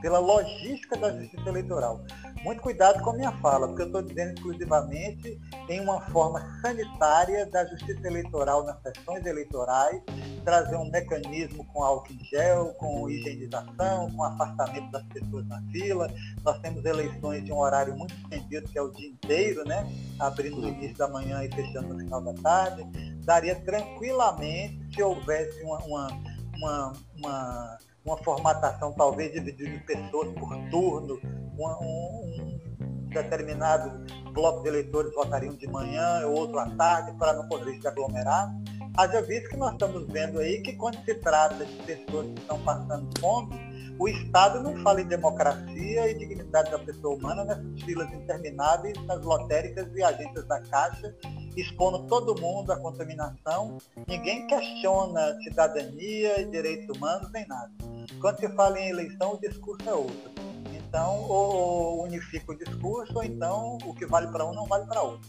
pela 0.00 0.18
logística 0.18 0.96
da 0.96 1.12
justiça 1.16 1.48
eleitoral. 1.48 2.04
Muito 2.46 2.62
cuidado 2.62 3.02
com 3.02 3.10
a 3.10 3.12
minha 3.12 3.32
fala, 3.38 3.66
porque 3.66 3.82
eu 3.82 3.86
estou 3.86 4.02
dizendo 4.02 4.34
exclusivamente 4.34 5.36
em 5.68 5.80
uma 5.80 6.00
forma 6.12 6.40
sanitária 6.62 7.44
da 7.46 7.66
justiça 7.66 8.06
eleitoral 8.06 8.64
nas 8.64 8.80
sessões 8.82 9.26
eleitorais, 9.26 10.00
trazer 10.44 10.76
um 10.76 10.88
mecanismo 10.88 11.64
com 11.64 11.82
álcool 11.82 12.12
em 12.12 12.24
gel, 12.26 12.66
com 12.74 13.10
higienização, 13.10 14.12
com 14.12 14.22
afastamento 14.22 14.92
das 14.92 15.02
pessoas 15.06 15.44
na 15.48 15.60
fila. 15.72 16.08
Nós 16.44 16.56
temos 16.60 16.84
eleições 16.84 17.44
de 17.44 17.52
um 17.52 17.58
horário 17.58 17.96
muito 17.96 18.14
estendido, 18.14 18.68
que 18.68 18.78
é 18.78 18.82
o 18.82 18.92
dia 18.92 19.08
inteiro, 19.08 19.64
né? 19.64 19.84
Abrindo 20.20 20.60
no 20.60 20.68
início 20.68 20.98
da 20.98 21.08
manhã 21.08 21.42
e 21.42 21.52
fechando 21.52 21.94
no 21.94 21.98
final 21.98 22.20
da 22.20 22.34
tarde. 22.34 22.84
Daria 23.24 23.56
tranquilamente 23.56 24.94
se 24.94 25.02
houvesse 25.02 25.64
uma, 25.64 25.78
uma, 25.78 26.08
uma, 26.56 26.92
uma 27.18 27.78
uma 28.06 28.16
formatação 28.18 28.92
talvez 28.92 29.32
dividida 29.32 29.68
em 29.68 29.80
pessoas 29.80 30.32
por 30.38 30.56
turno, 30.70 31.18
um, 31.58 31.66
um, 31.66 32.60
determinado 33.08 34.06
bloco 34.32 34.62
de 34.62 34.68
eleitores 34.68 35.12
votariam 35.12 35.54
de 35.54 35.66
manhã, 35.66 36.24
outro 36.26 36.58
à 36.58 36.70
tarde, 36.70 37.12
para 37.18 37.32
não 37.32 37.48
poder 37.48 37.80
se 37.80 37.88
aglomerar. 37.88 38.54
Haja 38.96 39.20
visto 39.22 39.50
que 39.50 39.56
nós 39.56 39.72
estamos 39.72 40.06
vendo 40.08 40.38
aí 40.38 40.62
que 40.62 40.74
quando 40.74 41.02
se 41.04 41.14
trata 41.16 41.64
de 41.64 41.72
pessoas 41.82 42.26
que 42.26 42.40
estão 42.40 42.58
passando 42.60 43.08
fome, 43.18 43.66
o 43.98 44.08
Estado 44.08 44.62
não 44.62 44.76
fala 44.82 45.00
em 45.00 45.06
democracia 45.06 46.10
e 46.10 46.14
dignidade 46.18 46.70
da 46.70 46.78
pessoa 46.78 47.16
humana 47.16 47.44
nessas 47.44 47.82
filas 47.82 48.12
intermináveis 48.12 48.94
nas 49.06 49.22
lotéricas 49.22 49.88
e 49.94 50.02
agências 50.02 50.46
da 50.46 50.60
Caixa, 50.60 51.14
expondo 51.56 52.06
todo 52.06 52.40
mundo 52.40 52.72
à 52.72 52.76
contaminação. 52.76 53.78
Ninguém 54.06 54.46
questiona 54.46 55.36
cidadania, 55.42 56.46
direitos 56.46 56.96
humanos, 56.96 57.30
nem 57.32 57.46
nada. 57.46 57.72
Quando 58.20 58.38
se 58.38 58.48
fala 58.50 58.78
em 58.78 58.90
eleição, 58.90 59.34
o 59.34 59.40
discurso 59.40 59.88
é 59.88 59.94
outro. 59.94 60.30
Então, 60.74 61.24
ou 61.28 62.04
unifica 62.04 62.52
o 62.52 62.56
discurso, 62.56 63.16
ou 63.16 63.24
então 63.24 63.78
o 63.84 63.94
que 63.94 64.06
vale 64.06 64.28
para 64.28 64.44
um 64.46 64.54
não 64.54 64.66
vale 64.66 64.86
para 64.86 65.02
outro. 65.02 65.28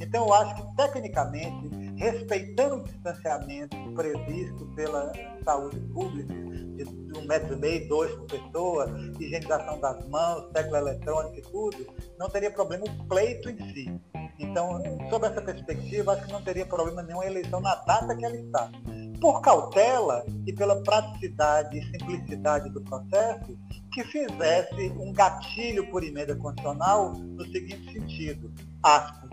Então, 0.00 0.26
eu 0.26 0.34
acho 0.34 0.54
que, 0.56 0.76
tecnicamente, 0.76 1.68
respeitando 1.96 2.76
o 2.76 2.84
distanciamento 2.84 3.76
previsto 3.94 4.66
pela 4.74 5.12
saúde 5.44 5.80
pública, 5.92 6.34
de, 6.76 7.18
um 7.18 7.26
metro 7.26 7.54
e 7.54 7.56
meio, 7.56 7.88
dois 7.88 8.14
por 8.14 8.26
pessoa, 8.26 8.86
higienização 9.18 9.80
das 9.80 10.06
mãos, 10.08 10.50
tecla 10.52 10.78
eletrônica 10.78 11.38
e 11.38 11.42
tudo, 11.50 11.86
não 12.18 12.28
teria 12.28 12.50
problema 12.50 12.84
o 12.84 13.08
pleito 13.08 13.48
em 13.48 13.58
si. 13.72 14.00
Então, 14.38 14.82
sob 15.08 15.26
essa 15.26 15.40
perspectiva, 15.40 16.12
acho 16.12 16.26
que 16.26 16.32
não 16.32 16.42
teria 16.42 16.66
problema 16.66 17.02
nenhum 17.02 17.20
a 17.20 17.26
eleição 17.26 17.60
na 17.60 17.74
data 17.74 18.14
que 18.14 18.24
ela 18.24 18.36
está. 18.36 18.70
por 19.20 19.40
cautela 19.40 20.24
e 20.46 20.52
pela 20.52 20.82
praticidade 20.82 21.78
e 21.78 21.82
simplicidade 21.90 22.68
do 22.70 22.82
processo, 22.82 23.56
que 23.92 24.04
fizesse 24.04 24.92
um 24.98 25.10
gatilho 25.10 25.90
por 25.90 26.04
emenda 26.04 26.36
constitucional 26.36 27.14
no 27.14 27.44
seguinte 27.46 27.92
sentido, 27.94 28.52
aspas, 28.82 29.30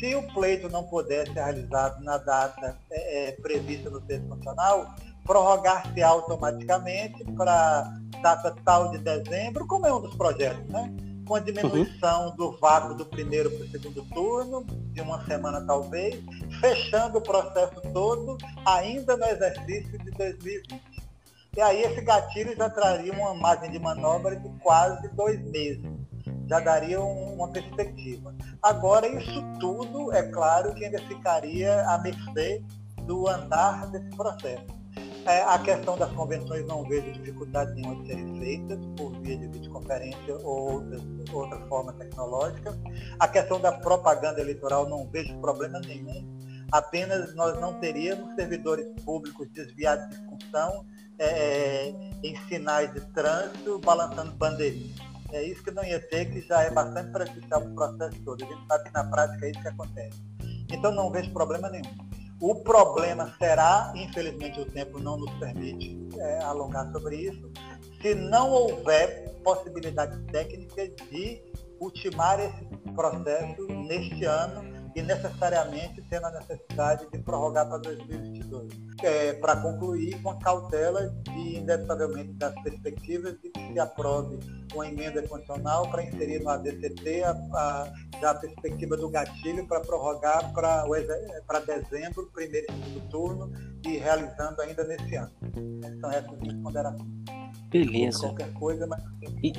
se 0.00 0.14
o 0.14 0.22
pleito 0.32 0.68
não 0.70 0.84
puder 0.84 1.26
ser 1.26 1.42
realizado 1.44 2.02
na 2.02 2.16
data 2.16 2.78
é, 2.90 3.28
é 3.28 3.32
prevista 3.32 3.90
no 3.90 4.00
texto 4.00 4.26
constitucional, 4.28 4.94
prorrogar-se 5.24 6.02
automaticamente 6.02 7.22
para 7.32 7.92
data 8.22 8.56
tal 8.64 8.90
de 8.90 8.98
dezembro, 8.98 9.66
como 9.66 9.86
é 9.86 9.92
um 9.92 10.00
dos 10.00 10.14
projetos, 10.14 10.66
né? 10.70 10.90
Com 11.28 11.34
a 11.34 11.40
diminuição 11.40 12.30
uhum. 12.30 12.36
do 12.36 12.52
vácuo 12.52 12.94
do 12.94 13.04
primeiro 13.04 13.50
para 13.50 13.66
o 13.66 13.68
segundo 13.68 14.02
turno, 14.06 14.64
de 14.64 15.00
uma 15.02 15.22
semana 15.26 15.60
talvez, 15.60 16.18
fechando 16.58 17.18
o 17.18 17.20
processo 17.20 17.80
todo 17.92 18.38
ainda 18.64 19.14
no 19.16 19.26
exercício 19.26 19.98
de 19.98 20.10
2020. 20.12 20.82
E 21.54 21.60
aí 21.60 21.82
esse 21.82 22.00
gatilho 22.00 22.56
já 22.56 22.70
traria 22.70 23.12
uma 23.12 23.34
margem 23.34 23.70
de 23.70 23.78
manobra 23.78 24.36
de 24.36 24.48
quase 24.60 25.06
dois 25.08 25.38
meses. 25.50 25.84
Já 26.48 26.60
daria 26.60 26.98
uma 26.98 27.48
perspectiva. 27.48 28.34
Agora, 28.62 29.06
isso 29.06 29.44
tudo, 29.60 30.10
é 30.12 30.22
claro, 30.30 30.74
que 30.74 30.84
ainda 30.84 30.98
ficaria 31.02 31.82
à 31.88 31.98
mercê 31.98 32.62
do 33.02 33.28
andar 33.28 33.86
desse 33.90 34.08
processo. 34.16 34.77
É, 35.28 35.42
a 35.42 35.58
questão 35.58 35.94
das 35.98 36.10
convenções 36.12 36.66
não 36.66 36.82
vejo 36.84 37.12
dificuldade 37.12 37.74
nenhuma 37.74 37.96
de 37.96 38.06
serem 38.06 38.40
feitas 38.40 38.78
por 38.96 39.12
via 39.20 39.36
de 39.36 39.46
videoconferência 39.48 40.38
ou 40.42 40.72
outras, 40.72 41.02
outra 41.30 41.58
forma 41.66 41.92
tecnológica. 41.92 42.74
A 43.20 43.28
questão 43.28 43.60
da 43.60 43.72
propaganda 43.72 44.40
eleitoral 44.40 44.88
não 44.88 45.06
vejo 45.10 45.38
problema 45.38 45.80
nenhum. 45.80 46.26
Apenas 46.72 47.34
nós 47.34 47.60
não 47.60 47.74
teríamos 47.74 48.34
servidores 48.36 48.86
públicos 49.04 49.46
desviados 49.50 50.08
de 50.08 50.16
função 50.24 50.86
é, 51.18 51.26
é, 51.26 51.88
em 52.22 52.34
sinais 52.48 52.90
de 52.94 53.00
trânsito, 53.12 53.78
balançando 53.80 54.32
bandeirinhas. 54.32 54.96
É 55.30 55.42
isso 55.42 55.62
que 55.62 55.70
não 55.70 55.84
ia 55.84 56.00
ter, 56.00 56.24
que 56.32 56.40
já 56.40 56.62
é 56.62 56.70
bastante 56.70 57.12
prejudicial 57.12 57.60
para 57.60 57.70
o 57.70 57.74
processo 57.74 58.22
todo. 58.24 58.42
A 58.42 58.46
gente 58.46 58.66
sabe 58.66 58.84
que 58.84 58.94
na 58.94 59.04
prática 59.04 59.44
é 59.44 59.50
isso 59.50 59.60
que 59.60 59.68
acontece. 59.68 60.22
Então 60.72 60.90
não 60.90 61.10
vejo 61.10 61.30
problema 61.34 61.68
nenhum. 61.68 62.07
O 62.40 62.54
problema 62.54 63.34
será, 63.36 63.92
infelizmente 63.96 64.60
o 64.60 64.64
tempo 64.64 65.00
não 65.00 65.16
nos 65.16 65.30
permite 65.34 65.98
é, 66.18 66.38
alongar 66.44 66.90
sobre 66.92 67.16
isso, 67.16 67.50
se 68.00 68.14
não 68.14 68.50
houver 68.50 69.34
possibilidade 69.42 70.16
técnica 70.30 70.88
de 70.88 71.42
ultimar 71.80 72.38
esse 72.38 72.64
processo 72.94 73.66
neste 73.66 74.24
ano 74.24 74.77
e 74.94 75.02
necessariamente 75.02 76.02
tendo 76.08 76.26
a 76.26 76.30
necessidade 76.32 77.06
de 77.10 77.18
prorrogar 77.18 77.68
para 77.68 77.78
2022. 77.78 78.72
É, 79.02 79.32
para 79.34 79.56
concluir, 79.56 80.20
com 80.22 80.30
a 80.30 80.38
cautela 80.38 81.08
de, 81.22 81.56
inevitavelmente, 81.56 82.32
das 82.34 82.54
perspectivas 82.62 83.38
de 83.40 83.50
que 83.50 83.72
se 83.72 83.78
aprove 83.78 84.38
uma 84.74 84.86
emenda 84.86 85.22
constitucional 85.22 85.90
para 85.90 86.02
inserir 86.04 86.42
no 86.42 86.50
ADCT 86.50 87.22
a, 87.22 87.30
a, 87.30 87.92
já 88.20 88.30
a 88.30 88.34
perspectiva 88.34 88.96
do 88.96 89.08
gatilho 89.08 89.66
para 89.66 89.80
prorrogar 89.80 90.52
para 90.52 91.60
dezembro, 91.60 92.30
primeiro 92.32 92.66
e 92.68 92.84
segundo 92.84 93.08
turno, 93.08 93.52
e 93.86 93.98
realizando 93.98 94.60
ainda 94.60 94.84
nesse 94.84 95.16
ano. 95.16 95.32
São 96.00 96.10
essas 96.10 96.38
minhas 96.38 96.60
ponderações. 96.62 97.08
Beleza. 97.70 98.20
Qualquer 98.20 98.52
coisa, 98.54 98.86
mas... 98.86 99.02
E 99.42 99.52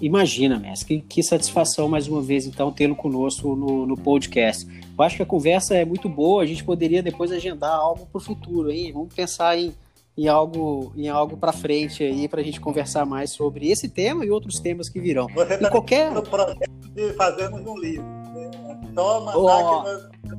Imagina, 0.00 0.58
mestre, 0.58 1.00
que, 1.00 1.06
que, 1.06 1.22
satisfação 1.22 1.88
mais 1.88 2.08
uma 2.08 2.20
vez, 2.20 2.46
então, 2.46 2.72
tê-lo 2.72 2.96
conosco 2.96 3.54
no, 3.54 3.86
no 3.86 3.96
podcast. 3.96 4.66
Eu 4.66 5.04
acho 5.04 5.16
que 5.16 5.22
a 5.22 5.26
conversa 5.26 5.74
é 5.74 5.84
muito 5.84 6.08
boa, 6.08 6.42
a 6.42 6.46
gente 6.46 6.64
poderia 6.64 7.02
depois 7.02 7.30
agendar 7.32 7.72
algo 7.72 8.06
para 8.06 8.18
o 8.18 8.20
futuro, 8.20 8.70
hein? 8.70 8.92
Vamos 8.92 9.14
pensar 9.14 9.56
em, 9.56 9.72
em 10.16 10.28
algo, 10.28 10.92
em 10.96 11.08
algo 11.08 11.36
para 11.36 11.52
frente 11.52 12.02
aí, 12.02 12.28
para 12.28 12.40
a 12.40 12.44
gente 12.44 12.60
conversar 12.60 13.06
mais 13.06 13.30
sobre 13.30 13.70
esse 13.70 13.88
tema 13.88 14.24
e 14.24 14.30
outros 14.30 14.58
temas 14.60 14.88
que 14.88 15.00
virão. 15.00 15.26
Você 15.34 15.54
está 15.54 15.70
qualquer... 15.70 16.10
no 16.10 16.22
processo 16.22 16.90
de 16.94 17.12
fazermos 17.14 17.66
um 17.66 17.78
livro. 17.78 18.04
Né? 18.04 18.50
Toma 18.94 19.36
oh, 19.36 19.82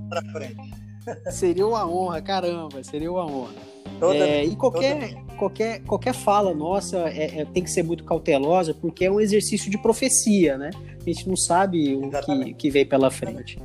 para 0.10 0.22
frente. 0.32 0.86
Seria 1.30 1.68
uma 1.68 1.88
honra, 1.88 2.22
caramba, 2.22 2.84
seria 2.84 3.12
uma 3.12 3.26
honra. 3.26 3.54
Toda, 4.00 4.18
é, 4.18 4.44
e 4.44 4.56
qualquer, 4.56 5.16
qualquer, 5.36 5.82
qualquer 5.84 6.14
fala 6.14 6.54
nossa 6.54 7.10
é, 7.10 7.42
é, 7.42 7.46
tem 7.46 7.64
que 7.64 7.70
ser 7.70 7.84
muito 7.84 8.04
cautelosa, 8.04 8.74
porque 8.74 9.06
é 9.06 9.12
um 9.12 9.20
exercício 9.20 9.70
de 9.70 9.78
profecia, 9.78 10.58
né? 10.58 10.72
A 11.00 11.04
gente 11.04 11.28
não 11.28 11.36
sabe 11.36 11.96
o 11.96 12.10
que, 12.10 12.54
que 12.54 12.70
vem 12.70 12.86
pela 12.86 13.12
frente. 13.12 13.58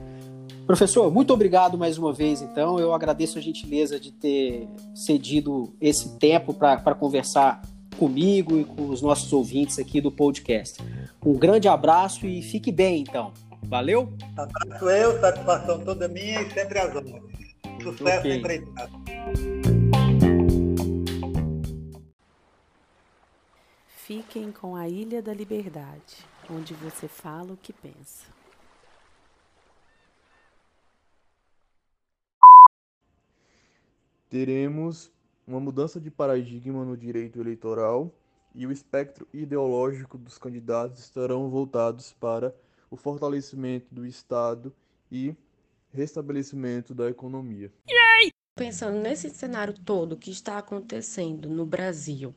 Professor, 0.67 1.11
muito 1.13 1.33
obrigado 1.33 1.77
mais 1.77 1.99
uma 1.99 2.13
vez, 2.13 2.43
então. 2.43 2.79
Eu 2.79 2.95
agradeço 2.95 3.39
a 3.39 3.41
gentileza 3.41 3.99
de 3.99 4.13
ter 4.13 4.69
cedido 4.95 5.75
esse 5.81 6.17
tempo 6.19 6.55
para 6.55 6.95
conversar 6.95 7.61
comigo 7.99 8.59
e 8.59 8.65
com 8.65 8.89
os 8.89 9.03
nossos 9.03 9.33
ouvintes 9.33 9.79
aqui 9.79 10.01
do 10.01 10.13
podcast. 10.13 10.83
Um 11.25 11.35
grande 11.35 11.67
abraço 11.67 12.25
e 12.27 12.41
fique 12.41 12.71
bem, 12.71 13.01
então. 13.01 13.33
Valeu? 13.65 14.13
Abraço 14.37 14.89
eu, 14.89 15.21
satisfação 15.21 15.81
toda 15.81 16.09
minha 16.09 16.41
e 16.41 16.51
sempre 16.51 16.79
as 16.79 16.95
honras. 16.95 17.23
Sucesso 17.83 18.21
okay. 18.21 18.37
empreitada. 18.37 19.70
Fiquem 24.11 24.51
com 24.51 24.75
a 24.75 24.89
Ilha 24.89 25.23
da 25.23 25.33
Liberdade, 25.33 26.27
onde 26.51 26.75
você 26.75 27.07
fala 27.07 27.53
o 27.53 27.57
que 27.57 27.73
pensa. 27.73 28.27
Teremos 34.29 35.13
uma 35.47 35.61
mudança 35.61 36.01
de 36.01 36.11
paradigma 36.11 36.85
no 36.85 36.97
direito 36.97 37.41
eleitoral 37.41 38.13
e 38.53 38.67
o 38.67 38.73
espectro 38.73 39.29
ideológico 39.33 40.19
dos 40.19 40.39
candidatos 40.39 40.99
estarão 40.99 41.49
voltados 41.49 42.13
para 42.13 42.53
o 42.91 42.97
fortalecimento 42.97 43.95
do 43.95 44.05
Estado 44.05 44.75
e 45.09 45.37
restabelecimento 45.93 46.93
da 46.93 47.09
economia. 47.09 47.73
Pensando 48.57 48.99
nesse 48.99 49.31
cenário 49.31 49.73
todo 49.73 50.17
que 50.17 50.33
está 50.33 50.59
acontecendo 50.59 51.49
no 51.49 51.65
Brasil, 51.65 52.35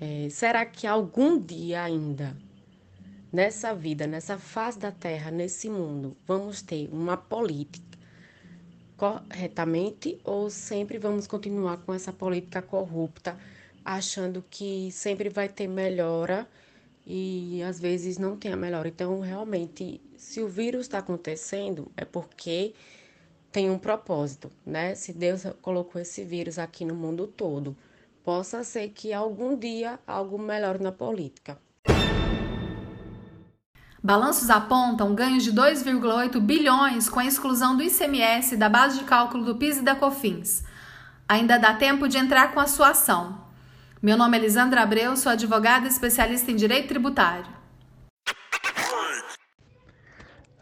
é, 0.00 0.28
será 0.28 0.66
que 0.66 0.86
algum 0.86 1.40
dia 1.40 1.82
ainda, 1.82 2.36
nessa 3.32 3.74
vida, 3.74 4.06
nessa 4.06 4.38
face 4.38 4.78
da 4.78 4.92
Terra, 4.92 5.30
nesse 5.30 5.70
mundo, 5.70 6.16
vamos 6.26 6.60
ter 6.60 6.88
uma 6.92 7.16
política 7.16 7.86
corretamente 8.96 10.18
ou 10.24 10.50
sempre 10.50 10.98
vamos 10.98 11.26
continuar 11.26 11.78
com 11.78 11.94
essa 11.94 12.12
política 12.12 12.60
corrupta, 12.60 13.38
achando 13.84 14.44
que 14.50 14.90
sempre 14.92 15.28
vai 15.28 15.48
ter 15.48 15.68
melhora 15.68 16.46
e 17.06 17.62
às 17.62 17.78
vezes 17.78 18.18
não 18.18 18.36
tem 18.36 18.52
a 18.52 18.56
melhora? 18.56 18.88
Então, 18.88 19.20
realmente, 19.20 20.00
se 20.16 20.42
o 20.42 20.48
vírus 20.48 20.82
está 20.82 20.98
acontecendo, 20.98 21.90
é 21.96 22.04
porque 22.04 22.74
tem 23.52 23.70
um 23.70 23.78
propósito, 23.78 24.50
né? 24.64 24.94
Se 24.94 25.12
Deus 25.12 25.42
colocou 25.62 26.00
esse 26.00 26.24
vírus 26.24 26.58
aqui 26.58 26.84
no 26.84 26.94
mundo 26.94 27.26
todo 27.26 27.76
possa 28.26 28.64
ser 28.64 28.88
que 28.88 29.12
algum 29.12 29.56
dia 29.56 30.00
algo 30.04 30.36
melhore 30.36 30.82
na 30.82 30.90
política. 30.90 31.56
Balanços 34.02 34.50
apontam 34.50 35.14
ganhos 35.14 35.44
de 35.44 35.52
2,8 35.52 36.40
bilhões 36.40 37.08
com 37.08 37.20
a 37.20 37.24
exclusão 37.24 37.76
do 37.76 37.84
ICMS 37.84 38.56
da 38.56 38.68
base 38.68 38.98
de 38.98 39.04
cálculo 39.04 39.44
do 39.44 39.54
PIS 39.54 39.78
e 39.78 39.82
da 39.82 39.94
COFINS. 39.94 40.64
Ainda 41.28 41.56
dá 41.56 41.74
tempo 41.74 42.08
de 42.08 42.18
entrar 42.18 42.52
com 42.52 42.58
a 42.58 42.66
sua 42.66 42.90
ação. 42.90 43.46
Meu 44.02 44.16
nome 44.16 44.36
é 44.36 44.40
Elisandra 44.40 44.82
Abreu, 44.82 45.16
sou 45.16 45.30
advogada 45.30 45.86
especialista 45.86 46.50
em 46.50 46.56
direito 46.56 46.88
tributário. 46.88 47.46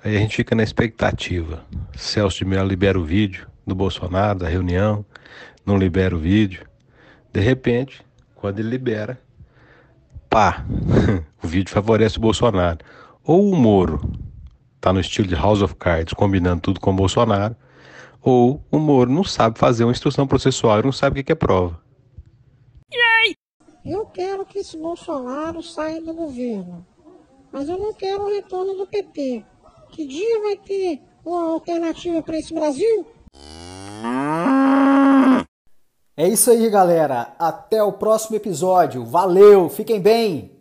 Aí 0.05 0.19
a 0.19 0.21
gente 0.21 0.37
fica 0.37 0.55
na 0.55 0.63
expectativa. 0.63 1.65
Celso 1.97 2.37
de 2.37 2.45
Mello 2.45 2.69
libera 2.69 2.99
o 2.99 3.05
vídeo 3.05 3.49
do 3.67 3.75
Bolsonaro, 3.75 4.41
da 4.41 4.49
reunião, 4.49 5.03
não 5.65 5.79
libera 5.79 6.15
o 6.15 6.19
vídeo. 6.19 6.74
De 7.35 7.41
repente, 7.41 8.01
quando 8.37 8.61
ele 8.61 8.69
libera, 8.71 9.21
pá, 10.31 10.65
o 11.43 11.49
vídeo 11.49 11.75
favorece 11.75 12.17
o 12.17 12.21
Bolsonaro. 12.21 12.79
Ou 13.25 13.51
o 13.51 13.57
Moro 13.57 14.09
tá 14.81 14.93
no 14.93 15.01
estilo 15.01 15.27
de 15.27 15.35
House 15.35 15.61
of 15.61 15.75
Cards, 15.75 16.15
combinando 16.15 16.61
tudo 16.61 16.79
com 16.79 16.93
o 16.93 16.95
Bolsonaro, 16.95 17.57
ou 18.23 18.63
o 18.71 18.79
Moro 18.79 19.11
não 19.11 19.25
sabe 19.25 19.59
fazer 19.59 19.83
uma 19.83 19.91
instrução 19.91 20.29
processual 20.29 20.79
e 20.79 20.85
não 20.85 20.93
sabe 20.93 21.23
o 21.23 21.25
que 21.25 21.33
é 21.33 21.35
prova. 21.35 21.83
Eu 23.85 24.07
quero 24.07 24.47
que 24.47 24.61
esse 24.61 24.79
Bolsonaro 24.79 25.61
saia 25.61 26.01
do 26.01 26.15
governo, 26.15 26.87
mas 27.51 27.69
eu 27.69 27.77
não 27.77 27.93
quero 27.93 28.23
o 28.23 28.33
retorno 28.33 28.75
do 28.75 28.87
PT. 28.87 29.45
Que 29.91 30.07
dia 30.07 30.41
vai 30.41 30.57
ter 30.57 31.03
uma 31.25 31.51
alternativa 31.51 32.23
para 32.23 32.39
esse 32.39 32.55
Brasil? 32.55 33.05
É 36.17 36.29
isso 36.29 36.51
aí, 36.51 36.71
galera. 36.71 37.35
Até 37.41 37.83
o 37.83 37.93
próximo 37.93 38.37
episódio. 38.37 39.05
Valeu, 39.05 39.69
fiquem 39.69 40.01
bem! 40.01 40.54